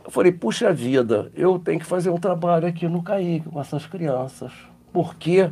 Eu 0.03 0.09
falei, 0.09 0.31
puxa 0.31 0.73
vida, 0.73 1.31
eu 1.35 1.59
tenho 1.59 1.79
que 1.79 1.85
fazer 1.85 2.09
um 2.09 2.17
trabalho 2.17 2.67
aqui 2.67 2.87
no 2.87 3.03
CAIC 3.03 3.47
com 3.49 3.61
essas 3.61 3.85
crianças. 3.85 4.51
Porque 4.91 5.49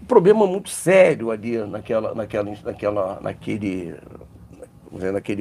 um 0.00 0.04
problema 0.06 0.46
muito 0.46 0.70
sério 0.70 1.30
ali 1.30 1.58
naquela, 1.66 2.14
naquela, 2.14 2.52
naquela, 2.64 3.20
naquele, 3.20 3.96
naquele 4.90 5.40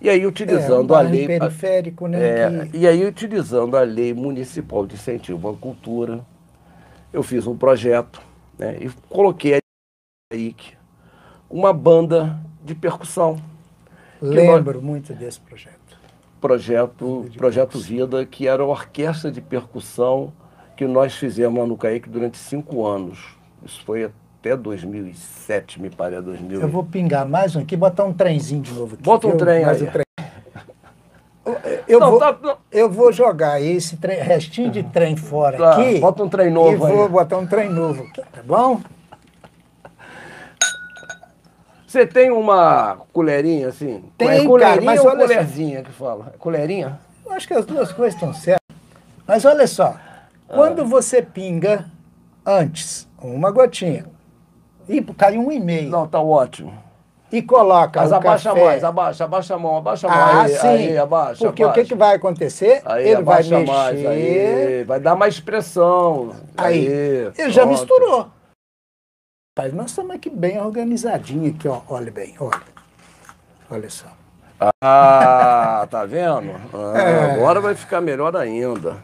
e 0.00 0.10
aí, 0.10 0.26
utilizando 0.26 0.92
é, 0.92 0.96
um 0.96 1.00
a 1.00 1.02
lei. 1.02 1.26
periférico, 1.26 2.06
né? 2.06 2.18
É, 2.18 2.66
que... 2.66 2.76
E 2.78 2.86
aí, 2.86 3.04
utilizando 3.04 3.76
a 3.76 3.82
lei 3.82 4.12
municipal 4.12 4.86
de 4.86 4.94
incentivo 4.94 5.48
à 5.48 5.54
cultura, 5.54 6.24
eu 7.12 7.22
fiz 7.22 7.46
um 7.46 7.56
projeto 7.56 8.20
né, 8.58 8.76
e 8.80 8.90
coloquei 9.08 9.58
aí 10.32 10.54
uma 11.48 11.72
banda 11.72 12.38
de 12.62 12.74
percussão. 12.74 13.40
Lembro 14.20 14.74
nós... 14.74 14.82
muito 14.82 15.14
desse 15.14 15.40
projeto. 15.40 15.76
Projeto, 16.40 17.26
projeto 17.36 17.78
Vida, 17.78 18.26
que 18.26 18.46
era 18.46 18.62
a 18.62 18.66
orquestra 18.66 19.30
de 19.30 19.40
percussão 19.40 20.32
que 20.76 20.86
nós 20.86 21.14
fizemos 21.14 21.58
lá 21.58 21.66
no 21.66 21.76
CAIC 21.76 22.08
durante 22.08 22.36
cinco 22.36 22.86
anos. 22.86 23.34
Isso 23.64 23.82
foi 23.84 24.10
até 24.46 24.56
2007, 24.56 25.80
me 25.80 25.90
parece, 25.90 26.22
2000. 26.22 26.60
Eu 26.60 26.68
vou 26.68 26.84
pingar 26.84 27.26
mais 27.26 27.56
um 27.56 27.60
aqui, 27.60 27.76
botar 27.76 28.04
um 28.04 28.12
trenzinho 28.12 28.62
de 28.62 28.72
novo. 28.72 28.94
Aqui. 28.94 29.02
Bota 29.02 29.26
um 29.26 29.30
eu, 29.30 29.36
trem 29.36 29.64
aí. 29.64 29.82
Um 29.82 29.86
trem. 29.86 30.06
Eu, 31.88 32.00
não, 32.00 32.10
vou, 32.10 32.18
tá, 32.18 32.58
eu 32.72 32.90
vou 32.90 33.12
jogar 33.12 33.62
esse 33.62 33.96
trem, 33.96 34.20
restinho 34.20 34.70
de 34.70 34.82
trem 34.82 35.16
fora 35.16 35.58
tá, 35.58 35.72
aqui. 35.72 35.98
Bota 36.00 36.22
um 36.22 36.28
trem 36.28 36.50
novo 36.50 36.86
e 36.86 36.90
aí. 36.90 36.96
vou 36.96 37.08
botar 37.08 37.38
um 37.38 37.46
trem 37.46 37.68
novo 37.68 38.02
aqui, 38.02 38.20
tá 38.20 38.42
bom? 38.44 38.80
Você 41.86 42.04
tem 42.04 42.30
uma 42.30 42.98
colherinha 43.12 43.68
assim? 43.68 44.04
Tem, 44.18 44.28
é 44.28 44.44
colherinha 44.44 44.58
cara, 44.58 44.82
mas 44.82 45.00
ou 45.00 45.06
olha 45.06 45.26
colherzinha 45.26 45.82
que 45.82 45.92
fala? 45.92 46.32
É 46.34 46.38
colherinha? 46.38 46.98
Eu 47.24 47.32
acho 47.32 47.46
que 47.46 47.54
as 47.54 47.64
duas 47.64 47.92
coisas 47.92 48.14
estão 48.14 48.34
certas. 48.34 48.76
Mas 49.26 49.44
olha 49.44 49.66
só, 49.66 49.94
ah. 49.96 50.26
quando 50.48 50.84
você 50.84 51.22
pinga 51.22 51.86
antes 52.44 53.08
uma 53.20 53.50
gotinha 53.50 54.04
e 54.88 55.02
cai 55.02 55.36
um 55.36 55.50
e 55.50 55.58
meio. 55.58 55.90
Não, 55.90 56.06
tá 56.06 56.20
ótimo. 56.20 56.72
E 57.32 57.42
coloca 57.42 58.00
Mas 58.00 58.12
abaixa 58.12 58.50
café. 58.50 58.64
mais, 58.64 58.84
abaixa, 58.84 59.24
abaixa 59.24 59.54
a 59.54 59.58
mão, 59.58 59.76
abaixa 59.76 60.06
a 60.06 60.10
mão. 60.10 60.18
Ah, 60.18 60.42
aí, 60.42 60.56
sim. 60.56 60.66
Aí, 60.68 60.98
abaixa, 60.98 61.44
Porque 61.44 61.62
abaixa. 61.62 61.80
o 61.80 61.82
que, 61.82 61.88
que 61.88 61.94
vai 61.96 62.14
acontecer? 62.14 62.82
Aí, 62.84 63.08
ele 63.08 63.22
vai 63.22 63.42
mexer. 63.42 63.66
Mais, 63.66 64.06
aí, 64.06 64.84
vai 64.84 65.00
dar 65.00 65.16
mais 65.16 65.34
expressão. 65.34 66.30
Aí, 66.56 66.86
aí 66.86 67.32
ele 67.36 67.50
já 67.50 67.66
misturou. 67.66 68.28
Mas 69.58 69.72
nós 69.72 69.90
estamos 69.90 70.14
aqui 70.14 70.30
bem 70.30 70.60
organizadinho 70.60 71.50
aqui, 71.50 71.66
ó. 71.66 71.80
Olha 71.88 72.12
bem, 72.12 72.34
olha. 72.38 72.60
Olha 73.70 73.90
só. 73.90 74.06
Ah, 74.82 75.86
tá 75.90 76.04
vendo? 76.04 76.54
Ah, 76.72 76.98
é. 76.98 77.32
Agora 77.32 77.60
vai 77.60 77.74
ficar 77.74 78.00
melhor 78.00 78.36
ainda. 78.36 78.98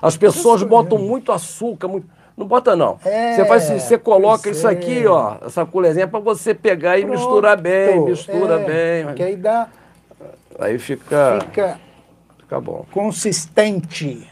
As 0.00 0.16
pessoas 0.16 0.62
botam 0.62 0.96
muito 0.96 1.30
açúcar, 1.30 1.88
muito 1.88 2.08
não 2.40 2.46
bota 2.46 2.74
não. 2.74 2.98
É, 3.04 3.34
você 3.34 3.44
faz 3.44 3.64
você 3.64 3.98
coloca 3.98 4.48
isso 4.48 4.66
aqui, 4.66 5.06
ó, 5.06 5.36
essa 5.44 5.64
colherzinha 5.66 6.08
para 6.08 6.18
você 6.18 6.54
pegar 6.54 6.98
e 6.98 7.04
Pronto. 7.04 7.18
misturar 7.18 7.60
bem, 7.60 8.00
mistura 8.00 8.60
é, 8.60 8.64
bem. 9.04 9.14
Que 9.14 9.22
aí 9.22 9.36
dá. 9.36 9.68
Aí 10.58 10.78
fica. 10.78 11.38
Fica. 11.40 11.80
Fica 12.38 12.60
bom. 12.60 12.84
Consistente. 12.90 14.26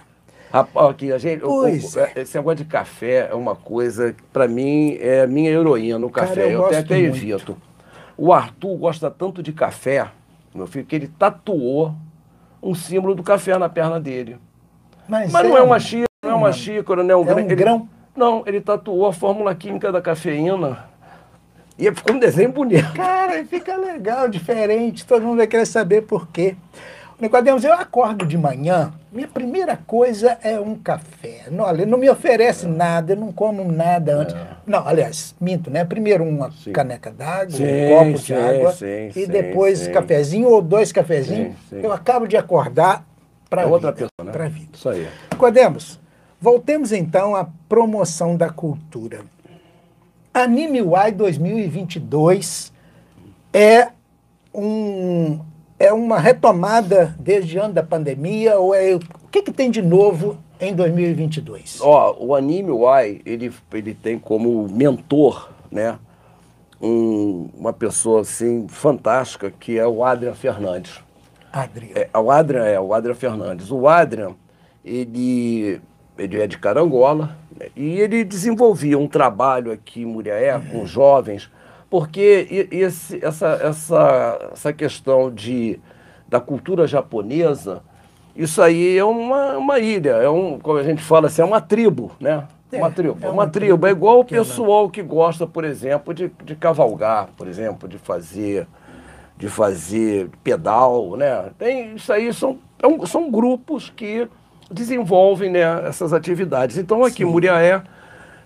Rapaz, 0.51 0.91
aqui, 0.91 1.13
a 1.13 1.19
gente, 1.19 1.45
o, 1.45 1.65
o, 1.65 1.69
esse 1.69 2.35
negócio 2.35 2.57
de 2.57 2.65
café 2.65 3.29
é 3.31 3.35
uma 3.35 3.55
coisa 3.55 4.15
que, 4.15 4.23
para 4.33 4.49
mim, 4.49 4.97
é 4.99 5.23
a 5.23 5.27
minha 5.27 5.51
heroína 5.51 5.99
no 5.99 6.09
café. 6.09 6.35
Cara, 6.35 6.49
eu, 6.49 6.63
eu 6.63 6.67
até 6.67 6.97
muito. 6.97 7.17
evito. 7.17 7.57
O 8.17 8.33
Arthur 8.33 8.75
gosta 8.79 9.11
tanto 9.11 9.43
de 9.43 9.53
café, 9.53 10.09
meu 10.55 10.67
filho, 10.67 10.87
que 10.87 10.97
ele 10.97 11.09
tatuou 11.19 11.95
um 12.63 12.75
símbolo 12.75 13.15
do 13.15 13.23
café 13.23 13.59
na 13.59 13.69
perna 13.69 14.01
dele. 14.01 14.39
Mas, 15.07 15.31
Mas 15.31 15.45
é, 15.45 15.49
não 15.49 15.57
é 15.57 15.63
uma 15.63 15.79
xícara, 15.79 16.09
não 16.23 16.31
é 16.31 16.35
uma 16.35 16.53
xícara, 16.53 17.03
não 17.05 17.11
é 17.11 17.17
um, 17.17 17.31
é 17.31 17.35
um 17.35 17.39
ele, 17.39 17.55
grão. 17.55 17.89
Não, 18.19 18.43
ele 18.45 18.61
tatuou 18.61 19.07
a 19.07 19.13
fórmula 19.13 19.55
química 19.55 19.93
da 19.93 20.03
cafeína. 20.03 20.87
E 21.79 21.85
ficou 21.95 22.17
um 22.17 22.19
desenho 22.19 22.51
bonito. 22.51 22.93
Cara, 22.93 23.45
fica 23.45 23.77
legal, 23.77 24.29
diferente. 24.29 25.07
Todo 25.07 25.23
mundo 25.23 25.37
vai 25.37 25.47
querer 25.47 25.67
saber 25.67 26.03
por 26.03 26.27
quê. 26.27 26.57
Nicodemus, 27.21 27.63
eu 27.63 27.73
acordo 27.73 28.27
de 28.27 28.37
manhã, 28.37 28.93
minha 29.13 29.29
primeira 29.29 29.77
coisa 29.87 30.37
é 30.43 30.59
um 30.59 30.75
café. 30.75 31.45
Não, 31.49 31.71
ele 31.71 31.87
não 31.87 31.97
me 31.97 32.11
oferece 32.11 32.67
nada, 32.67 33.13
eu 33.13 33.17
não 33.17 33.31
como 33.31 33.71
nada 33.71 34.17
antes. 34.17 34.35
É. 34.35 34.47
Não, 34.67 34.87
aliás, 34.87 35.37
minto, 35.41 35.71
né? 35.71 35.85
Primeiro 35.85 36.25
uma 36.25 36.51
sim. 36.51 36.73
caneca 36.73 37.13
d'água, 37.13 37.57
um 37.57 37.89
copo 37.89 38.19
sim, 38.19 38.25
de 38.25 38.35
água, 38.35 38.73
sim, 38.73 39.11
e 39.15 39.27
depois 39.27 39.87
cafezinho 39.87 40.49
ou 40.49 40.61
dois 40.61 40.91
cafezinhos. 40.91 41.55
Eu 41.71 41.93
acabo 41.93 42.27
de 42.27 42.37
acordar 42.37 43.05
para 43.49 43.63
é 43.63 43.67
outra 43.67 43.93
pessoa, 43.93 44.11
né? 44.25 44.33
Para 44.33 44.49
vida. 44.49 44.71
Isso 44.73 44.89
aí. 44.89 45.07
Nicodemus, 45.33 46.01
Voltemos 46.41 46.93
então 46.93 47.35
à 47.35 47.49
promoção 47.69 48.37
da 48.37 48.49
cultura. 48.49 49.23
Anime 50.33 50.79
Y 50.79 51.13
2022 51.17 52.73
é, 53.53 53.89
um, 54.55 55.41
é 55.79 55.93
uma 55.93 56.19
retomada 56.21 57.17
desde 57.19 57.59
antes 57.59 57.75
da 57.75 57.83
pandemia 57.83 58.59
ou 58.59 58.73
é 58.73 58.95
o 58.95 59.01
que, 59.31 59.43
que 59.43 59.53
tem 59.53 59.69
de 59.69 59.83
novo 59.83 60.39
em 60.61 60.75
2022? 60.75 61.81
Ó, 61.81 62.17
o 62.21 62.35
Anime 62.35 62.71
Y 62.71 63.21
ele, 63.27 63.53
ele 63.73 63.95
tem 63.95 64.17
como 64.17 64.69
mentor, 64.69 65.51
né, 65.71 65.99
um, 66.81 67.49
uma 67.55 67.73
pessoa 67.73 68.21
assim 68.21 68.69
fantástica 68.69 69.51
que 69.51 69.77
é 69.77 69.87
o 69.87 70.05
Adrian 70.05 70.35
Fernandes. 70.35 71.01
Adrian. 71.53 71.93
É, 71.95 72.17
o 72.17 72.31
Adrian 72.31 72.65
é 72.65 72.79
o 72.79 72.95
Adrian 72.95 73.15
Fernandes. 73.15 73.73
O 73.73 73.89
Adrian 73.89 74.37
ele 74.85 75.81
ele 76.19 76.41
é 76.41 76.47
de 76.47 76.59
Carangola, 76.59 77.37
né? 77.59 77.69
e 77.77 78.01
ele 78.01 78.25
desenvolvia 78.25 78.99
um 78.99 79.09
trabalho 79.09 79.73
aqui 79.73 80.03
em 80.03 80.07
Muriaé 80.07 80.61
com 80.71 80.85
jovens, 80.85 81.51
porque 81.89 82.69
esse, 82.71 83.25
essa, 83.25 83.49
essa, 83.63 84.51
essa 84.53 84.73
questão 84.73 85.33
de, 85.33 85.81
da 86.29 86.41
cultura 86.41 86.87
japonesa, 86.87 87.83
isso 88.37 88.61
aí 88.61 88.97
é 88.97 89.05
uma, 89.05 89.57
uma 89.57 89.79
ilha, 89.79 90.11
é 90.11 90.29
um, 90.29 90.59
como 90.59 90.79
a 90.79 90.83
gente 90.83 91.03
fala 91.03 91.29
assim, 91.29 91.43
é 91.43 91.45
uma 91.45 91.61
tribo, 91.61 92.13
né? 92.21 92.47
É, 92.71 92.77
uma 92.77 92.91
tribo, 92.91 93.19
é 93.23 93.27
uma, 93.27 93.33
uma 93.33 93.47
tribo. 93.49 93.87
É 93.87 93.91
igual 93.91 94.21
o 94.21 94.25
pessoal 94.25 94.91
que 94.91 95.03
gosta, 95.03 95.47
por 95.47 95.65
exemplo, 95.65 96.13
de, 96.13 96.31
de 96.45 96.55
cavalgar, 96.55 97.31
por 97.37 97.49
exemplo, 97.49 97.89
de 97.89 97.97
fazer 97.97 98.67
de 99.39 99.49
fazer 99.49 100.29
pedal, 100.43 101.17
né? 101.17 101.51
Tem, 101.57 101.95
isso 101.95 102.13
aí 102.13 102.33
são, 102.35 102.59
é 102.83 103.07
são 103.07 103.31
grupos 103.31 103.89
que 103.89 104.29
desenvolvem 104.71 105.51
né, 105.51 105.87
essas 105.87 106.13
atividades. 106.13 106.77
Então, 106.77 107.05
aqui 107.05 107.23
em 107.23 107.27
Muriaé, 107.27 107.83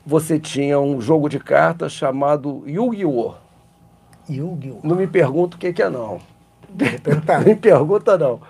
você 0.05 0.39
tinha 0.39 0.79
um 0.79 1.01
jogo 1.01 1.29
de 1.29 1.39
cartas 1.39 1.93
chamado 1.93 2.63
Yu-Gi-Oh! 2.67 3.35
Yu-Gi-Oh! 4.29 4.81
Não 4.83 4.97
me 4.97 5.07
pergunta 5.07 5.57
o 5.57 5.59
que, 5.59 5.73
que 5.73 5.83
é, 5.83 5.91
não. 5.91 6.21
não 6.69 7.41
me 7.45 7.55
pergunta, 7.57 8.17
não. 8.17 8.41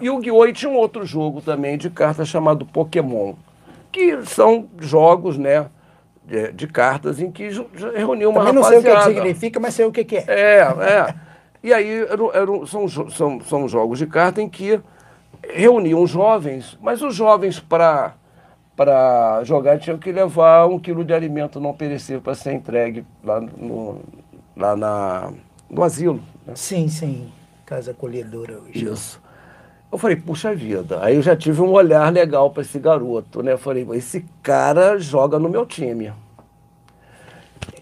Yu-Gi-Oh! 0.00 0.46
E 0.46 0.52
tinha 0.52 0.70
um 0.70 0.76
outro 0.76 1.04
jogo 1.04 1.40
também 1.40 1.78
de 1.78 1.90
cartas 1.90 2.28
chamado 2.28 2.66
Pokémon, 2.66 3.34
que 3.92 4.22
são 4.24 4.68
jogos, 4.78 5.36
né? 5.36 5.66
De, 6.24 6.52
de 6.52 6.66
cartas 6.68 7.20
em 7.20 7.30
que 7.30 7.48
reuniu 7.96 8.30
uma 8.30 8.40
Também 8.40 8.54
não 8.54 8.62
rapaziada. 8.62 8.82
sei 8.82 8.92
o 8.92 8.96
que 8.96 9.14
significa, 9.14 9.58
mas 9.58 9.74
sei 9.74 9.84
o 9.86 9.90
que, 9.90 10.04
que 10.04 10.16
é. 10.18 10.24
É, 10.28 10.58
é. 10.60 11.14
E 11.62 11.72
aí 11.72 12.06
eram, 12.08 12.32
eram, 12.32 12.66
são, 12.66 12.88
são, 12.88 13.40
são 13.40 13.68
jogos 13.68 13.98
de 13.98 14.06
carta 14.06 14.40
em 14.40 14.48
que 14.48 14.80
reuniam 15.48 16.06
jovens, 16.06 16.78
mas 16.80 17.02
os 17.02 17.14
jovens 17.14 17.60
para 17.60 18.14
para 18.76 19.44
jogar 19.44 19.78
tinham 19.78 19.98
que 19.98 20.10
levar 20.10 20.66
um 20.66 20.78
quilo 20.78 21.04
de 21.04 21.12
alimento 21.12 21.60
não 21.60 21.74
perecível 21.74 22.22
para 22.22 22.34
ser 22.34 22.54
entregue 22.54 23.04
lá 23.22 23.38
no, 23.38 24.00
lá 24.56 24.74
na, 24.74 25.34
no 25.68 25.82
asilo. 25.82 26.18
Né? 26.46 26.54
Sim, 26.56 26.88
sim. 26.88 27.30
Casa 27.66 27.90
acolhedora 27.90 28.58
hoje. 28.58 28.86
Isso. 28.86 29.20
Eu 29.92 29.98
falei, 29.98 30.16
puxa 30.16 30.54
vida. 30.54 30.98
Aí 31.02 31.16
eu 31.16 31.20
já 31.20 31.36
tive 31.36 31.60
um 31.60 31.72
olhar 31.72 32.10
legal 32.10 32.50
para 32.50 32.62
esse 32.62 32.78
garoto, 32.78 33.42
né? 33.42 33.52
Eu 33.52 33.58
falei, 33.58 33.86
esse 33.92 34.24
cara 34.42 34.98
joga 34.98 35.38
no 35.38 35.50
meu 35.50 35.66
time. 35.66 36.10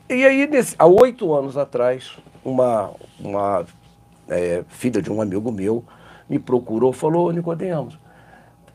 E 0.09 0.25
aí, 0.25 0.49
nesse, 0.49 0.75
há 0.79 0.87
oito 0.87 1.33
anos 1.33 1.57
atrás, 1.57 2.17
uma, 2.45 2.91
uma 3.21 3.65
é, 4.29 4.65
filha 4.69 5.01
de 5.01 5.13
um 5.13 5.21
amigo 5.21 5.53
meu 5.53 5.85
me 6.29 6.39
procurou, 6.39 6.93
falou, 6.93 7.33
Nicodemos, 7.33 7.99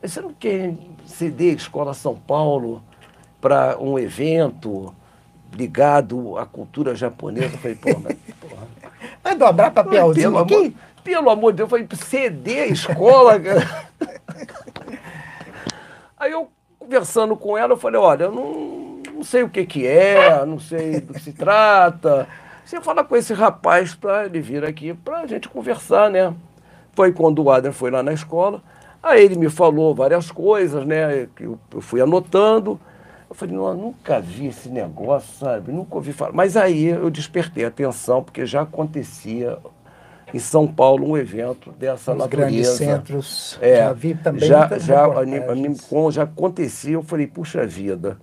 você 0.02 0.20
não 0.20 0.34
quer 0.34 0.74
ceder 1.06 1.54
a 1.54 1.56
Escola 1.56 1.94
São 1.94 2.14
Paulo 2.14 2.82
para 3.40 3.78
um 3.78 3.98
evento 3.98 4.94
ligado 5.52 6.36
à 6.36 6.44
cultura 6.44 6.94
japonesa? 6.94 7.54
Eu 7.54 7.58
falei, 7.58 7.76
pô, 7.76 8.00
mas, 8.02 8.16
porra. 8.40 8.66
Vai 9.22 9.36
dobrar 9.36 9.70
papelzinho 9.70 10.30
pelo 10.30 10.38
aqui? 10.38 10.54
Amor, 10.54 10.72
pelo 11.02 11.30
amor 11.30 11.52
de 11.52 11.56
Deus, 11.58 11.66
eu 11.66 11.70
falei, 11.70 11.88
ceder 11.94 12.64
a 12.64 12.66
escola, 12.66 13.40
cara. 13.40 13.88
Aí 16.16 16.32
eu, 16.32 16.50
conversando 16.78 17.36
com 17.36 17.56
ela, 17.56 17.72
eu 17.72 17.76
falei, 17.76 18.00
olha, 18.00 18.24
eu 18.24 18.32
não, 18.32 19.02
não 19.14 19.22
sei 19.22 19.42
o 19.42 19.48
que 19.48 19.64
que 19.64 19.86
é, 19.86 20.44
não 20.44 20.58
sei 20.58 21.00
do 21.00 21.14
que 21.14 21.20
se 21.20 21.32
trata. 21.32 22.28
Você 22.64 22.80
fala 22.80 23.04
com 23.04 23.14
esse 23.16 23.34
rapaz 23.34 23.94
para 23.94 24.24
ele 24.24 24.40
vir 24.40 24.64
aqui 24.64 24.94
para 24.94 25.20
a 25.20 25.26
gente 25.26 25.48
conversar, 25.48 26.10
né? 26.10 26.34
Foi 26.94 27.12
quando 27.12 27.42
o 27.42 27.50
Adrian 27.50 27.72
foi 27.72 27.90
lá 27.90 28.02
na 28.02 28.12
escola. 28.12 28.62
Aí 29.02 29.22
ele 29.24 29.36
me 29.36 29.50
falou 29.50 29.94
várias 29.94 30.30
coisas, 30.30 30.86
né? 30.86 31.28
Que 31.36 31.44
eu, 31.44 31.58
eu 31.74 31.80
fui 31.80 32.00
anotando. 32.00 32.80
Eu 33.28 33.34
falei, 33.34 33.56
não, 33.56 33.68
eu 33.68 33.74
nunca 33.74 34.20
vi 34.20 34.46
esse 34.46 34.68
negócio, 34.68 35.34
sabe? 35.38 35.72
Nunca 35.72 35.96
ouvi 35.96 36.12
falar. 36.12 36.32
Mas 36.32 36.56
aí 36.56 36.86
eu 36.86 37.10
despertei 37.10 37.64
a 37.64 37.68
atenção, 37.68 38.22
porque 38.22 38.46
já 38.46 38.62
acontecia 38.62 39.58
em 40.32 40.38
São 40.38 40.66
Paulo 40.66 41.08
um 41.08 41.16
evento 41.16 41.70
dessa 41.72 42.12
Os 42.12 42.18
natureza. 42.18 42.50
grandes 42.50 42.68
centros, 42.68 43.58
É, 43.60 43.78
já 43.78 43.92
vi 43.92 44.14
também 44.14 44.48
já, 44.48 44.78
já, 44.78 45.04
como 45.88 46.10
já 46.10 46.22
acontecia, 46.24 46.94
eu 46.94 47.02
falei, 47.02 47.26
puxa 47.26 47.66
vida. 47.66 48.18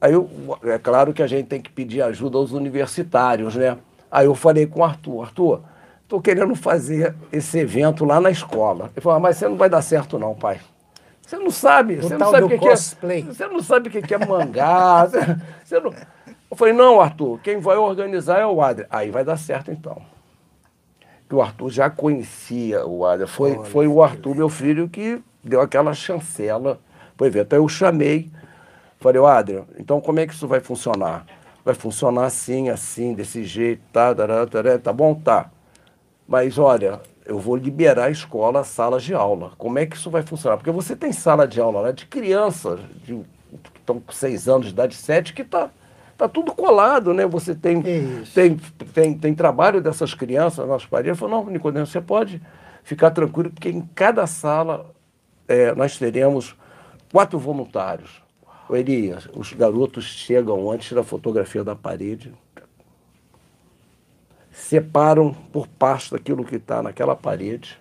Aí 0.00 0.12
eu, 0.12 0.28
é 0.64 0.78
claro 0.78 1.12
que 1.12 1.22
a 1.22 1.26
gente 1.26 1.46
tem 1.46 1.60
que 1.60 1.70
pedir 1.70 2.02
ajuda 2.02 2.38
aos 2.38 2.52
universitários, 2.52 3.54
né? 3.56 3.76
Aí 4.10 4.26
eu 4.26 4.34
falei 4.34 4.66
com 4.66 4.80
o 4.80 4.84
Arthur, 4.84 5.22
Arthur, 5.22 5.60
estou 6.06 6.20
querendo 6.20 6.54
fazer 6.54 7.14
esse 7.32 7.58
evento 7.58 8.04
lá 8.04 8.20
na 8.20 8.30
escola. 8.30 8.90
Ele 8.94 9.00
falou, 9.00 9.18
ah, 9.18 9.20
mas 9.20 9.36
você 9.36 9.48
não 9.48 9.56
vai 9.56 9.68
dar 9.68 9.82
certo 9.82 10.18
não, 10.18 10.34
pai. 10.34 10.60
Você 11.20 11.36
não 11.36 11.50
sabe, 11.50 11.96
você 11.96 12.16
não 12.16 12.30
sabe 12.30 12.44
o 12.44 12.48
que, 12.48 12.58
que 12.58 12.68
cosplay. 12.68 13.20
é. 13.28 13.32
Você 13.32 13.46
não 13.48 13.60
sabe 13.60 13.88
o 13.88 13.90
que 13.90 14.00
que 14.00 14.14
é 14.14 14.18
mangá. 14.18 15.04
você, 15.10 15.36
você 15.64 15.80
não... 15.80 15.92
Eu 16.48 16.56
falei, 16.56 16.72
não, 16.72 17.00
Arthur, 17.00 17.40
quem 17.42 17.58
vai 17.58 17.76
organizar 17.76 18.38
é 18.38 18.46
o 18.46 18.62
Adri. 18.62 18.86
Aí 18.88 19.10
vai 19.10 19.24
dar 19.24 19.36
certo 19.36 19.72
então. 19.72 20.00
Que 21.28 21.34
o 21.34 21.42
Arthur 21.42 21.70
já 21.70 21.90
conhecia 21.90 22.86
o 22.86 23.04
Adri. 23.04 23.26
Foi, 23.26 23.64
foi 23.64 23.88
o 23.88 24.00
Arthur, 24.00 24.36
meu 24.36 24.48
filho, 24.48 24.88
que 24.88 25.20
deu 25.42 25.60
aquela 25.60 25.92
chancela 25.92 26.78
pro 27.16 27.26
evento. 27.26 27.52
Aí 27.52 27.58
eu 27.58 27.68
chamei, 27.68 28.30
falei, 29.00 29.20
ô 29.20 29.26
Adri, 29.26 29.64
então 29.76 30.00
como 30.00 30.20
é 30.20 30.26
que 30.26 30.34
isso 30.34 30.46
vai 30.46 30.60
funcionar? 30.60 31.26
Vai 31.64 31.74
funcionar 31.74 32.26
assim, 32.26 32.68
assim, 32.68 33.12
desse 33.12 33.42
jeito, 33.42 33.82
tá, 33.92 34.14
tará, 34.14 34.46
tará, 34.46 34.78
tá 34.78 34.92
bom? 34.92 35.12
Tá. 35.16 35.50
Mas 36.26 36.58
olha, 36.58 37.00
eu 37.24 37.38
vou 37.38 37.56
liberar 37.56 38.06
a 38.06 38.10
escola, 38.10 38.64
salas 38.64 39.02
de 39.02 39.14
aula. 39.14 39.52
Como 39.58 39.78
é 39.78 39.86
que 39.86 39.96
isso 39.96 40.10
vai 40.10 40.22
funcionar? 40.22 40.56
Porque 40.56 40.70
você 40.70 40.96
tem 40.96 41.12
sala 41.12 41.46
de 41.46 41.60
aula 41.60 41.80
lá 41.80 41.92
de 41.92 42.06
crianças, 42.06 42.80
de, 43.04 43.14
que 43.62 43.78
estão 43.78 44.00
com 44.00 44.12
seis 44.12 44.48
anos 44.48 44.66
de 44.66 44.72
idade, 44.72 44.94
sete, 44.94 45.32
que 45.32 45.42
está 45.42 45.70
tá 46.16 46.28
tudo 46.28 46.52
colado, 46.54 47.12
né? 47.12 47.26
Você 47.26 47.54
tem, 47.54 47.80
Isso. 47.80 48.34
tem, 48.34 48.56
tem, 48.92 49.14
tem 49.18 49.34
trabalho 49.34 49.80
dessas 49.80 50.14
crianças 50.14 50.66
nas 50.66 50.86
paredes. 50.86 51.10
Eu 51.10 51.28
falei, 51.28 51.34
não, 51.34 51.50
Nicodemo, 51.50 51.86
você 51.86 52.00
pode 52.00 52.40
ficar 52.82 53.10
tranquilo, 53.10 53.50
porque 53.50 53.68
em 53.68 53.82
cada 53.94 54.26
sala 54.26 54.86
é, 55.46 55.74
nós 55.74 55.98
teremos 55.98 56.56
quatro 57.12 57.38
voluntários. 57.38 58.22
Elias, 58.70 59.28
os 59.32 59.52
garotos 59.52 60.04
chegam 60.04 60.70
antes 60.70 60.92
da 60.92 61.04
fotografia 61.04 61.62
da 61.62 61.76
parede, 61.76 62.32
separam 64.56 65.34
por 65.52 65.68
pasta 65.68 66.16
aquilo 66.16 66.44
que 66.44 66.56
está 66.56 66.82
naquela 66.82 67.14
parede. 67.14 67.78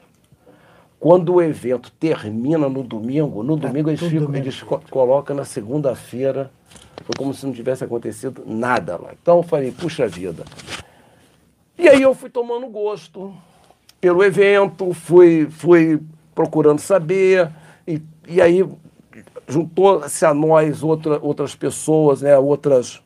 Quando 0.99 1.35
o 1.35 1.41
evento 1.41 1.91
termina 1.91 2.67
no 2.67 2.83
domingo, 2.83 3.41
no 3.41 3.57
Tá 3.57 3.67
domingo 3.67 3.89
eles, 3.89 4.01
ficam, 4.01 4.35
eles 4.35 4.61
co- 4.61 4.81
colocam 4.89 5.35
na 5.35 5.45
segunda-feira. 5.45 6.51
Foi 7.03 7.15
como 7.17 7.33
se 7.33 7.45
não 7.45 7.53
tivesse 7.53 7.83
acontecido 7.83 8.43
nada 8.45 8.97
lá. 8.97 9.11
Então 9.21 9.37
eu 9.37 9.43
falei, 9.43 9.71
puxa 9.71 10.07
vida. 10.07 10.43
E 11.77 11.87
aí 11.87 12.01
eu 12.01 12.13
fui 12.13 12.29
tomando 12.29 12.67
gosto 12.67 13.33
pelo 14.01 14.23
evento, 14.23 14.93
fui, 14.93 15.47
fui 15.49 15.99
procurando 16.33 16.79
saber, 16.79 17.49
e, 17.87 18.01
e 18.27 18.41
aí 18.41 18.67
juntou-se 19.47 20.25
a 20.25 20.33
nós 20.33 20.83
outra, 20.83 21.19
outras 21.21 21.55
pessoas, 21.55 22.21
né, 22.21 22.37
outras, 22.37 23.01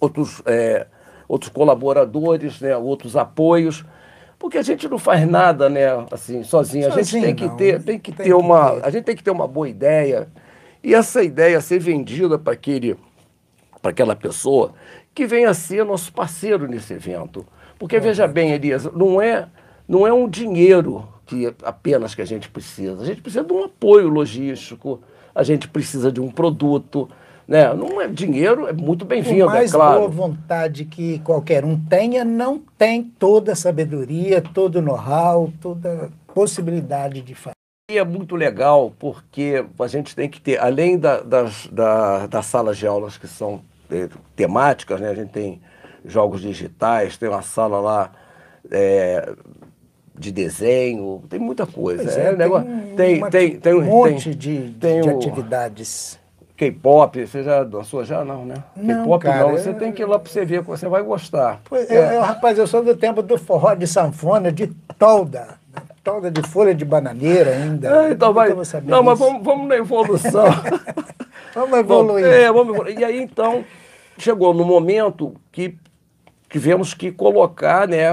outros, 0.00 0.42
é, 0.44 0.86
outros 1.30 1.48
colaboradores, 1.48 2.60
né, 2.60 2.76
outros 2.76 3.16
apoios, 3.16 3.84
porque 4.36 4.58
a 4.58 4.62
gente 4.62 4.88
não 4.88 4.98
faz 4.98 5.28
nada, 5.28 5.68
né, 5.68 5.86
assim, 6.10 6.42
sozinho. 6.42 6.88
A 6.88 6.90
gente 6.90 7.20
tem 7.20 7.34
que 7.36 7.48
ter, 7.50 7.80
tem 7.80 7.98
que 8.00 8.10
Tem 8.10 8.16
ter 8.16 8.24
que 8.24 8.34
uma, 8.34 8.72
ter. 8.72 8.84
a 8.84 8.90
gente 8.90 9.04
tem 9.04 9.16
que 9.16 9.22
ter 9.22 9.30
uma 9.30 9.46
boa 9.46 9.68
ideia. 9.68 10.26
E 10.82 10.92
essa 10.92 11.22
ideia 11.22 11.60
ser 11.60 11.78
vendida 11.78 12.36
para 12.36 12.54
aquele 12.54 12.96
para 13.80 13.92
aquela 13.92 14.16
pessoa 14.16 14.74
que 15.14 15.24
venha 15.24 15.54
ser 15.54 15.84
nosso 15.84 16.12
parceiro 16.12 16.66
nesse 16.66 16.92
evento. 16.94 17.46
Porque 17.78 17.98
veja 18.00 18.26
bem, 18.26 18.50
Elias, 18.50 18.84
não 18.92 19.22
é 19.22 19.46
não 19.86 20.06
é 20.06 20.12
um 20.12 20.28
dinheiro 20.28 21.06
que 21.26 21.54
apenas 21.62 22.12
que 22.14 22.22
a 22.22 22.26
gente 22.26 22.48
precisa. 22.50 23.00
A 23.00 23.04
gente 23.06 23.22
precisa 23.22 23.44
de 23.44 23.52
um 23.52 23.64
apoio 23.64 24.08
logístico, 24.08 25.00
a 25.32 25.44
gente 25.44 25.68
precisa 25.68 26.10
de 26.10 26.20
um 26.20 26.30
produto, 26.30 27.08
né? 27.50 27.74
Não 27.74 28.00
é 28.00 28.06
dinheiro, 28.06 28.68
é 28.68 28.72
muito 28.72 29.04
bem-vindo, 29.04 29.42
é 29.42 29.46
mais 29.46 29.72
claro. 29.72 29.98
boa 29.98 30.08
vontade 30.08 30.84
que 30.84 31.18
qualquer 31.18 31.64
um 31.64 31.76
tenha, 31.76 32.24
não 32.24 32.60
tem 32.78 33.02
toda 33.02 33.52
a 33.52 33.56
sabedoria, 33.56 34.40
todo 34.40 34.76
o 34.76 34.80
know-how, 34.82 35.52
toda 35.60 36.04
a 36.28 36.32
possibilidade 36.32 37.20
de 37.20 37.34
fazer. 37.34 37.54
E 37.90 37.98
é 37.98 38.04
muito 38.04 38.36
legal 38.36 38.92
porque 38.96 39.64
a 39.76 39.86
gente 39.88 40.14
tem 40.14 40.28
que 40.28 40.40
ter, 40.40 40.60
além 40.60 40.96
da- 40.96 41.20
das, 41.22 41.66
da- 41.72 42.28
das 42.28 42.46
salas 42.46 42.78
de 42.78 42.86
aulas 42.86 43.18
que 43.18 43.26
são 43.26 43.60
eh, 43.90 44.08
temáticas, 44.36 45.00
né? 45.00 45.08
a 45.10 45.14
gente 45.16 45.30
tem 45.32 45.60
jogos 46.04 46.40
digitais, 46.40 47.16
tem 47.18 47.28
uma 47.28 47.42
sala 47.42 47.80
lá 47.80 48.12
eh, 48.70 49.32
de 50.16 50.30
desenho, 50.30 51.20
tem 51.28 51.40
muita 51.40 51.66
coisa. 51.66 52.08
É, 52.08 52.26
é, 52.26 52.36
negócio- 52.36 52.68
tem, 52.96 53.20
tem, 53.22 53.30
tem, 53.30 53.56
tem, 53.58 53.74
um 53.74 53.82
monte 53.82 54.24
tem- 54.30 54.36
de, 54.36 54.74
tem 54.78 55.00
de 55.00 55.08
o- 55.08 55.16
atividades. 55.16 56.19
K-pop, 56.60 57.26
você 57.26 57.42
já 57.42 57.64
dançou 57.64 58.04
já? 58.04 58.22
Não, 58.22 58.44
né? 58.44 58.56
K-pop 58.76 59.24
não, 59.24 59.50
você 59.52 59.70
eu- 59.70 59.74
tem 59.78 59.90
que 59.92 60.02
ir 60.02 60.04
lá 60.04 60.18
para 60.18 60.30
você 60.30 60.44
ver, 60.44 60.60
você 60.60 60.86
vai 60.86 61.02
gostar. 61.02 61.58
Pois, 61.64 61.90
eu, 61.90 62.02
eu, 62.02 62.20
rapaz, 62.20 62.58
eu 62.58 62.66
sou 62.66 62.84
do 62.84 62.94
tempo 62.94 63.22
do 63.22 63.38
forró 63.38 63.74
de 63.74 63.86
sanfona, 63.86 64.52
de 64.52 64.66
tolda. 64.98 65.58
Tolda 66.04 66.30
de 66.30 66.42
folha 66.46 66.74
de 66.74 66.84
bananeira 66.84 67.50
ainda. 67.52 68.00
Ah, 68.02 68.10
então 68.10 68.34
vai. 68.34 68.50
Não, 68.84 69.02
mas 69.02 69.18
vamos, 69.18 69.42
vamos 69.42 69.68
na 69.68 69.76
evolução. 69.76 70.44
Vamos 71.52 71.78
evoluir. 71.80 72.24
Bom, 72.24 72.30
é, 72.30 72.52
vamos 72.52 72.74
evoluir. 72.74 72.98
E 73.00 73.04
aí, 73.04 73.20
então, 73.20 73.64
chegou 74.16 74.54
no 74.54 74.64
momento 74.64 75.34
que 75.50 75.74
tivemos 76.48 76.94
que 76.94 77.10
colocar 77.10 77.88
né, 77.88 78.04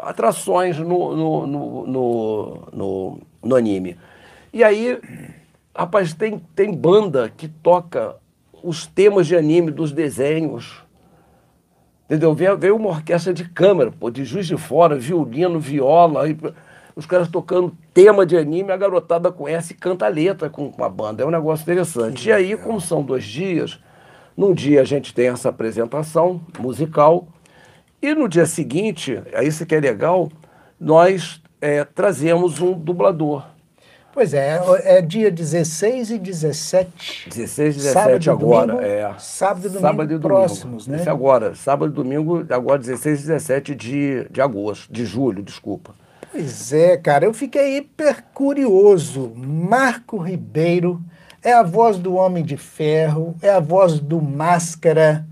atrações 0.00 0.78
no, 0.78 1.14
no, 1.14 1.46
no, 1.46 1.86
no, 1.86 2.68
no- 2.72 3.18
no 3.44 3.56
anime. 3.56 3.98
E 4.54 4.64
aí, 4.64 4.98
rapaz, 5.78 6.12
tem, 6.12 6.40
tem 6.56 6.74
banda 6.74 7.32
que 7.34 7.46
toca 7.46 8.16
os 8.64 8.84
temas 8.84 9.28
de 9.28 9.36
anime 9.36 9.70
dos 9.70 9.92
desenhos. 9.92 10.82
Entendeu? 12.06 12.34
Veio, 12.34 12.58
veio 12.58 12.76
uma 12.76 12.88
orquestra 12.88 13.32
de 13.32 13.48
câmara, 13.48 13.92
pô, 13.92 14.10
de 14.10 14.24
Juiz 14.24 14.46
de 14.46 14.56
Fora, 14.56 14.96
violino, 14.96 15.60
viola, 15.60 16.24
aí, 16.24 16.36
os 16.96 17.06
caras 17.06 17.28
tocando 17.28 17.76
tema 17.94 18.26
de 18.26 18.36
anime, 18.36 18.72
a 18.72 18.76
garotada 18.76 19.30
conhece 19.30 19.72
e 19.72 19.76
canta 19.76 20.06
a 20.06 20.08
letra 20.08 20.50
com, 20.50 20.72
com 20.72 20.82
a 20.82 20.88
banda. 20.88 21.22
É 21.22 21.26
um 21.26 21.30
negócio 21.30 21.62
interessante. 21.62 22.28
E 22.28 22.32
aí, 22.32 22.56
como 22.56 22.80
são 22.80 23.02
dois 23.02 23.24
dias, 23.24 23.78
num 24.36 24.52
dia 24.52 24.80
a 24.80 24.84
gente 24.84 25.14
tem 25.14 25.28
essa 25.28 25.50
apresentação 25.50 26.40
musical, 26.58 27.28
e 28.02 28.14
no 28.14 28.28
dia 28.28 28.46
seguinte, 28.46 29.22
é 29.32 29.44
isso 29.44 29.66
que 29.66 29.74
é 29.74 29.80
legal, 29.80 30.28
nós 30.80 31.40
é, 31.60 31.84
trazemos 31.84 32.60
um 32.60 32.72
dublador. 32.72 33.44
Pois 34.12 34.34
é, 34.34 34.60
é 34.84 35.00
dia 35.00 35.30
16 35.30 36.10
e 36.10 36.18
17. 36.18 37.28
16 37.28 37.76
e 37.76 37.80
Sábado 37.80 38.18
17 38.18 38.26
e 38.26 38.30
agora. 38.30 38.66
domingo, 38.72 38.84
é. 38.84 39.14
sábado 39.18 39.66
e 39.66 39.70
domingo 39.70 40.20
próximos, 40.20 40.86
né? 40.86 40.96
Esse 40.96 41.08
agora. 41.08 41.54
Sábado 41.54 41.92
e 41.92 41.94
domingo, 41.94 42.44
agora 42.50 42.78
16 42.78 43.20
e 43.20 43.26
17 43.26 43.74
de, 43.74 44.28
de 44.30 44.40
agosto, 44.40 44.92
de 44.92 45.04
julho, 45.04 45.42
desculpa. 45.42 45.94
Pois 46.32 46.72
é, 46.72 46.96
cara, 46.96 47.24
eu 47.24 47.34
fiquei 47.34 47.76
hiper 47.78 48.24
curioso. 48.34 49.32
Marco 49.36 50.18
Ribeiro 50.18 51.00
é 51.42 51.52
a 51.52 51.62
voz 51.62 51.98
do 51.98 52.14
Homem 52.14 52.44
de 52.44 52.56
Ferro, 52.56 53.34
é 53.40 53.50
a 53.50 53.60
voz 53.60 54.00
do 54.00 54.20
Máscara, 54.20 55.24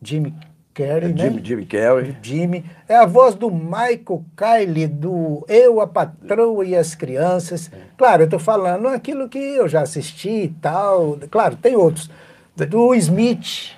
Jimmy 0.00 0.34
Carrey, 0.74 1.12
né? 1.12 1.24
Jimmy, 1.24 1.44
Jimmy 1.44 1.66
Carrey. 1.66 2.16
Jimmy. 2.22 2.64
É 2.88 2.96
a 2.96 3.06
voz 3.06 3.34
do 3.34 3.50
Michael 3.50 4.24
Kylie, 4.36 4.86
do 4.86 5.44
Eu, 5.48 5.80
a 5.80 5.86
Patroa 5.86 6.64
e 6.64 6.74
as 6.76 6.94
Crianças. 6.94 7.70
Claro, 7.96 8.22
eu 8.22 8.24
estou 8.24 8.40
falando 8.40 8.88
aquilo 8.88 9.28
que 9.28 9.38
eu 9.38 9.68
já 9.68 9.82
assisti 9.82 10.44
e 10.44 10.48
tal. 10.60 11.18
Claro, 11.30 11.56
tem 11.56 11.76
outros. 11.76 12.10
Do 12.56 12.94
Smith. 12.94 13.72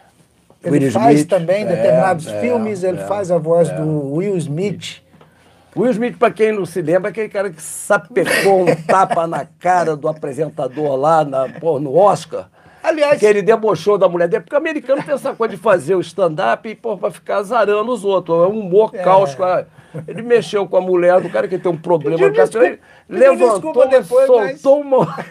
Ele 0.62 0.86
Will 0.86 0.92
faz 0.92 1.16
Smith, 1.16 1.28
também 1.28 1.62
é, 1.64 1.66
determinados 1.66 2.26
é, 2.26 2.40
filmes, 2.40 2.82
ele 2.82 2.98
é, 2.98 3.06
faz 3.06 3.30
a 3.30 3.38
voz 3.38 3.68
é. 3.68 3.74
do 3.74 4.14
Will 4.14 4.36
Smith. 4.38 5.02
Will 5.76 5.90
Smith, 5.90 6.16
pra 6.16 6.30
quem 6.30 6.52
não 6.52 6.64
se 6.64 6.80
lembra, 6.80 7.08
é 7.08 7.10
aquele 7.10 7.28
cara 7.28 7.50
que 7.50 7.60
sapecou 7.60 8.62
um 8.62 8.74
tapa 8.86 9.26
na 9.26 9.44
cara 9.44 9.96
do 9.96 10.08
apresentador 10.08 10.96
lá 10.96 11.24
na, 11.24 11.48
pô, 11.48 11.78
no 11.80 11.94
Oscar. 11.96 12.48
Aliás, 12.84 13.18
Que 13.18 13.26
ele 13.26 13.40
debochou 13.42 13.96
da 13.96 14.08
mulher 14.08 14.28
dele, 14.28 14.42
porque 14.42 14.54
o 14.54 14.58
americano 14.58 15.02
tem 15.02 15.14
essa 15.14 15.34
coisa 15.34 15.54
de 15.56 15.60
fazer 15.60 15.94
o 15.94 16.00
stand-up 16.00 16.68
e, 16.68 16.74
pô, 16.74 16.96
pra 16.98 17.10
ficar 17.10 17.38
azarando 17.38 17.90
os 17.90 18.04
outros. 18.04 18.36
É 18.44 18.46
um 18.46 18.60
humor 18.60 18.90
É. 18.92 18.98
cáustico. 19.02 19.42
Ele 20.06 20.22
mexeu 20.22 20.66
com 20.66 20.76
a 20.76 20.80
mulher 20.80 21.20
do 21.20 21.30
cara 21.30 21.48
que 21.48 21.56
tem 21.58 21.72
um 21.72 21.76
problema. 21.76 22.16
Pediu 22.18 22.30
de 22.30 22.36
desculpa- 22.36 22.66
ele 22.66 22.78
levantou, 23.08 23.50
desculpa 23.52 23.86
depois, 23.86 24.28
mas- 24.28 24.60
soltou 24.60 24.80
uma... 24.82 25.24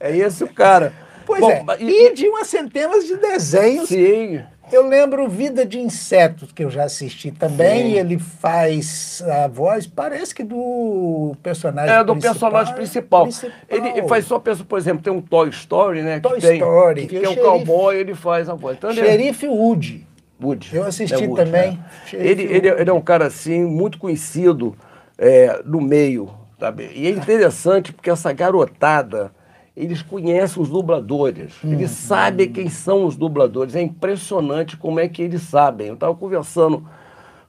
É 0.00 0.16
esse 0.16 0.42
o 0.42 0.48
cara. 0.48 0.92
Pois 1.24 1.40
Bom, 1.40 1.50
é, 1.50 1.64
e- 1.78 2.06
e 2.08 2.14
de 2.14 2.26
umas 2.28 2.48
centenas 2.48 3.04
de 3.06 3.16
desenhos 3.16 3.88
Sim, 3.88 4.42
Eu 4.72 4.88
lembro 4.88 5.28
Vida 5.28 5.66
de 5.66 5.78
Insetos, 5.78 6.50
que 6.50 6.64
eu 6.64 6.70
já 6.70 6.84
assisti 6.84 7.30
também, 7.30 7.82
Sim. 7.82 7.88
e 7.90 7.98
ele 7.98 8.18
faz 8.18 9.22
a 9.26 9.46
voz, 9.46 9.86
parece 9.86 10.34
que 10.34 10.42
do 10.42 11.36
personagem 11.42 11.94
É, 11.94 11.98
do 12.02 12.12
principal, 12.14 12.32
personagem 12.32 12.74
principal. 12.74 13.22
principal. 13.24 13.52
Ele, 13.68 14.08
faz 14.08 14.24
só, 14.24 14.38
por 14.38 14.78
exemplo, 14.78 15.02
tem 15.02 15.12
um 15.12 15.20
Toy 15.20 15.50
Story, 15.50 16.00
né? 16.00 16.20
Toy 16.20 16.36
que 16.36 16.46
tem, 16.46 16.56
Story. 16.56 17.06
Que, 17.06 17.18
é 17.18 17.28
um 17.28 17.36
cowboy, 17.36 17.96
ele 17.96 18.14
faz 18.14 18.48
a 18.48 18.54
voz. 18.54 18.78
Então, 18.78 18.90
Xerife 18.94 19.46
Woody. 19.46 20.06
Woody. 20.42 20.70
Eu 20.74 20.84
assisti 20.84 21.22
é 21.22 21.26
Woody, 21.26 21.44
também. 21.44 21.78
É. 22.10 22.16
Ele, 22.16 22.42
ele, 22.44 22.68
ele, 22.68 22.90
é 22.90 22.92
um 22.92 23.00
cara, 23.00 23.26
assim, 23.26 23.62
muito 23.64 23.98
conhecido 23.98 24.74
é, 25.18 25.60
no 25.66 25.82
meio, 25.82 26.30
sabe? 26.58 26.90
E 26.94 27.06
é 27.06 27.10
interessante 27.10 27.92
porque 27.92 28.08
essa 28.08 28.32
garotada 28.32 29.30
eles 29.76 30.02
conhecem 30.02 30.62
os 30.62 30.68
dubladores, 30.68 31.54
hum. 31.64 31.72
eles 31.72 31.90
sabem 31.90 32.52
quem 32.52 32.68
são 32.68 33.06
os 33.06 33.16
dubladores. 33.16 33.74
É 33.74 33.80
impressionante 33.80 34.76
como 34.76 35.00
é 35.00 35.08
que 35.08 35.22
eles 35.22 35.42
sabem. 35.42 35.88
Eu 35.88 35.94
estava 35.94 36.14
conversando, 36.14 36.86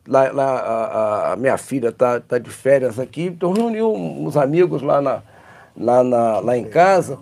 lá, 0.08 0.32
lá 0.32 0.46
a, 0.46 1.34
a, 1.34 1.36
minha 1.36 1.58
filha 1.58 1.90
está 1.90 2.20
tá 2.20 2.38
de 2.38 2.50
férias 2.50 2.98
aqui, 2.98 3.24
então 3.24 3.52
reuni 3.52 3.82
uns 3.82 4.38
amigos 4.38 4.82
lá, 4.82 5.02
na, 5.02 5.22
lá, 5.76 6.04
na, 6.04 6.40
lá 6.40 6.58
em 6.58 6.66
casa. 6.66 7.20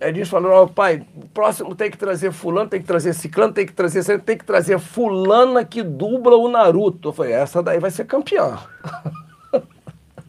Eles 0.00 0.28
falaram, 0.28 0.62
oh, 0.62 0.68
pai, 0.68 1.04
o 1.16 1.26
próximo 1.26 1.74
tem 1.74 1.90
que 1.90 1.98
trazer 1.98 2.30
fulano, 2.30 2.70
tem 2.70 2.80
que 2.80 2.86
trazer 2.86 3.12
ciclano, 3.14 3.52
tem 3.52 3.66
que 3.66 3.72
trazer 3.72 4.20
tem 4.20 4.38
que 4.38 4.44
trazer 4.44 4.78
fulana 4.78 5.64
que 5.64 5.82
dubla 5.82 6.36
o 6.36 6.48
Naruto. 6.48 7.08
Eu 7.08 7.12
falei, 7.12 7.32
essa 7.32 7.60
daí 7.60 7.80
vai 7.80 7.90
ser 7.90 8.04
campeã. 8.04 8.56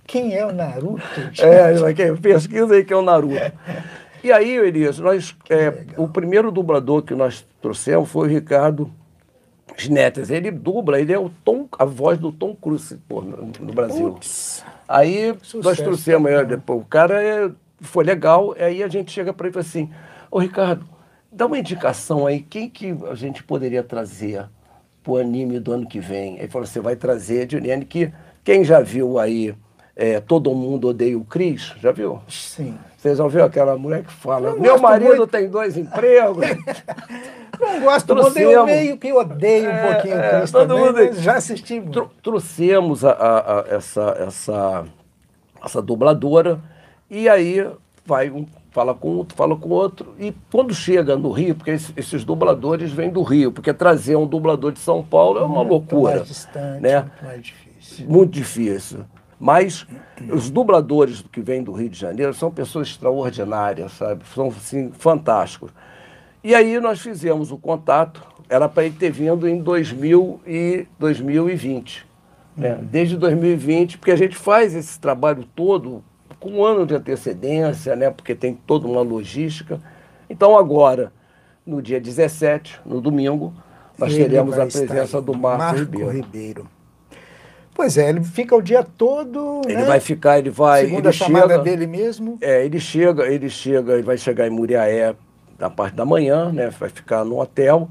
Quem 0.09 0.35
é 0.35 0.43
o 0.43 0.51
Naruto? 0.51 1.03
É, 1.39 2.15
pesquisa 2.15 2.73
aí 2.73 2.83
quem 2.83 2.97
é 2.97 2.99
o 2.99 3.03
Naruto. 3.03 3.53
E 4.23 4.31
aí, 4.31 4.57
Elias, 4.57 4.97
nós, 4.97 5.35
é, 5.49 5.85
o 5.95 6.07
primeiro 6.07 6.51
dublador 6.51 7.03
que 7.03 7.13
nós 7.13 7.45
trouxemos 7.61 8.09
foi 8.09 8.27
o 8.27 8.31
Ricardo 8.31 8.91
Schnetters. 9.77 10.31
Ele 10.31 10.49
dubla, 10.49 10.99
ele 10.99 11.13
é 11.13 11.19
o 11.19 11.29
Tom, 11.29 11.67
a 11.77 11.85
voz 11.85 12.17
do 12.17 12.31
Tom 12.31 12.55
Cruise 12.55 12.97
pô, 13.07 13.21
no, 13.21 13.51
no 13.59 13.73
Brasil. 13.73 14.07
Ups. 14.07 14.65
Aí 14.87 15.35
Sucesso, 15.43 15.63
nós 15.63 15.77
trouxemos 15.77 16.47
depois, 16.47 16.81
o 16.81 16.85
cara 16.85 17.23
é, 17.23 17.51
foi 17.79 18.03
legal, 18.03 18.55
aí 18.59 18.81
a 18.81 18.87
gente 18.87 19.11
chega 19.11 19.31
para 19.31 19.47
ele 19.47 19.51
e 19.51 19.53
fala 19.53 19.65
assim, 19.65 19.89
ô 20.31 20.39
Ricardo, 20.39 20.83
dá 21.31 21.45
uma 21.45 21.59
indicação 21.59 22.25
aí, 22.25 22.41
quem 22.41 22.67
que 22.67 22.97
a 23.09 23.13
gente 23.13 23.43
poderia 23.43 23.83
trazer 23.83 24.49
pro 25.03 25.17
anime 25.17 25.59
do 25.59 25.71
ano 25.71 25.87
que 25.87 25.99
vem? 25.99 26.39
Ele 26.39 26.47
falou, 26.47 26.65
você 26.65 26.79
vai 26.79 26.95
trazer 26.95 27.45
a 27.45 27.49
Juliane, 27.49 27.85
que 27.85 28.11
quem 28.43 28.65
já 28.65 28.81
viu 28.81 29.19
aí 29.19 29.55
é, 29.99 30.21
Todo 30.21 30.55
Mundo 30.55 30.87
Odeia 30.87 31.17
o 31.17 31.25
Cris, 31.25 31.73
já 31.81 31.91
viu? 31.91 32.21
Sim. 32.29 32.77
Vocês 32.97 33.17
já 33.17 33.23
ouviram 33.23 33.45
aquela 33.45 33.77
mulher 33.77 34.03
que 34.03 34.13
fala, 34.13 34.55
meu 34.55 34.79
marido 34.79 35.17
muito... 35.17 35.27
tem 35.27 35.49
dois 35.49 35.75
empregos. 35.75 36.45
não 37.59 37.81
gosto, 37.81 38.07
trouxemos, 38.07 38.55
odeio 38.55 38.65
meio 38.65 38.97
que 38.97 39.11
odeio 39.11 39.69
um 39.69 39.73
é, 39.73 39.93
pouquinho 39.93 40.15
o 40.17 40.29
Cris 40.29 40.51
todo 40.51 40.67
também, 40.67 41.07
mundo... 41.07 41.21
já 41.21 41.35
assistimos. 41.35 41.91
Tro 41.91 42.09
trouxemos 42.23 43.03
a, 43.03 43.11
a, 43.11 43.59
a, 43.59 43.65
essa, 43.69 44.17
essa, 44.25 44.85
essa 45.63 45.81
dubladora 45.81 46.61
e 47.09 47.27
aí 47.27 47.69
vai 48.05 48.29
um 48.29 48.45
fala 48.71 48.93
com 48.93 49.09
outro, 49.09 49.35
fala 49.35 49.55
com 49.57 49.69
outro. 49.69 50.13
E 50.17 50.33
quando 50.49 50.73
chega 50.73 51.17
no 51.17 51.31
Rio, 51.31 51.55
porque 51.55 51.71
esses, 51.71 52.23
dubladores 52.23 52.91
vêm 52.91 53.09
do 53.09 53.23
Rio, 53.23 53.51
porque 53.51 53.73
trazer 53.73 54.15
um 54.15 54.25
dublador 54.25 54.71
de 54.71 54.79
São 54.79 55.03
Paulo 55.03 55.39
é 55.39 55.43
uma 55.43 55.55
muito 55.55 55.69
loucura. 55.69 56.15
Mais 56.17 56.27
distante, 56.27 56.81
né? 56.81 57.01
muito 57.01 57.25
mais 57.25 57.41
difícil. 57.43 58.07
Muito 58.07 58.31
difícil. 58.31 59.05
Mas 59.39 59.87
os 60.31 60.49
dubladores 60.49 61.23
que 61.31 61.39
vêm 61.39 61.63
do 61.63 61.71
Rio 61.71 61.89
de 61.89 61.97
Janeiro 61.97 62.33
são 62.33 62.51
pessoas 62.51 62.89
extraordinárias, 62.89 63.93
sabe? 63.93 64.23
São 64.35 64.47
assim, 64.49 64.91
fantásticos. 64.91 65.71
E 66.43 66.53
aí 66.53 66.79
nós 66.79 66.99
fizemos 66.99 67.51
o 67.51 67.57
contato, 67.57 68.21
era 68.49 68.67
para 68.67 68.85
ele 68.85 68.95
ter 68.95 69.11
vindo 69.11 69.47
em 69.47 69.61
2000 69.61 70.41
e 70.45 70.85
2020. 70.99 72.05
Né? 72.57 72.73
Uhum. 72.73 72.79
Desde 72.83 73.15
2020, 73.15 73.97
porque 73.97 74.11
a 74.11 74.17
gente 74.17 74.35
faz 74.35 74.75
esse 74.75 74.99
trabalho 74.99 75.45
todo 75.55 76.03
com 76.39 76.51
um 76.51 76.65
ano 76.65 76.85
de 76.85 76.95
antecedência, 76.95 77.95
né? 77.95 78.09
porque 78.09 78.35
tem 78.35 78.53
toda 78.53 78.87
uma 78.87 79.01
logística. 79.01 79.79
Então 80.29 80.57
agora, 80.57 81.13
no 81.65 81.81
dia 81.81 81.99
17, 81.99 82.81
no 82.85 82.99
domingo, 82.99 83.53
nós 83.97 84.13
Ele 84.13 84.25
teremos 84.25 84.57
a 84.57 84.65
presença 84.65 85.21
do 85.21 85.33
Marco, 85.33 85.63
Marco 85.63 85.79
Ribeiro. 85.79 86.09
Ribeiro. 86.09 86.67
Pois 87.79 87.97
é, 87.97 88.09
ele 88.09 88.21
fica 88.21 88.53
o 88.53 88.61
dia 88.61 88.83
todo. 88.83 89.61
Ele 89.63 89.77
né? 89.77 89.85
vai 89.85 90.01
ficar, 90.01 90.37
ele 90.37 90.49
vai. 90.49 90.81
Segundo 90.81 91.05
ele 91.05 91.13
chamada 91.13 91.47
chega, 91.47 91.63
dele 91.63 91.87
mesmo. 91.87 92.37
É, 92.41 92.65
ele 92.65 92.77
chega, 92.77 93.25
ele 93.25 93.49
chega, 93.49 93.93
ele 93.93 94.03
vai 94.03 94.17
chegar 94.17 94.45
em 94.45 94.49
Muriaé 94.49 95.15
da 95.57 95.69
parte 95.69 95.95
da 95.95 96.03
manhã, 96.03 96.51
né? 96.51 96.69
Vai 96.77 96.89
ficar 96.89 97.23
no 97.23 97.39
hotel. 97.39 97.87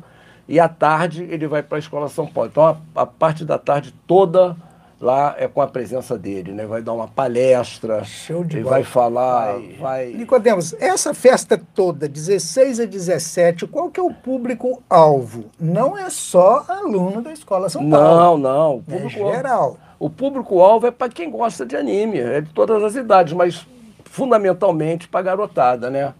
E 0.47 0.61
à 0.61 0.69
tarde 0.69 1.27
ele 1.31 1.47
vai 1.47 1.63
para 1.63 1.79
a 1.79 1.81
Escola 1.81 2.07
São 2.11 2.27
Paulo. 2.27 2.51
Então 2.53 2.67
a, 2.67 2.77
a 3.01 3.07
parte 3.07 3.47
da 3.47 3.57
tarde 3.57 3.95
toda 4.07 4.55
lá 5.01 5.35
é 5.39 5.47
com 5.47 5.61
a 5.63 5.67
presença 5.67 6.19
dele, 6.19 6.53
né? 6.53 6.67
Vai 6.67 6.83
dar 6.83 6.93
uma 6.93 7.07
palestra, 7.07 8.03
Show 8.05 8.45
de 8.45 8.57
ele 8.57 8.65
bola. 8.65 8.77
vai 8.77 8.85
falar, 8.85 9.53
vai... 9.53 9.77
vai... 9.79 10.07
Nicodemos, 10.13 10.75
essa 10.75 11.15
festa 11.15 11.61
toda, 11.75 12.09
16 12.09 12.81
a 12.81 12.85
17, 12.85 13.67
qual 13.69 13.91
que 13.91 14.01
é 14.01 14.03
o 14.03 14.13
público-alvo? 14.13 15.47
Não 15.59 15.97
é 15.97 16.11
só 16.11 16.65
aluno 16.69 17.23
da 17.23 17.33
Escola 17.33 17.69
São 17.69 17.89
Paulo. 17.89 18.39
Não, 18.39 18.39
não. 18.39 18.77
O 18.77 18.83
público 18.83 19.29
é 19.29 19.35
geral. 19.35 19.79
O 19.99 20.11
público-alvo 20.11 20.87
é 20.87 20.91
para 20.91 21.09
quem 21.09 21.31
gosta 21.31 21.65
de 21.65 21.77
anime, 21.77 22.19
é 22.19 22.41
de 22.41 22.53
todas 22.53 22.83
as 22.83 22.95
idades, 22.95 23.33
mas 23.33 23.67
fundamentalmente 24.05 25.09
para 25.09 25.23
garotada, 25.23 25.91
né? 25.91 26.13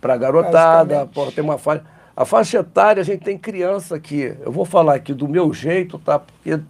Para 0.00 0.16
garotada, 0.16 1.06
para 1.06 1.32
ter 1.32 1.40
uma 1.40 1.58
faixa... 1.58 1.84
A 2.16 2.24
faixa 2.24 2.58
etária, 2.58 3.00
a 3.00 3.04
gente 3.04 3.22
tem 3.22 3.38
criança 3.38 3.94
aqui. 3.94 4.36
Eu 4.40 4.50
vou 4.50 4.64
falar 4.64 4.94
aqui 4.94 5.14
do 5.14 5.28
meu 5.28 5.54
jeito, 5.54 6.00
tá? 6.00 6.18
Porque 6.18 6.60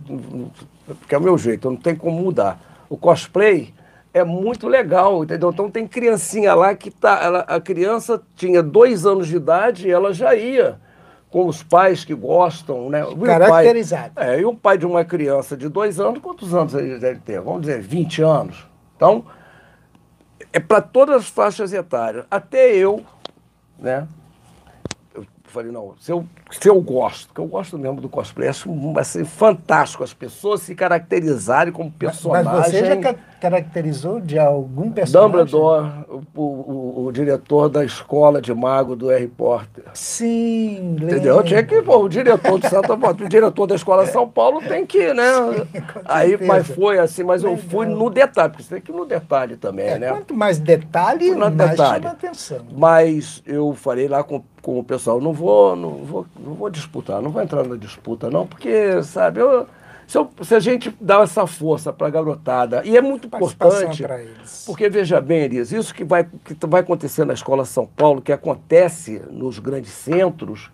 porque 0.95 1.14
é 1.14 1.18
o 1.18 1.22
meu 1.22 1.36
jeito, 1.36 1.70
não 1.70 1.76
tem 1.76 1.95
como 1.95 2.20
mudar. 2.20 2.61
O 2.89 2.97
cosplay 2.97 3.72
é 4.12 4.24
muito 4.24 4.66
legal, 4.66 5.22
entendeu? 5.22 5.51
Então 5.51 5.70
tem 5.70 5.86
criancinha 5.86 6.55
lá 6.55 6.74
que 6.74 6.91
tá, 6.91 7.20
ela, 7.22 7.41
a 7.41 7.61
criança 7.61 8.20
tinha 8.36 8.62
dois 8.62 9.07
anos 9.07 9.28
de 9.28 9.36
idade 9.36 9.89
e 9.89 9.91
ela 9.91 10.12
já 10.12 10.34
ia 10.34 10.78
com 11.30 11.47
os 11.47 11.62
pais 11.62 12.05
que 12.05 12.14
gostam, 12.14 12.89
né? 12.89 13.03
Caracterizado. 13.24 14.14
Pai, 14.14 14.36
é, 14.36 14.41
e 14.41 14.45
o 14.47 14.55
pai 14.55 14.78
de 14.78 14.86
uma 14.86 15.05
criança 15.05 15.57
de 15.57 15.68
dois 15.68 16.01
anos, 16.01 16.20
quantos 16.20 16.55
anos 16.55 16.74
ele 16.74 16.99
deve 16.99 17.20
ter? 17.20 17.41
Vamos 17.41 17.62
dizer, 17.62 17.82
20 17.82 18.22
anos. 18.22 18.66
Então, 18.97 19.26
é 20.53 20.59
para 20.59 20.80
todas 20.80 21.16
as 21.16 21.28
faixas 21.28 21.72
etárias. 21.72 22.24
Até 22.30 22.74
eu, 22.74 23.05
né? 23.78 24.09
falei, 25.49 25.72
não, 25.72 25.95
se 25.99 26.12
eu, 26.12 26.26
se 26.51 26.68
eu 26.68 26.80
gosto, 26.80 27.32
que 27.34 27.40
eu 27.40 27.46
gosto 27.46 27.78
mesmo 27.78 28.01
do 28.01 28.09
cosplay, 28.09 28.49
acho 28.49 28.70
assim, 28.96 29.24
fantástico 29.24 30.03
as 30.03 30.14
pessoas 30.14 30.62
se 30.62 30.74
caracterizarem 30.74 31.72
como 31.72 31.90
personagem. 31.90 32.51
Mas 32.51 32.66
você 32.66 32.84
já 32.84 33.14
caracterizou 33.38 34.20
de 34.20 34.38
algum 34.38 34.90
personagem? 34.90 35.30
Dumbledore, 35.30 35.90
o, 36.34 36.42
o, 36.42 37.05
o, 37.07 37.12
diretor 37.12 37.68
da 37.68 37.84
escola 37.84 38.40
de 38.40 38.53
mago 38.53 38.96
do 38.96 39.09
Harry 39.09 39.28
Potter. 39.28 39.84
Sim, 39.94 40.96
Entendeu? 41.01 41.36
Eu 41.36 41.42
tinha 41.42 41.62
que, 41.62 41.80
pô, 41.82 41.99
o 41.99 42.09
diretor 42.09 42.59
de 42.59 42.68
Santa 42.68 42.96
Bota, 42.96 43.24
o 43.24 43.28
diretor 43.28 43.66
da 43.66 43.74
escola 43.74 44.05
de 44.05 44.12
São 44.12 44.28
Paulo 44.28 44.61
tem 44.61 44.84
que, 44.84 45.12
né? 45.12 45.24
Sim, 45.72 45.82
Aí, 46.05 46.36
mas 46.44 46.66
foi 46.66 46.99
assim, 46.99 47.22
mas 47.22 47.42
Legal. 47.42 47.59
eu 47.59 47.62
fui 47.70 47.86
no 47.86 48.11
detalhe, 48.11 48.51
porque 48.51 48.62
você 48.64 48.74
tem 48.76 48.80
que 48.80 48.90
ir 48.90 48.94
no 48.94 49.05
detalhe 49.05 49.57
também, 49.57 49.86
é, 49.86 49.99
né? 49.99 50.09
Quanto 50.11 50.34
mais 50.34 50.59
detalhe, 50.59 51.34
mais 51.34 51.55
detalhe. 51.55 52.03
chama 52.03 52.11
atenção. 52.11 52.59
Mas 52.76 53.42
eu 53.46 53.74
falei 53.74 54.09
lá 54.09 54.24
com, 54.24 54.42
com 54.62 54.78
o 54.78 54.84
pessoal, 54.84 55.20
não 55.20 55.32
vou, 55.32 55.76
não 55.76 56.05
vou, 56.05 56.26
não 56.39 56.55
vou 56.55 56.70
disputar, 56.70 57.20
não 57.20 57.30
vou 57.30 57.43
entrar 57.43 57.66
na 57.66 57.76
disputa, 57.76 58.30
não, 58.30 58.47
porque, 58.47 59.03
sabe, 59.03 59.41
eu 59.41 59.66
se, 60.09 60.16
eu, 60.16 60.30
se, 60.41 60.55
a 60.55 60.59
gente 60.59 60.91
dá 60.99 61.20
essa 61.20 61.47
força 61.47 61.93
para 61.93 62.07
a 62.07 62.11
garotada, 62.11 62.82
e 62.82 62.97
é 62.97 63.03
muito 63.03 63.26
importante, 63.26 64.03
porque 64.64 64.89
veja 64.89 65.20
bem, 65.20 65.43
Elias, 65.43 65.70
isso 65.70 65.95
que 65.95 66.03
vai, 66.03 66.24
que 66.24 66.57
vai 66.66 66.80
acontecer 66.80 67.26
na 67.26 67.34
Escola 67.34 67.66
São 67.66 67.86
Paulo, 67.86 68.22
que 68.22 68.32
acontece 68.32 69.20
nos 69.30 69.59
grandes 69.59 69.91
centros, 69.91 70.70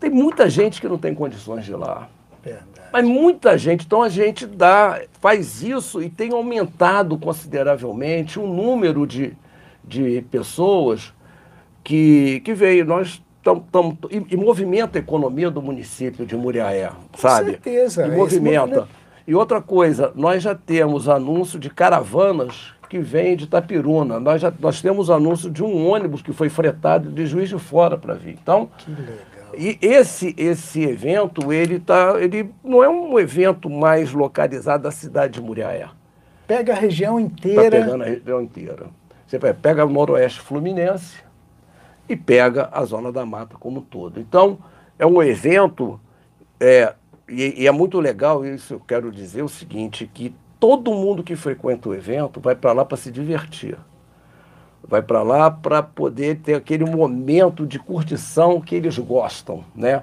tem 0.00 0.10
muita 0.10 0.50
gente 0.50 0.80
que 0.80 0.88
não 0.88 0.98
tem 0.98 1.14
condições 1.14 1.64
de 1.64 1.70
ir 1.70 1.76
lá. 1.76 2.08
Verdade. 2.42 2.66
Mas 2.92 3.04
muita 3.04 3.56
gente, 3.56 3.86
então 3.86 4.02
a 4.02 4.08
gente 4.08 4.44
dá, 4.44 5.00
faz 5.20 5.62
isso 5.62 6.02
e 6.02 6.10
tem 6.10 6.32
aumentado 6.32 7.16
consideravelmente 7.16 8.40
o 8.40 8.46
número 8.48 9.06
de, 9.06 9.36
de 9.84 10.20
pessoas 10.32 11.14
que, 11.84 12.40
que 12.40 12.52
veio. 12.52 12.84
Nós 12.84 13.22
Tam, 13.42 13.58
tam, 13.58 13.98
e, 14.10 14.24
e, 14.30 14.36
movimenta 14.36 14.98
a 14.98 15.00
economia 15.00 15.50
do 15.50 15.60
município 15.60 16.24
de 16.24 16.36
Muriaé, 16.36 16.90
sabe? 17.16 17.44
Com 17.44 17.50
certeza. 17.50 18.06
E 18.06 18.10
movimenta. 18.10 18.88
E 19.26 19.34
outra 19.34 19.60
coisa, 19.60 20.12
nós 20.14 20.42
já 20.42 20.54
temos 20.54 21.08
anúncio 21.08 21.58
de 21.58 21.68
caravanas 21.68 22.72
que 22.88 22.98
vêm 22.98 23.36
de 23.36 23.46
Tapiruna. 23.46 24.20
Nós, 24.20 24.40
já, 24.40 24.52
nós 24.60 24.80
temos 24.80 25.10
anúncio 25.10 25.50
de 25.50 25.62
um 25.62 25.88
ônibus 25.88 26.22
que 26.22 26.32
foi 26.32 26.48
fretado 26.48 27.10
de 27.10 27.26
Juiz 27.26 27.48
de 27.48 27.58
Fora 27.58 27.96
para 27.96 28.14
vir. 28.14 28.38
Então, 28.40 28.68
que 28.78 28.90
legal. 28.90 29.16
E 29.54 29.78
esse, 29.82 30.34
esse 30.36 30.82
evento, 30.82 31.52
ele, 31.52 31.78
tá, 31.78 32.14
ele 32.18 32.50
não 32.64 32.82
é 32.82 32.88
um 32.88 33.18
evento 33.18 33.68
mais 33.68 34.12
localizado 34.12 34.82
da 34.82 34.90
cidade 34.90 35.34
de 35.34 35.42
Muriaé. 35.42 35.88
Pega 36.46 36.72
a 36.72 36.76
região 36.76 37.20
inteira. 37.20 37.64
Está 37.64 37.78
pegando 37.78 38.02
a 38.02 38.06
região 38.06 38.40
inteira. 38.40 38.86
Você 39.26 39.38
pega 39.38 39.84
o 39.84 39.88
noroeste 39.88 40.40
fluminense, 40.40 41.16
e 42.12 42.16
pega 42.16 42.68
a 42.70 42.84
zona 42.84 43.10
da 43.10 43.24
mata 43.24 43.56
como 43.58 43.80
um 43.80 43.82
todo. 43.82 44.20
Então, 44.20 44.58
é 44.98 45.06
um 45.06 45.22
evento, 45.22 45.98
é, 46.60 46.94
e, 47.26 47.62
e, 47.62 47.66
é 47.66 47.72
muito 47.72 47.98
legal 47.98 48.44
isso, 48.44 48.74
eu 48.74 48.80
quero 48.80 49.10
dizer 49.10 49.42
o 49.42 49.48
seguinte, 49.48 50.08
que 50.12 50.34
todo 50.60 50.92
mundo 50.92 51.22
que 51.22 51.34
frequenta 51.34 51.88
o 51.88 51.94
evento 51.94 52.38
vai 52.38 52.54
para 52.54 52.72
lá 52.72 52.84
para 52.84 52.98
se 52.98 53.10
divertir. 53.10 53.78
Vai 54.86 55.00
para 55.00 55.22
lá 55.22 55.50
para 55.50 55.82
poder 55.82 56.40
ter 56.40 56.54
aquele 56.54 56.84
momento 56.84 57.66
de 57.66 57.78
curtição 57.78 58.60
que 58.60 58.74
eles 58.74 58.98
gostam, 58.98 59.64
né? 59.74 60.02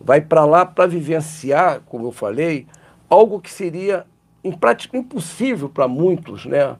Vai 0.00 0.22
para 0.22 0.46
lá 0.46 0.64
para 0.64 0.86
vivenciar, 0.86 1.80
como 1.84 2.06
eu 2.06 2.12
falei, 2.12 2.66
algo 3.10 3.40
que 3.40 3.50
seria 3.50 4.06
impossível 4.42 5.68
para 5.68 5.86
muitos, 5.86 6.46
né? 6.46 6.76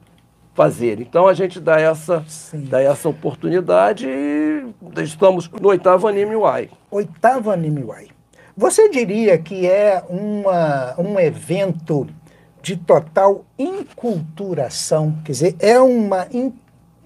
Fazer. 0.54 1.00
Então 1.00 1.26
a 1.26 1.34
gente 1.34 1.60
dá 1.60 1.80
essa, 1.80 2.24
dá 2.52 2.80
essa 2.80 3.08
oportunidade 3.08 4.06
e 4.06 4.64
estamos 4.98 5.48
no 5.48 5.68
oitavo 5.68 6.06
Anime 6.06 6.34
Y. 6.34 6.68
Oitavo 6.90 7.50
Anime 7.50 7.80
Y. 7.80 8.08
Você 8.56 8.88
diria 8.90 9.38
que 9.38 9.66
é 9.66 10.04
uma, 10.08 10.94
um 10.98 11.18
evento 11.18 12.06
de 12.60 12.76
total 12.76 13.44
inculturação, 13.58 15.16
quer 15.24 15.32
dizer, 15.32 15.56
é 15.58 15.80
uma, 15.80 16.28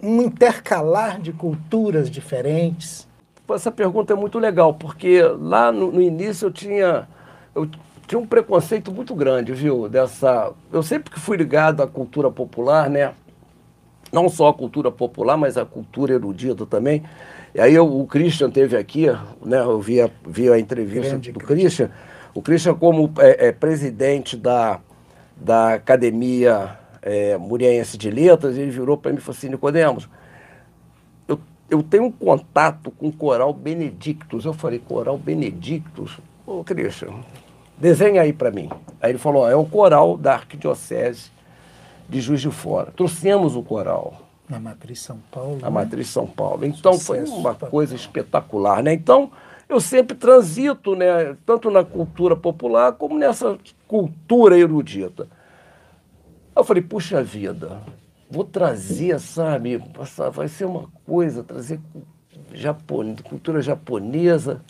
um 0.03 0.23
intercalar 0.23 1.21
de 1.21 1.33
culturas 1.33 2.11
diferentes? 2.11 3.07
Essa 3.49 3.71
pergunta 3.71 4.13
é 4.13 4.17
muito 4.17 4.41
legal, 4.41 4.75
porque 4.75 5.23
lá 5.23 5.71
no, 5.71 5.93
no 5.93 6.03
início 6.03 6.47
eu 6.47 6.51
tinha, 6.51 7.09
eu 7.55 7.71
tinha 8.09 8.19
um 8.19 8.27
preconceito 8.27 8.91
muito 8.91 9.15
grande, 9.15 9.53
viu? 9.53 9.89
Dessa, 9.89 10.53
eu 10.73 10.83
sempre 10.83 11.13
que 11.13 11.21
fui 11.21 11.37
ligado 11.37 11.81
à 11.81 11.87
cultura 11.87 12.29
popular, 12.29 12.91
né? 12.91 13.15
Não 14.13 14.29
só 14.29 14.49
a 14.49 14.55
cultura 14.55 14.91
popular, 14.91 15.37
mas 15.37 15.57
a 15.57 15.65
cultura 15.65 16.15
erudita 16.15 16.65
também. 16.67 17.03
E 17.55 17.61
aí 17.61 17.75
eu, 17.75 17.87
o 17.87 18.07
Christian 18.07 18.51
teve 18.51 18.77
aqui, 18.77 19.07
né, 19.45 19.61
eu 19.61 19.81
vi 19.81 20.01
a, 20.01 20.11
vi 20.27 20.51
a 20.51 20.59
entrevista 20.59 21.11
Grande 21.11 21.33
do 21.33 21.41
Christian. 21.41 21.91
O 22.35 22.43
Christian, 22.43 22.75
como 22.75 23.11
é, 23.19 23.49
é 23.49 23.53
presidente 23.53 24.37
da, 24.37 24.81
da 25.37 25.75
Academia 25.75 26.79
é, 27.01 27.37
Muriense 27.39 27.97
de 27.97 28.11
Letras, 28.11 28.57
ele 28.59 28.71
virou 28.71 28.97
para 28.99 29.11
mim 29.11 29.19
e 29.19 29.21
falou 29.21 29.37
assim, 29.39 29.49
Nicodemos, 29.49 30.09
eu, 31.27 31.41
eu 31.71 31.83
tenho 31.83 32.05
um 32.05 32.13
contato 32.13 32.91
com 32.91 33.09
o 33.09 33.13
Coral 33.13 33.53
Benedictus. 33.53 34.45
Eu 34.45 34.53
falei, 34.53 34.79
Coral 34.79 35.17
Benedictus? 35.17 36.19
Ô, 36.47 36.63
Christian, 36.63 37.15
desenha 37.79 38.23
aí 38.23 38.33
para 38.33 38.51
mim. 38.51 38.69
Aí 39.01 39.13
ele 39.13 39.19
falou, 39.19 39.49
é 39.49 39.57
o 39.57 39.65
coral 39.65 40.17
da 40.17 40.35
Arquidiocese 40.35 41.31
de 42.09 42.21
Juiz 42.21 42.41
de 42.41 42.51
Fora. 42.51 42.91
Trouxemos 42.93 43.57
o 43.57 43.63
coral. 43.63 44.23
Na 44.49 44.61
Matriz 44.61 45.01
São 45.01 45.19
Paulo. 45.31 45.57
Na 45.57 45.69
né? 45.69 45.71
Matriz 45.71 46.09
São 46.09 46.27
Paulo. 46.27 46.65
Então 46.65 46.93
Sucesso 46.93 47.33
foi 47.33 47.41
uma 47.41 47.55
coisa 47.55 47.95
espetacular, 47.95 48.83
né? 48.83 48.93
Então 48.93 49.31
eu 49.69 49.81
sempre 49.81 50.17
transito, 50.17 50.95
né, 50.95 51.37
tanto 51.45 51.71
na 51.71 51.85
cultura 51.85 52.37
popular 52.37 52.93
como 52.93 53.19
nessa 53.19 53.59
cultura 53.89 54.57
erudita. 54.57 55.29
Eu 56.55 56.65
falei, 56.65 56.83
puxa 56.83 57.23
vida, 57.23 57.83
vou 58.31 58.45
trazer, 58.45 59.19
sabe, 59.19 59.83
vai 60.33 60.49
ser 60.49 60.67
uma 60.67 60.89
coisa, 61.05 61.43
trazer 61.43 61.81
japon... 62.53 63.17
cultura 63.25 63.61
japonesa, 63.61 64.63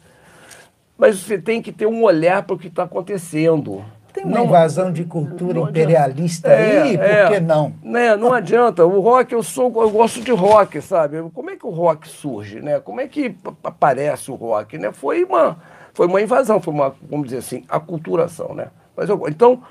mas 0.97 1.19
você 1.19 1.39
tem 1.39 1.61
que 1.61 1.71
ter 1.71 1.87
um 1.87 2.03
olhar 2.03 2.43
para 2.45 2.57
o 2.57 2.59
que 2.59 2.69
está 2.69 2.85
acontecendo. 2.85 3.85
Tem 4.17 4.25
uma 4.25 4.39
não, 4.39 4.47
invasão 4.47 4.91
de 4.91 5.05
cultura 5.05 5.61
imperialista 5.61 6.49
é, 6.49 6.81
aí, 6.81 6.97
é, 6.97 7.27
por 7.27 7.35
que 7.35 7.41
não? 7.41 7.75
Né, 7.83 8.17
não 8.17 8.33
adianta. 8.33 8.87
O 8.87 8.99
rock, 9.01 9.35
eu 9.35 9.43
sou, 9.43 9.71
eu 9.83 9.91
gosto 9.91 10.23
de 10.23 10.33
rock, 10.33 10.81
sabe? 10.81 11.19
Como 11.35 11.51
é 11.51 11.57
que 11.57 11.67
o 11.67 11.71
rock 11.71 12.09
surge, 12.09 12.63
né? 12.63 12.81
Como 12.81 12.99
é 12.99 13.07
que 13.07 13.37
aparece 13.63 14.31
o 14.31 14.35
rock, 14.35 14.79
né? 14.79 14.91
Foi 14.91 15.23
uma, 15.23 15.59
foi 15.93 16.07
uma 16.07 16.23
invasão, 16.23 16.63
foi 16.63 16.73
uma, 16.73 16.97
vamos 17.03 17.27
dizer 17.27 17.41
assim, 17.41 17.63
aculturação, 17.69 18.55
né? 18.55 18.69
Mas 18.97 19.11
eu, 19.11 19.23
então, 19.29 19.63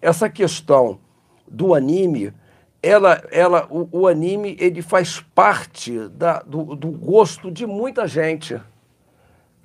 essa 0.00 0.28
questão 0.28 0.98
do 1.46 1.72
anime, 1.72 2.32
ela, 2.82 3.22
ela, 3.30 3.68
o, 3.70 3.88
o 3.92 4.08
anime, 4.08 4.56
ele 4.58 4.82
faz 4.82 5.20
parte 5.32 6.08
da, 6.08 6.40
do, 6.40 6.74
do 6.74 6.88
gosto 6.90 7.52
de 7.52 7.66
muita 7.66 8.08
gente 8.08 8.60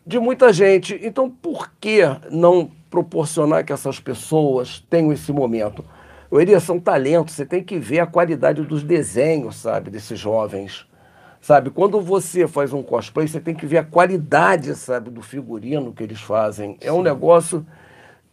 de 0.06 0.20
muita 0.20 0.54
gente. 0.54 0.98
Então, 1.04 1.30
por 1.30 1.70
que 1.82 2.00
não 2.32 2.72
proporcionar 2.90 3.64
que 3.64 3.74
essas 3.74 4.00
pessoas 4.00 4.80
tenham 4.90 5.12
esse 5.12 5.32
momento. 5.32 5.84
O 6.30 6.40
Elias 6.40 6.64
são 6.64 6.80
talentos, 6.80 7.36
você 7.36 7.46
tem 7.46 7.64
que 7.64 7.80
ver 7.80 8.00
a 8.00 8.08
qualidade 8.08 8.62
dos 8.64 8.84
desenhos, 8.84 9.56
sabe, 9.56 9.90
desses 9.90 10.20
jovens. 10.20 10.86
Sabe, 11.40 11.70
quando 11.70 12.02
você 12.02 12.48
faz 12.48 12.74
um 12.74 12.84
cosplay, 12.84 13.28
você 13.28 13.40
tem 13.40 13.56
que 13.56 13.66
ver 13.66 13.78
a 13.78 13.84
qualidade, 13.84 14.76
sabe, 14.76 15.10
do 15.10 15.22
figurino 15.22 15.94
que 15.94 16.04
eles 16.04 16.20
fazem. 16.20 16.78
É 16.82 16.92
um 16.92 17.02
negócio 17.02 17.66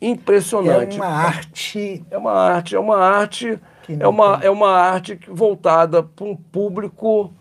impressionante. 0.00 0.96
É 0.96 1.00
uma 1.00 1.06
arte. 1.06 2.04
É 2.10 2.18
uma 2.18 2.32
arte, 2.32 2.74
é 2.74 2.78
uma 2.78 2.96
arte, 2.96 3.60
é 3.88 4.08
uma, 4.08 4.40
é 4.42 4.50
uma 4.50 4.70
arte 4.70 5.20
voltada 5.28 6.02
para 6.02 6.24
um 6.24 6.34
público 6.34 7.32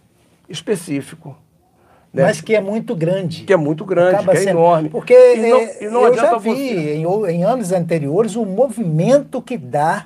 específico. 0.48 1.36
Né? 2.14 2.24
Mas 2.24 2.40
que 2.40 2.56
é 2.56 2.62
muito 2.62 2.96
grande. 2.96 3.44
Que 3.44 3.54
é 3.54 3.58
muito 3.58 3.84
grande, 3.84 4.16
Acaba 4.16 4.34
que 4.34 4.38
é 4.38 4.42
sendo, 4.42 4.60
enorme. 4.60 4.90
Porque 4.90 5.14
e 5.14 5.50
não, 5.50 5.58
é, 5.58 5.84
e 5.84 5.90
não 5.90 6.06
eu 6.06 6.14
já 6.14 6.38
vi 6.38 6.50
você... 6.52 6.94
em, 6.94 7.06
em, 7.06 7.44
anos 7.44 7.72
anteriores 7.72 8.36
o 8.36 8.46
movimento 8.46 9.42
que 9.42 9.58
dá. 9.58 10.06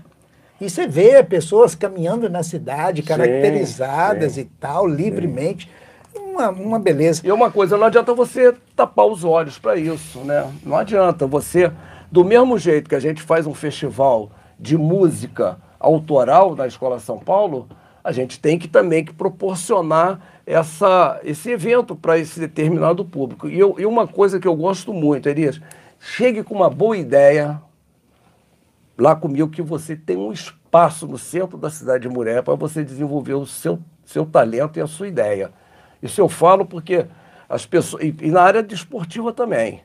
E 0.59 0.69
você 0.69 0.87
vê 0.87 1.21
pessoas 1.21 1.75
caminhando 1.75 2.29
na 2.29 2.43
cidade, 2.43 3.03
caracterizadas 3.03 4.33
sim, 4.33 4.41
sim, 4.41 4.47
e 4.47 4.51
tal, 4.59 4.87
livremente. 4.87 5.69
Uma, 6.15 6.49
uma 6.49 6.79
beleza. 6.79 7.21
E 7.25 7.31
uma 7.31 7.51
coisa, 7.51 7.77
não 7.77 7.87
adianta 7.87 8.13
você 8.13 8.55
tapar 8.73 9.05
os 9.05 9.25
olhos 9.25 9.59
para 9.59 9.75
isso, 9.75 10.19
né? 10.19 10.49
Não 10.65 10.77
adianta 10.77 11.27
você, 11.27 11.71
do 12.09 12.23
mesmo 12.23 12.57
jeito 12.57 12.89
que 12.89 12.95
a 12.95 12.99
gente 13.01 13.21
faz 13.21 13.45
um 13.45 13.53
festival 13.53 14.31
de 14.57 14.77
música 14.77 15.57
autoral 15.77 16.55
na 16.55 16.65
Escola 16.65 16.99
São 16.99 17.19
Paulo, 17.19 17.67
a 18.07 18.13
gente 18.13 18.39
tem 18.39 18.57
que 18.57 18.69
também 18.69 19.03
que 19.03 19.11
proporcionar 19.11 20.21
essa, 20.45 21.19
esse 21.25 21.51
evento 21.51 21.93
para 21.93 22.17
esse 22.17 22.39
determinado 22.39 23.03
público. 23.03 23.49
E, 23.49 23.59
eu, 23.59 23.75
e 23.77 23.85
uma 23.85 24.07
coisa 24.07 24.39
que 24.39 24.47
eu 24.47 24.55
gosto 24.55 24.93
muito, 24.93 25.27
Elias, 25.27 25.59
chegue 25.99 26.41
com 26.41 26.55
uma 26.55 26.69
boa 26.69 26.95
ideia 26.95 27.61
lá 28.97 29.13
comigo 29.13 29.49
que 29.49 29.61
você 29.61 29.93
tem 29.93 30.15
um 30.15 30.31
espaço 30.31 31.05
no 31.05 31.17
centro 31.17 31.57
da 31.57 31.69
cidade 31.69 32.07
de 32.07 32.09
Muré 32.09 32.41
para 32.41 32.55
você 32.55 32.81
desenvolver 32.81 33.33
o 33.33 33.45
seu, 33.45 33.77
seu 34.05 34.25
talento 34.25 34.79
e 34.79 34.81
a 34.81 34.87
sua 34.87 35.09
ideia. 35.09 35.51
Isso 36.01 36.21
eu 36.21 36.29
falo 36.29 36.65
porque 36.65 37.07
as 37.49 37.65
pessoas. 37.65 38.05
E, 38.05 38.15
e 38.21 38.31
na 38.31 38.41
área 38.41 38.63
de 38.63 38.73
esportiva 38.73 39.33
também. 39.33 39.81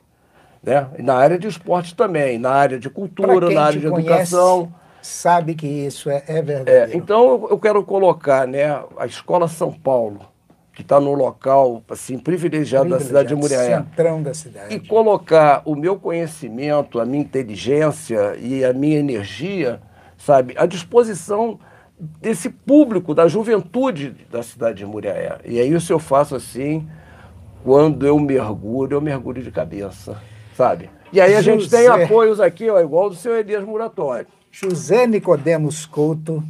Né? 0.62 0.86
E 0.96 1.02
na 1.02 1.14
área 1.14 1.36
de 1.36 1.48
esporte 1.48 1.96
também, 1.96 2.38
na 2.38 2.52
área 2.52 2.78
de 2.78 2.88
cultura, 2.88 3.50
na 3.50 3.64
área 3.64 3.80
de 3.80 3.88
conhece, 3.88 4.08
educação. 4.08 4.72
Sabe 5.02 5.54
que 5.54 5.66
isso 5.66 6.08
é, 6.08 6.22
é 6.26 6.40
verdade. 6.40 6.92
É, 6.92 6.96
então 6.96 7.48
eu 7.50 7.58
quero 7.58 7.82
colocar 7.82 8.46
né, 8.46 8.82
a 8.96 9.04
Escola 9.04 9.48
São 9.48 9.72
Paulo 9.72 10.32
que 10.72 10.80
está 10.80 10.98
no 10.98 11.12
local 11.12 11.82
assim 11.90 12.18
privilegiado, 12.18 12.88
da 12.88 13.00
cidade 13.00 13.28
de 13.28 13.34
Muriaé. 13.34 13.76
Centrão 13.76 14.22
da 14.22 14.32
cidade. 14.32 14.74
E 14.74 14.80
colocar 14.80 15.62
o 15.64 15.74
meu 15.74 15.96
conhecimento, 15.96 16.98
a 16.98 17.04
minha 17.04 17.22
inteligência 17.22 18.36
e 18.38 18.64
a 18.64 18.72
minha 18.72 18.98
energia, 18.98 19.80
sabe, 20.16 20.54
à 20.56 20.64
disposição 20.64 21.58
desse 21.98 22.48
público, 22.48 23.14
da 23.14 23.28
juventude 23.28 24.16
da 24.30 24.42
cidade 24.42 24.78
de 24.78 24.86
Muriaé. 24.86 25.38
E 25.44 25.60
é 25.60 25.64
isso 25.64 25.92
eu 25.92 25.98
faço 25.98 26.34
assim, 26.34 26.88
quando 27.62 28.06
eu 28.06 28.18
mergulho, 28.18 28.96
eu 28.96 29.00
mergulho 29.00 29.42
de 29.42 29.50
cabeça, 29.50 30.20
sabe? 30.56 30.88
E 31.12 31.20
aí 31.20 31.34
a 31.34 31.42
José... 31.42 31.58
gente 31.58 31.70
tem 31.70 31.86
apoios 31.86 32.40
aqui, 32.40 32.70
ó, 32.70 32.80
igual 32.80 33.10
do 33.10 33.14
seu 33.14 33.36
Elias 33.36 33.62
Muratório. 33.62 34.26
José 34.54 35.06
Nicodemos 35.06 35.86
Couto, 35.86 36.44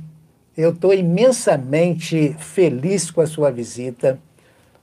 eu 0.57 0.71
estou 0.71 0.93
imensamente 0.93 2.35
feliz 2.37 3.13
com 3.13 3.21
a 3.21 3.27
sua 3.29 3.49
visita 3.53 4.19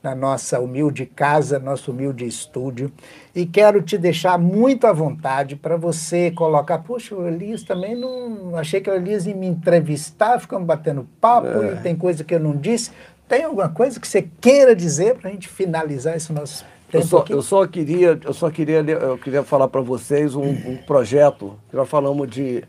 na 0.01 0.15
nossa 0.15 0.57
humilde 0.61 1.05
casa, 1.05 1.59
nosso 1.59 1.91
humilde 1.91 2.26
estúdio, 2.26 2.89
e 3.36 3.45
quero 3.45 3.82
te 3.82 3.97
deixar 3.97 4.39
muito 4.39 4.88
à 4.88 4.93
vontade 4.93 5.57
para 5.57 5.76
você 5.76 6.32
colocar. 6.32 6.78
Puxa, 6.78 7.13
o 7.13 7.28
Elias 7.28 7.61
também 7.63 7.93
não. 7.93 8.55
Achei 8.55 8.80
que 8.80 8.89
o 8.89 8.95
Elias 8.95 9.28
ia 9.28 9.36
me 9.36 9.47
entrevistar, 9.47 10.39
ficamos 10.39 10.65
batendo 10.65 11.05
papo, 11.20 11.61
é. 11.61 11.74
e 11.74 11.76
tem 11.82 11.97
coisa 11.97 12.24
que 12.24 12.34
eu 12.34 12.39
não 12.39 12.55
disse. 12.55 12.89
Tem 13.28 13.43
alguma 13.43 13.67
coisa 13.67 13.99
que 13.99 14.07
você 14.07 14.30
queira 14.39 14.74
dizer 14.74 15.15
para 15.15 15.30
a 15.30 15.34
gente 15.34 15.49
finalizar 15.49 16.15
esse 16.15 16.32
nosso 16.32 16.63
eu 16.91 17.03
só, 17.03 17.24
eu 17.30 17.41
só, 17.43 17.67
queria, 17.67 18.20
eu 18.24 18.34
só 18.34 18.49
queria, 18.49 18.80
eu 18.80 19.15
queria 19.17 19.43
falar 19.43 19.67
para 19.67 19.82
vocês 19.82 20.34
um, 20.34 20.49
um 20.49 20.78
projeto 20.88 21.59
que 21.70 21.76
nós 21.76 21.88
falamos 21.88 22.28
de 22.28 22.63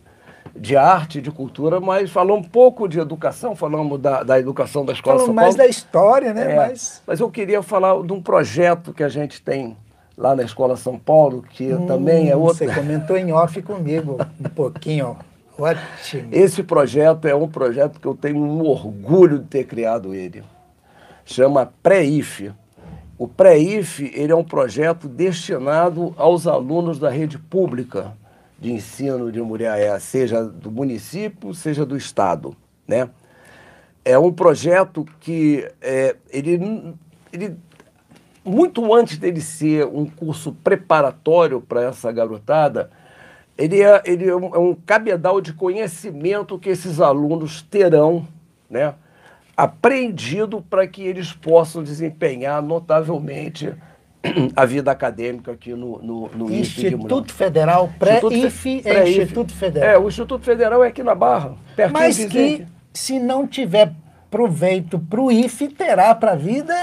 de 0.57 0.77
arte, 0.77 1.21
de 1.21 1.31
cultura, 1.31 1.81
mas 1.81 2.11
falou 2.11 2.37
um 2.37 2.43
pouco 2.43 2.89
de 2.89 2.99
educação, 2.99 3.55
falamos 3.55 4.01
da, 4.01 4.23
da 4.23 4.39
educação 4.39 4.85
da 4.85 4.93
Escola 4.93 5.19
Falamos 5.19 5.35
São 5.35 5.35
mais 5.35 5.55
da 5.55 5.67
história, 5.67 6.35
né? 6.35 6.53
É, 6.53 6.57
mas... 6.57 7.03
mas 7.07 7.21
eu 7.21 7.31
queria 7.31 7.63
falar 7.63 8.03
de 8.03 8.13
um 8.13 8.21
projeto 8.21 8.93
que 8.93 9.03
a 9.03 9.09
gente 9.09 9.41
tem 9.41 9.77
lá 10.17 10.35
na 10.35 10.43
Escola 10.43 10.77
São 10.77 10.99
Paulo, 10.99 11.43
que 11.43 11.73
hum, 11.73 11.87
também 11.87 12.29
é 12.29 12.37
outro... 12.37 12.59
Você 12.59 12.75
comentou 12.75 13.17
em 13.17 13.33
off 13.33 13.61
comigo 13.63 14.19
um 14.39 14.49
pouquinho, 14.49 15.17
ótimo. 15.59 16.29
Esse 16.33 16.63
projeto 16.63 17.27
é 17.27 17.35
um 17.35 17.49
projeto 17.49 18.01
que 18.01 18.07
eu 18.07 18.15
tenho 18.15 18.39
um 18.39 18.67
orgulho 18.67 19.39
de 19.39 19.47
ter 19.47 19.65
criado 19.65 20.15
ele. 20.15 20.43
Chama 21.25 21.73
Pré-IFE, 21.83 22.53
o 23.21 23.29
pré-IF 23.29 24.11
ele 24.15 24.33
é 24.33 24.35
um 24.35 24.43
projeto 24.43 25.07
destinado 25.07 26.15
aos 26.17 26.47
alunos 26.47 26.99
da 26.99 27.11
rede 27.11 27.39
pública 27.39 28.15
de 28.61 28.73
ensino 28.73 29.33
de 29.33 29.41
Muriaé, 29.41 29.99
seja 29.99 30.45
do 30.45 30.71
município, 30.71 31.55
seja 31.55 31.87
do 31.87 31.97
estado, 31.97 32.55
né? 32.87 33.09
É 34.05 34.19
um 34.19 34.33
projeto 34.33 35.07
que 35.19 35.67
é, 35.81 36.17
ele, 36.31 36.95
ele 37.33 37.57
muito 38.45 38.95
antes 38.95 39.19
dele 39.19 39.41
ser 39.41 39.87
um 39.87 40.07
curso 40.07 40.53
preparatório 40.53 41.61
para 41.61 41.85
essa 41.85 42.11
garotada, 42.13 42.91
ele 43.57 43.83
é, 43.83 44.03
ele 44.05 44.29
é 44.29 44.35
um, 44.35 44.55
é 44.55 44.59
um 44.59 44.75
cabedal 44.75 45.41
de 45.41 45.53
conhecimento 45.53 46.59
que 46.59 46.69
esses 46.69 47.01
alunos 47.01 47.63
terão, 47.63 48.27
né? 48.69 48.95
aprendido 49.57 50.63
para 50.63 50.87
que 50.87 51.03
eles 51.03 51.35
possam 51.35 51.83
desempenhar 51.83 52.63
notavelmente 52.63 53.75
a 54.55 54.67
vida 54.67 54.91
acadêmica 54.91 55.53
aqui 55.53 55.73
no, 55.75 55.99
no, 56.03 56.29
no 56.29 56.53
Instituto 56.53 57.33
Federal, 57.33 57.91
pré-IF 57.99 58.81
é 58.81 58.83
pré 58.83 59.09
Instituto 59.09 59.55
Federal. 59.55 59.89
É, 59.89 59.99
o 59.99 60.09
Instituto 60.09 60.45
Federal 60.45 60.85
é 60.85 60.89
aqui 60.89 61.03
na 61.03 61.15
Barra, 61.15 61.55
pertinho 61.75 61.99
Mas 61.99 62.25
que, 62.25 62.67
se 62.93 63.19
não 63.19 63.47
tiver 63.47 63.93
proveito 64.31 64.99
para 64.99 65.21
o 65.21 65.31
IFE, 65.31 65.69
terá 65.69 66.15
para 66.15 66.33
a 66.33 66.37
vida, 66.37 66.75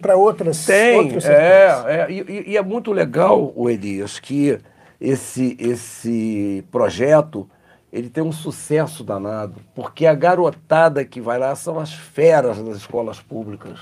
para 0.00 0.16
outras 0.16 0.66
Tem, 0.66 1.12
é, 1.24 1.84
é 1.86 2.06
e, 2.10 2.50
e, 2.50 2.56
é 2.56 2.62
muito 2.62 2.92
legal, 2.92 3.52
o 3.54 3.70
Elias, 3.70 4.18
que 4.18 4.58
esse, 5.00 5.56
esse 5.60 6.64
projeto 6.70 7.48
ele 7.92 8.10
tem 8.10 8.22
um 8.22 8.32
sucesso 8.32 9.04
danado, 9.04 9.54
porque 9.74 10.04
a 10.04 10.14
garotada 10.14 11.04
que 11.04 11.20
vai 11.20 11.38
lá 11.38 11.54
são 11.54 11.78
as 11.78 11.94
feras 11.94 12.58
das 12.58 12.78
escolas 12.78 13.20
públicas. 13.20 13.78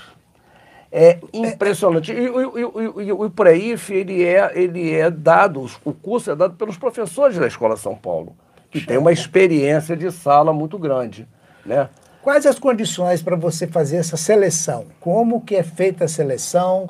É 0.97 1.19
impressionante. 1.33 2.13
E, 2.13 2.15
e, 2.15 3.07
e, 3.07 3.11
o 3.11 3.29
pré-IF, 3.29 3.93
ele 3.93 4.23
é, 4.23 4.49
ele 4.55 4.93
é 4.93 5.11
dado, 5.11 5.69
o 5.83 5.91
curso 5.93 6.31
é 6.31 6.35
dado 6.37 6.55
pelos 6.55 6.77
professores 6.77 7.37
da 7.37 7.45
Escola 7.45 7.75
São 7.75 7.93
Paulo, 7.95 8.33
que 8.71 8.79
tem 8.79 8.97
uma 8.97 9.11
experiência 9.11 9.93
de 9.97 10.09
sala 10.09 10.53
muito 10.53 10.79
grande, 10.79 11.27
né? 11.65 11.89
Quais 12.21 12.45
as 12.45 12.57
condições 12.57 13.21
para 13.21 13.35
você 13.35 13.67
fazer 13.67 13.97
essa 13.97 14.15
seleção? 14.15 14.85
Como 15.01 15.41
que 15.41 15.57
é 15.57 15.63
feita 15.63 16.05
a 16.05 16.07
seleção? 16.07 16.89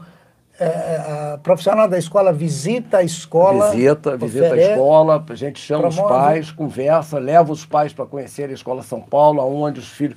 É, 0.60 0.66
é 0.66 1.34
a 1.34 1.39
profissional 1.41 1.88
da 1.88 1.97
escola 1.97 2.32
visita 2.32 2.99
a 2.99 3.03
escola? 3.03 3.72
Visita, 3.72 4.16
visita 4.18 4.53
a 4.53 4.58
escola, 4.58 5.26
a 5.28 5.36
gente 5.36 5.60
chama 5.60 5.89
promove. 5.89 6.01
os 6.03 6.08
pais, 6.08 6.51
conversa, 6.51 7.18
leva 7.18 7.51
os 7.51 7.66
pais 7.66 7.91
para 7.91 8.06
conhecer 8.06 8.51
a 8.51 8.53
Escola 8.53 8.84
São 8.84 9.01
Paulo, 9.01 9.41
onde 9.41 9.80
os 9.80 9.89
filhos... 9.89 10.16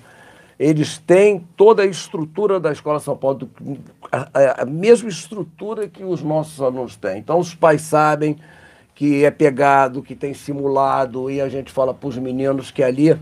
Eles 0.58 0.98
têm 0.98 1.46
toda 1.56 1.82
a 1.82 1.86
estrutura 1.86 2.58
da 2.58 2.72
Escola 2.72 2.98
São 2.98 3.16
Paulo, 3.16 3.48
a, 4.10 4.62
a 4.62 4.64
mesma 4.64 5.08
estrutura 5.08 5.86
que 5.86 6.02
os 6.02 6.22
nossos 6.22 6.60
alunos 6.60 6.96
têm. 6.96 7.18
Então, 7.18 7.38
os 7.38 7.54
pais 7.54 7.82
sabem 7.82 8.36
que 8.94 9.24
é 9.24 9.30
pegado, 9.30 10.02
que 10.02 10.16
tem 10.16 10.34
simulado, 10.34 11.30
e 11.30 11.40
a 11.40 11.48
gente 11.48 11.70
fala 11.70 11.94
para 11.94 12.08
os 12.08 12.18
meninos 12.18 12.72
que 12.72 12.82
ali 12.82 13.16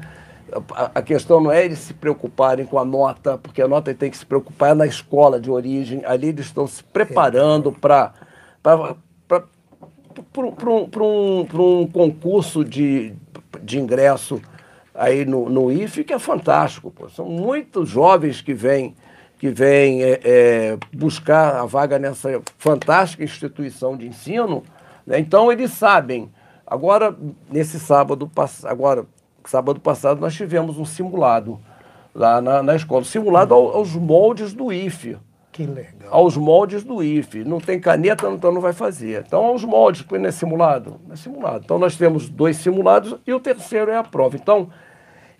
a, 0.74 1.02
questão 1.02 1.40
não 1.40 1.50
é 1.50 1.64
eles 1.64 1.80
se 1.80 1.92
preocuparem 1.92 2.64
com 2.64 2.78
a 2.78 2.84
nota, 2.84 3.36
porque 3.36 3.60
a 3.60 3.68
nota 3.68 3.92
tem 3.92 4.10
que 4.10 4.16
se 4.16 4.24
preocupar 4.24 4.74
na 4.74 4.86
escola 4.86 5.40
de 5.40 5.50
origem. 5.50 6.02
Ali 6.04 6.28
eles 6.28 6.46
estão 6.46 6.66
se 6.66 6.82
preparando 6.84 7.72
para 7.72 8.14
um, 10.38 11.40
um 11.80 11.86
concurso 11.86 12.64
de, 12.64 13.12
de 13.62 13.78
ingresso 13.78 14.40
aí 14.96 15.24
no, 15.24 15.48
no 15.48 15.70
IFE, 15.70 16.04
que 16.04 16.12
é 16.12 16.18
fantástico. 16.18 16.90
Pô. 16.90 17.08
São 17.08 17.26
muitos 17.26 17.88
jovens 17.88 18.40
que 18.40 18.54
vêm 18.54 18.94
que 19.38 19.50
vem, 19.50 20.02
é, 20.02 20.20
é, 20.24 20.78
buscar 20.92 21.56
a 21.56 21.66
vaga 21.66 21.98
nessa 21.98 22.40
fantástica 22.58 23.22
instituição 23.22 23.96
de 23.96 24.06
ensino. 24.06 24.62
Né? 25.06 25.18
Então, 25.18 25.52
eles 25.52 25.72
sabem. 25.72 26.30
Agora, 26.66 27.14
nesse 27.50 27.78
sábado, 27.78 28.30
agora, 28.64 29.04
sábado 29.44 29.78
passado 29.78 30.20
nós 30.20 30.34
tivemos 30.34 30.78
um 30.78 30.84
simulado 30.84 31.60
lá 32.14 32.40
na, 32.40 32.62
na 32.62 32.74
escola, 32.74 33.04
simulado 33.04 33.54
ao, 33.54 33.76
aos 33.76 33.94
moldes 33.94 34.52
do 34.52 34.72
IFE. 34.72 35.18
Que 35.52 35.64
legal. 35.64 36.08
Aos 36.10 36.36
moldes 36.36 36.82
do 36.82 37.02
IFE. 37.02 37.44
Não 37.44 37.60
tem 37.60 37.78
caneta, 37.78 38.28
então 38.28 38.52
não 38.52 38.60
vai 38.60 38.72
fazer. 38.72 39.24
Então, 39.26 39.44
aos 39.44 39.64
moldes, 39.64 40.02
porque 40.02 40.18
não 40.18 40.28
é 40.28 40.32
simulado? 40.32 41.00
Não 41.06 41.14
é 41.14 41.16
simulado. 41.16 41.62
Então, 41.64 41.78
nós 41.78 41.96
temos 41.96 42.28
dois 42.28 42.56
simulados 42.56 43.16
e 43.26 43.32
o 43.32 43.40
terceiro 43.40 43.90
é 43.90 43.96
a 43.96 44.02
prova. 44.02 44.36
Então, 44.36 44.70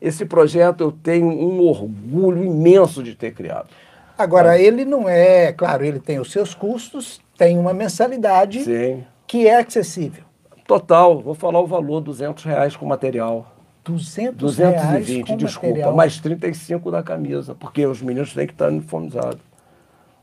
esse 0.06 0.24
projeto 0.24 0.82
eu 0.82 0.92
tenho 0.92 1.26
um 1.26 1.60
orgulho 1.60 2.44
imenso 2.44 3.02
de 3.02 3.14
ter 3.14 3.34
criado. 3.34 3.68
Agora, 4.16 4.58
ele 4.58 4.84
não 4.84 5.08
é, 5.08 5.52
claro, 5.52 5.84
ele 5.84 5.98
tem 5.98 6.20
os 6.20 6.30
seus 6.30 6.54
custos, 6.54 7.20
tem 7.36 7.58
uma 7.58 7.74
mensalidade 7.74 8.62
Sim. 8.62 9.04
que 9.26 9.48
é 9.48 9.58
acessível. 9.58 10.22
Total, 10.66 11.20
vou 11.20 11.34
falar 11.34 11.60
o 11.60 11.66
valor, 11.66 12.00
200 12.00 12.44
reais 12.44 12.76
com 12.76 12.86
material. 12.86 13.52
200 13.84 14.36
220, 14.36 15.36
desculpa, 15.36 15.68
material. 15.68 15.94
mais 15.94 16.20
35 16.20 16.90
da 16.90 17.02
camisa, 17.02 17.54
porque 17.54 17.84
os 17.84 18.00
meninos 18.00 18.32
têm 18.32 18.46
que 18.46 18.52
estar 18.52 18.68
uniformizados. 18.68 19.40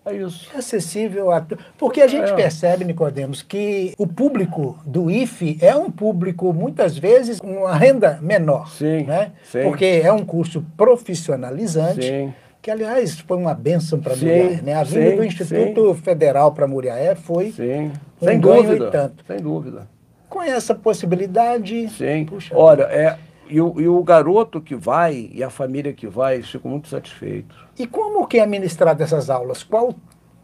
É 0.06 0.14
isso. 0.14 0.50
É 0.54 0.58
acessível 0.58 1.32
a. 1.32 1.46
Porque 1.78 2.02
a 2.02 2.08
gente 2.08 2.30
é. 2.32 2.36
percebe, 2.36 2.84
Nicodemos, 2.84 3.42
que 3.42 3.94
o 3.98 4.06
público 4.06 4.78
do 4.86 5.10
IFE 5.10 5.58
é 5.62 5.76
um 5.76 5.90
público, 5.90 6.52
muitas 6.54 6.98
vezes, 6.98 7.40
com 7.40 7.60
uma 7.60 7.76
renda 7.76 8.20
menor. 8.22 8.70
Sim. 8.70 9.04
Né? 9.06 9.32
sim. 9.44 9.64
Porque 9.64 10.02
é 10.04 10.12
um 10.12 10.26
curso 10.26 10.66
profissionalizante. 10.76 12.06
Sim. 12.06 12.34
Que, 12.62 12.72
aliás, 12.72 13.20
foi 13.20 13.38
uma 13.38 13.54
bênção 13.54 14.00
para 14.00 14.16
Muriaé. 14.16 14.62
Né? 14.62 14.74
A 14.74 14.84
vinda 14.84 15.16
do 15.18 15.24
Instituto. 15.24 15.94
Federal 15.96 16.54
para 16.54 16.68
Muriaé 16.68 17.16
foi 17.16 17.52
sim. 17.52 17.92
um 18.22 18.26
sem 18.26 18.40
dúvida, 18.40 18.92
tanto. 18.92 19.24
Sem 19.26 19.38
dúvida. 19.38 19.88
Com 20.30 20.42
essa 20.42 20.74
possibilidade. 20.74 21.90
Sim. 21.90 22.26
Puxa, 22.26 22.56
Olha, 22.56 22.84
é, 22.84 23.18
e 23.48 23.62
o, 23.62 23.80
e 23.80 23.88
o 23.88 24.04
garoto 24.04 24.62
que 24.62 24.76
vai 24.76 25.30
e 25.32 25.44
a 25.44 25.50
família 25.50 25.94
que 25.94 26.08
vai 26.08 26.42
ficam 26.42 26.72
muito 26.72 26.88
satisfeitos. 26.88 27.58
E 27.78 27.86
como 27.86 28.26
que 28.28 28.40
é 28.40 28.46
ministrado 28.46 29.02
essas 29.02 29.30
aulas? 29.30 29.64
Qual 29.64 29.96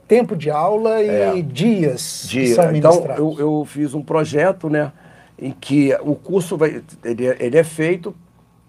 tempo 0.09 0.35
de 0.35 0.49
aula 0.49 1.03
e 1.03 1.07
é. 1.07 1.41
dias 1.41 2.25
Dia. 2.27 2.41
que 2.41 2.53
são 2.55 2.75
Então, 2.75 3.05
eu, 3.15 3.35
eu 3.37 3.65
fiz 3.65 3.93
um 3.93 4.01
projeto, 4.01 4.67
né, 4.67 4.91
em 5.37 5.51
que 5.51 5.95
o 6.01 6.15
curso 6.15 6.57
vai, 6.57 6.81
ele, 7.03 7.27
é, 7.27 7.37
ele 7.39 7.57
é 7.57 7.63
feito 7.63 8.15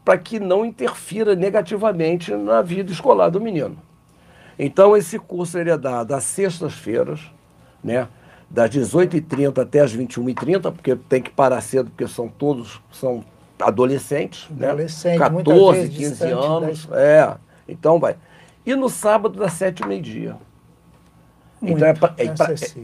para 0.04 0.18
que 0.18 0.38
não 0.38 0.64
interfira 0.64 1.34
negativamente 1.34 2.32
na 2.34 2.60
vida 2.60 2.92
escolar 2.92 3.30
do 3.30 3.40
menino. 3.40 3.76
Então, 4.58 4.94
esse 4.94 5.18
curso 5.18 5.58
ele 5.58 5.70
é 5.70 5.78
dado 5.78 6.12
às 6.12 6.24
sextas-feiras, 6.24 7.20
né, 7.82 8.06
das 8.48 8.68
18h30 8.68 9.62
até 9.62 9.80
as 9.80 9.96
21h30, 9.96 10.72
porque 10.72 10.94
tem 10.94 11.22
que 11.22 11.30
parar 11.30 11.60
cedo, 11.62 11.88
porque 11.88 12.06
são 12.06 12.28
todos, 12.28 12.80
são 12.92 13.24
adolescentes, 13.60 14.48
né? 14.50 14.68
Adolescente, 14.68 15.18
14, 15.18 15.88
15 15.88 16.24
anos. 16.24 16.88
É, 16.92 17.34
então 17.68 17.98
vai. 17.98 18.16
E 18.64 18.74
no 18.74 18.88
sábado, 18.88 19.38
das 19.38 19.52
sete 19.54 19.82
e 19.82 19.86
meio-dia. 19.86 20.36
Então 21.62 21.86
é 21.86 21.92
para 21.94 22.14
é, 22.16 22.24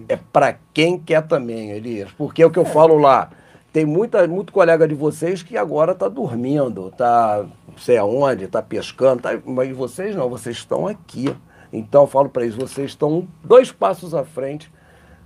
é 0.08 0.50
é 0.50 0.56
quem 0.72 0.98
quer 0.98 1.22
também, 1.22 1.70
Elias. 1.70 2.10
Porque 2.12 2.42
é 2.42 2.46
o 2.46 2.50
que 2.50 2.58
eu 2.58 2.64
é. 2.64 2.66
falo 2.66 2.98
lá. 2.98 3.30
Tem 3.72 3.84
muita, 3.84 4.26
muito 4.26 4.52
colega 4.52 4.88
de 4.88 4.94
vocês 4.94 5.42
que 5.42 5.56
agora 5.56 5.92
está 5.92 6.08
dormindo, 6.08 6.88
está 6.88 7.44
não 7.68 7.78
sei 7.78 7.98
aonde, 7.98 8.44
está 8.44 8.62
pescando, 8.62 9.22
tá, 9.22 9.38
mas 9.44 9.74
vocês 9.76 10.16
não, 10.16 10.30
vocês 10.30 10.56
estão 10.56 10.86
aqui. 10.86 11.34
Então 11.72 12.02
eu 12.02 12.06
falo 12.06 12.28
para 12.28 12.44
eles, 12.44 12.54
vocês 12.54 12.90
estão 12.90 13.28
dois 13.44 13.70
passos 13.70 14.14
à 14.14 14.24
frente 14.24 14.72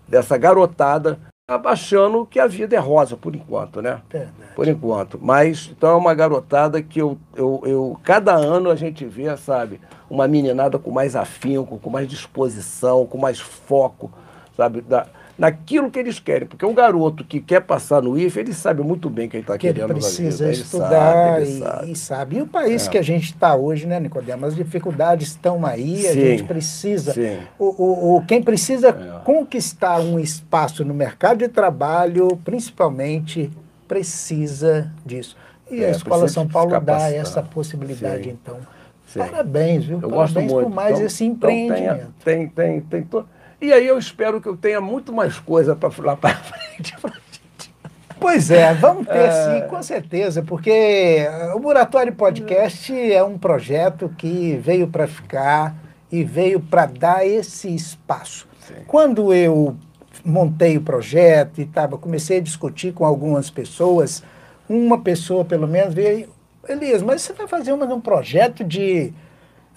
dessa 0.08 0.36
garotada 0.36 1.18
achando 1.54 2.26
que 2.26 2.38
a 2.38 2.46
vida 2.46 2.76
é 2.76 2.78
rosa, 2.78 3.16
por 3.16 3.34
enquanto, 3.34 3.80
né? 3.82 4.00
Verdade. 4.10 4.54
Por 4.54 4.68
enquanto. 4.68 5.18
Mas, 5.20 5.70
então 5.76 5.90
é 5.90 5.94
uma 5.94 6.14
garotada 6.14 6.82
que 6.82 7.00
eu, 7.00 7.18
eu, 7.34 7.62
eu, 7.64 8.00
cada 8.02 8.34
ano 8.34 8.70
a 8.70 8.76
gente 8.76 9.04
vê, 9.04 9.34
sabe, 9.36 9.80
uma 10.08 10.28
meninada 10.28 10.78
com 10.78 10.90
mais 10.90 11.16
afinco, 11.16 11.78
com 11.78 11.90
mais 11.90 12.08
disposição, 12.08 13.06
com 13.06 13.18
mais 13.18 13.40
foco, 13.40 14.10
sabe, 14.56 14.80
da, 14.80 15.06
naquilo 15.40 15.90
que 15.90 15.98
eles 15.98 16.20
querem. 16.20 16.46
Porque 16.46 16.66
o 16.66 16.74
garoto 16.74 17.24
que 17.24 17.40
quer 17.40 17.62
passar 17.62 18.02
no 18.02 18.18
IFE, 18.18 18.40
ele 18.40 18.52
sabe 18.52 18.82
muito 18.82 19.08
bem 19.08 19.26
que 19.26 19.38
ele 19.38 19.42
está 19.42 19.56
querendo. 19.56 19.84
Ele 19.84 19.94
precisa 19.94 20.44
vida. 20.44 20.60
estudar 20.62 21.40
ele 21.40 21.46
sabe, 21.46 21.50
ele 21.50 21.50
e, 21.50 21.58
sabe. 21.58 21.92
e, 21.92 21.96
sabe. 21.96 22.36
E 22.36 22.42
o 22.42 22.46
país 22.46 22.86
é. 22.86 22.90
que 22.90 22.98
a 22.98 23.02
gente 23.02 23.24
está 23.32 23.56
hoje, 23.56 23.86
né, 23.86 23.98
Nicodemo? 23.98 24.44
As 24.44 24.54
dificuldades 24.54 25.28
estão 25.28 25.64
aí, 25.64 26.06
a 26.06 26.12
gente 26.12 26.44
precisa. 26.44 27.14
Sim. 27.14 27.38
O, 27.58 28.16
o, 28.16 28.24
quem 28.26 28.42
precisa 28.42 28.90
é. 28.90 29.24
conquistar 29.24 29.98
um 30.00 30.20
espaço 30.20 30.84
no 30.84 30.92
mercado 30.92 31.38
de 31.38 31.48
trabalho, 31.48 32.38
principalmente, 32.44 33.50
precisa 33.88 34.92
disso. 35.06 35.38
E 35.70 35.82
é, 35.82 35.88
a 35.88 35.90
Escola 35.90 36.28
São 36.28 36.46
Paulo 36.46 36.78
dá 36.80 37.10
essa 37.10 37.42
possibilidade, 37.42 38.24
Sim. 38.24 38.30
então. 38.30 38.58
Sim. 39.06 39.20
Parabéns, 39.20 39.86
viu? 39.86 40.00
Eu 40.02 40.10
Parabéns 40.10 40.52
por 40.52 40.68
mais 40.68 40.96
então, 40.96 41.06
esse 41.06 41.24
empreendimento. 41.24 41.94
Então 41.94 42.10
tem, 42.22 42.46
tem, 42.48 42.80
tem, 42.82 43.02
tem 43.02 43.24
e 43.60 43.72
aí 43.72 43.86
eu 43.86 43.98
espero 43.98 44.40
que 44.40 44.48
eu 44.48 44.56
tenha 44.56 44.80
muito 44.80 45.12
mais 45.12 45.38
coisa 45.38 45.76
para 45.76 45.90
falar 45.90 46.16
para 46.16 46.34
frente 46.40 46.96
pra 47.00 47.12
gente. 47.12 47.74
Pois 48.18 48.50
é, 48.50 48.74
vamos 48.74 49.06
ter 49.06 49.16
é... 49.16 49.30
sim, 49.60 49.68
com 49.68 49.82
certeza, 49.82 50.42
porque 50.42 51.26
o 51.54 51.58
Muratório 51.58 52.14
Podcast 52.14 52.92
é 52.92 53.22
um 53.22 53.38
projeto 53.38 54.12
que 54.16 54.56
veio 54.62 54.88
para 54.88 55.06
ficar 55.06 55.74
e 56.10 56.24
veio 56.24 56.60
para 56.60 56.86
dar 56.86 57.26
esse 57.26 57.74
espaço. 57.74 58.48
Sim. 58.66 58.74
Quando 58.86 59.32
eu 59.32 59.76
montei 60.24 60.76
o 60.76 60.82
projeto 60.82 61.60
e 61.60 61.66
tava, 61.66 61.96
comecei 61.96 62.38
a 62.38 62.42
discutir 62.42 62.92
com 62.92 63.04
algumas 63.04 63.50
pessoas, 63.50 64.22
uma 64.68 65.00
pessoa 65.00 65.44
pelo 65.44 65.66
menos 65.66 65.94
veio, 65.94 66.28
Elias, 66.68 67.02
mas 67.02 67.22
você 67.22 67.32
vai 67.32 67.46
fazer 67.46 67.72
um 67.72 68.00
projeto 68.00 68.62
de. 68.62 69.12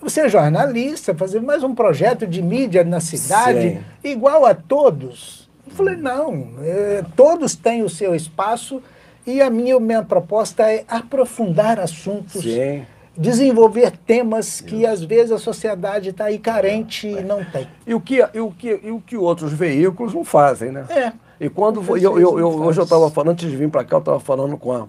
Você 0.04 0.20
é 0.20 0.30
jornalista, 0.30 1.16
fazer 1.16 1.42
mais 1.42 1.64
um 1.64 1.74
projeto 1.74 2.28
de 2.28 2.42
mídia 2.42 2.84
na 2.84 3.00
cidade, 3.00 3.70
Sim. 3.70 3.80
igual 4.04 4.46
a 4.46 4.54
todos. 4.54 5.50
Eu 5.66 5.74
falei, 5.74 5.96
não, 5.96 6.50
é, 6.62 7.06
todos 7.16 7.56
têm 7.56 7.84
o 7.84 7.90
seu 7.90 8.14
espaço 8.14 8.84
e 9.26 9.42
a 9.42 9.50
minha, 9.50 9.80
minha 9.80 10.04
proposta 10.04 10.70
é 10.70 10.84
aprofundar 10.90 11.80
assuntos. 11.80 12.44
Sim 12.44 12.86
desenvolver 13.16 13.92
temas 13.92 14.60
que 14.60 14.88
às 14.88 15.04
vezes 15.04 15.32
a 15.32 15.38
sociedade 15.38 16.10
está 16.10 16.26
aí 16.26 16.40
carente 16.40 17.08
e 17.08 17.22
não 17.22 17.46
tem. 17.46 17.68
E 17.86 17.94
o, 17.94 18.02
que, 18.02 18.28
e, 18.34 18.40
o 18.40 18.50
que, 18.50 18.80
e 18.84 18.90
o 18.90 19.00
que 19.00 19.16
outros 19.16 19.54
veículos 19.54 20.16
não 20.16 20.26
fazem, 20.26 20.72
né? 20.72 20.84
É. 20.90 21.14
E 21.40 21.48
quando 21.48 21.80
eu, 21.96 22.20
eu, 22.20 22.40
eu 22.40 22.48
hoje 22.64 22.80
eu 22.80 22.84
estava 22.84 23.12
falando, 23.12 23.34
antes 23.34 23.48
de 23.48 23.56
vir 23.56 23.70
para 23.70 23.84
cá, 23.84 23.98
eu 23.98 24.00
estava 24.00 24.20
falando 24.20 24.58
com 24.58 24.72
a, 24.72 24.88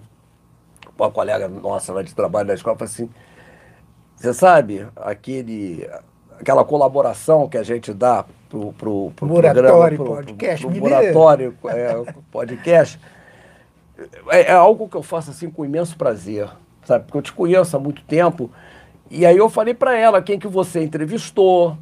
com 0.97 1.03
a 1.03 1.11
colega 1.11 1.47
nossa 1.47 1.93
lá 1.93 2.01
de 2.01 2.15
trabalho 2.15 2.47
da 2.47 2.55
escola, 2.55 2.75
assim, 2.81 3.07
você 4.15 4.33
sabe, 4.33 4.87
aquele, 4.95 5.87
aquela 6.39 6.63
colaboração 6.63 7.47
que 7.47 7.57
a 7.57 7.63
gente 7.63 7.93
dá 7.93 8.25
pro, 8.49 8.73
pro, 8.73 9.11
pro 9.15 9.27
Muratório 9.27 9.97
programa, 9.97 10.23
pro, 10.23 10.25
Podcast. 10.25 10.65
Pro, 10.65 10.71
pro 10.71 10.81
Muratório 10.81 11.57
é, 11.67 12.13
Podcast, 12.31 12.99
é, 14.29 14.41
é 14.41 14.53
algo 14.53 14.87
que 14.89 14.95
eu 14.95 15.03
faço 15.03 15.31
assim 15.31 15.49
com 15.49 15.65
imenso 15.65 15.97
prazer 15.97 16.49
sabe? 16.85 17.05
Porque 17.05 17.17
eu 17.17 17.21
te 17.21 17.33
conheço 17.33 17.75
há 17.75 17.79
muito 17.79 18.01
tempo. 18.03 18.49
E 19.09 19.25
aí 19.25 19.37
eu 19.37 19.49
falei 19.49 19.73
para 19.73 19.97
ela 19.97 20.21
quem 20.21 20.39
que 20.39 20.47
você 20.47 20.83
entrevistou, 20.83 21.77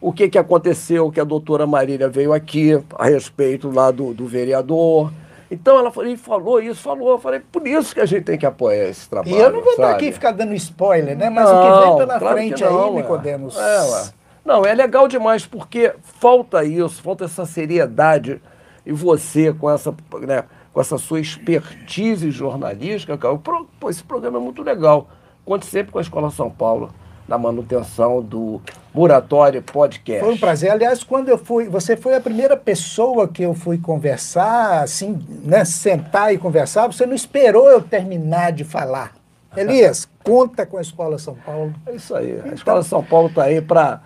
o 0.00 0.12
que, 0.12 0.28
que 0.28 0.38
aconteceu 0.38 1.10
que 1.10 1.20
a 1.20 1.24
doutora 1.24 1.66
Marília 1.66 2.08
veio 2.08 2.32
aqui 2.32 2.82
a 2.94 3.06
respeito 3.06 3.70
lá 3.70 3.90
do, 3.90 4.14
do 4.14 4.26
vereador. 4.26 5.12
Então 5.54 5.78
ela 5.78 5.90
falou, 5.90 6.16
falou 6.16 6.60
isso, 6.60 6.82
falou. 6.82 7.10
Eu 7.10 7.18
falei, 7.18 7.40
por 7.40 7.66
isso 7.66 7.94
que 7.94 8.00
a 8.00 8.06
gente 8.06 8.24
tem 8.24 8.36
que 8.36 8.44
apoiar 8.44 8.88
esse 8.88 9.08
trabalho. 9.08 9.34
E 9.34 9.38
eu 9.38 9.50
não 9.50 9.62
vou 9.62 9.72
estar 9.72 9.90
aqui 9.90 10.12
ficar 10.12 10.32
dando 10.32 10.52
spoiler, 10.54 11.16
né? 11.16 11.30
Mas 11.30 11.48
não, 11.48 11.56
o 11.56 11.62
que 11.62 11.86
vem 11.86 11.96
pela 11.96 12.18
claro 12.18 12.36
frente 12.36 12.62
não, 12.62 12.84
aí, 12.84 12.94
Nicodemos. 12.96 13.56
É, 13.56 13.82
ué. 13.82 14.04
Não, 14.44 14.66
é 14.66 14.74
legal 14.74 15.08
demais 15.08 15.46
porque 15.46 15.94
falta 16.02 16.64
isso, 16.64 17.02
falta 17.02 17.24
essa 17.24 17.46
seriedade. 17.46 18.42
E 18.84 18.92
você 18.92 19.52
com 19.52 19.70
essa. 19.70 19.94
Né, 20.20 20.44
com 20.72 20.80
essa 20.80 20.98
sua 20.98 21.20
expertise 21.20 22.32
jornalística, 22.32 23.16
cara, 23.16 23.38
pô, 23.78 23.88
esse 23.88 24.02
programa 24.02 24.38
é 24.38 24.40
muito 24.40 24.60
legal. 24.60 25.08
Conte 25.44 25.66
sempre 25.66 25.92
com 25.92 25.98
a 25.98 26.02
Escola 26.02 26.32
São 26.32 26.50
Paulo 26.50 26.92
na 27.26 27.38
manutenção 27.38 28.22
do 28.22 28.60
Muratório 28.92 29.62
Podcast. 29.62 30.24
Foi 30.24 30.34
um 30.34 30.38
prazer. 30.38 30.70
Aliás, 30.70 31.02
quando 31.02 31.28
eu 31.28 31.38
fui, 31.38 31.68
você 31.68 31.96
foi 31.96 32.14
a 32.14 32.20
primeira 32.20 32.56
pessoa 32.56 33.26
que 33.26 33.42
eu 33.42 33.54
fui 33.54 33.78
conversar, 33.78 34.82
assim, 34.82 35.18
né, 35.42 35.64
sentar 35.64 36.32
e 36.32 36.38
conversar, 36.38 36.86
você 36.86 37.06
não 37.06 37.14
esperou 37.14 37.68
eu 37.68 37.80
terminar 37.80 38.52
de 38.52 38.64
falar. 38.64 39.12
Elias, 39.56 40.08
conta 40.22 40.66
com 40.66 40.76
a 40.76 40.80
Escola 40.80 41.18
São 41.18 41.34
Paulo. 41.34 41.72
É 41.86 41.94
isso 41.94 42.14
aí. 42.14 42.32
Então, 42.32 42.50
a 42.50 42.54
Escola 42.54 42.82
São 42.82 43.02
Paulo 43.02 43.28
está 43.28 43.44
aí 43.44 43.60
para 43.60 44.00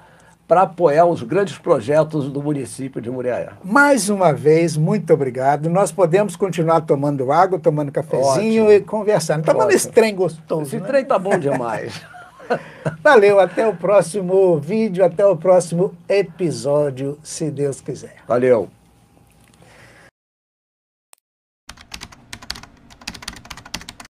para 0.49 0.63
apoiar 0.63 1.05
os 1.05 1.23
grandes 1.23 1.59
projetos 1.59 2.33
do 2.33 2.43
município 2.43 3.03
de 3.03 3.11
Muriaé. 3.11 3.51
Mais 3.63 4.09
uma 4.09 4.33
vez, 4.33 4.79
muito 4.79 5.13
obrigado. 5.13 5.69
Nós 5.69 5.93
podemos 5.93 6.37
continuar 6.37 6.81
tomando 6.81 7.31
água, 7.31 7.59
tomando 7.59 7.93
cafezinho 7.93 8.65
Ótimo. 8.65 8.73
e 8.73 8.81
conversando. 8.81 9.45
Tomando 9.45 9.65
Ótimo. 9.65 9.77
esse 9.77 9.91
trem 9.91 10.15
gostoso. 10.15 10.63
Esse 10.63 10.81
né? 10.81 10.87
trem 10.87 11.05
tá 11.05 11.19
bom 11.19 11.39
demais. 11.39 12.01
Valeu, 13.03 13.39
até 13.41 13.67
o 13.67 13.75
próximo 13.75 14.59
vídeo, 14.59 15.05
até 15.05 15.27
o 15.27 15.37
próximo 15.37 15.95
episódio, 16.09 17.19
se 17.23 17.51
Deus 17.51 17.81
quiser. 17.81 18.17
Valeu. 18.27 18.78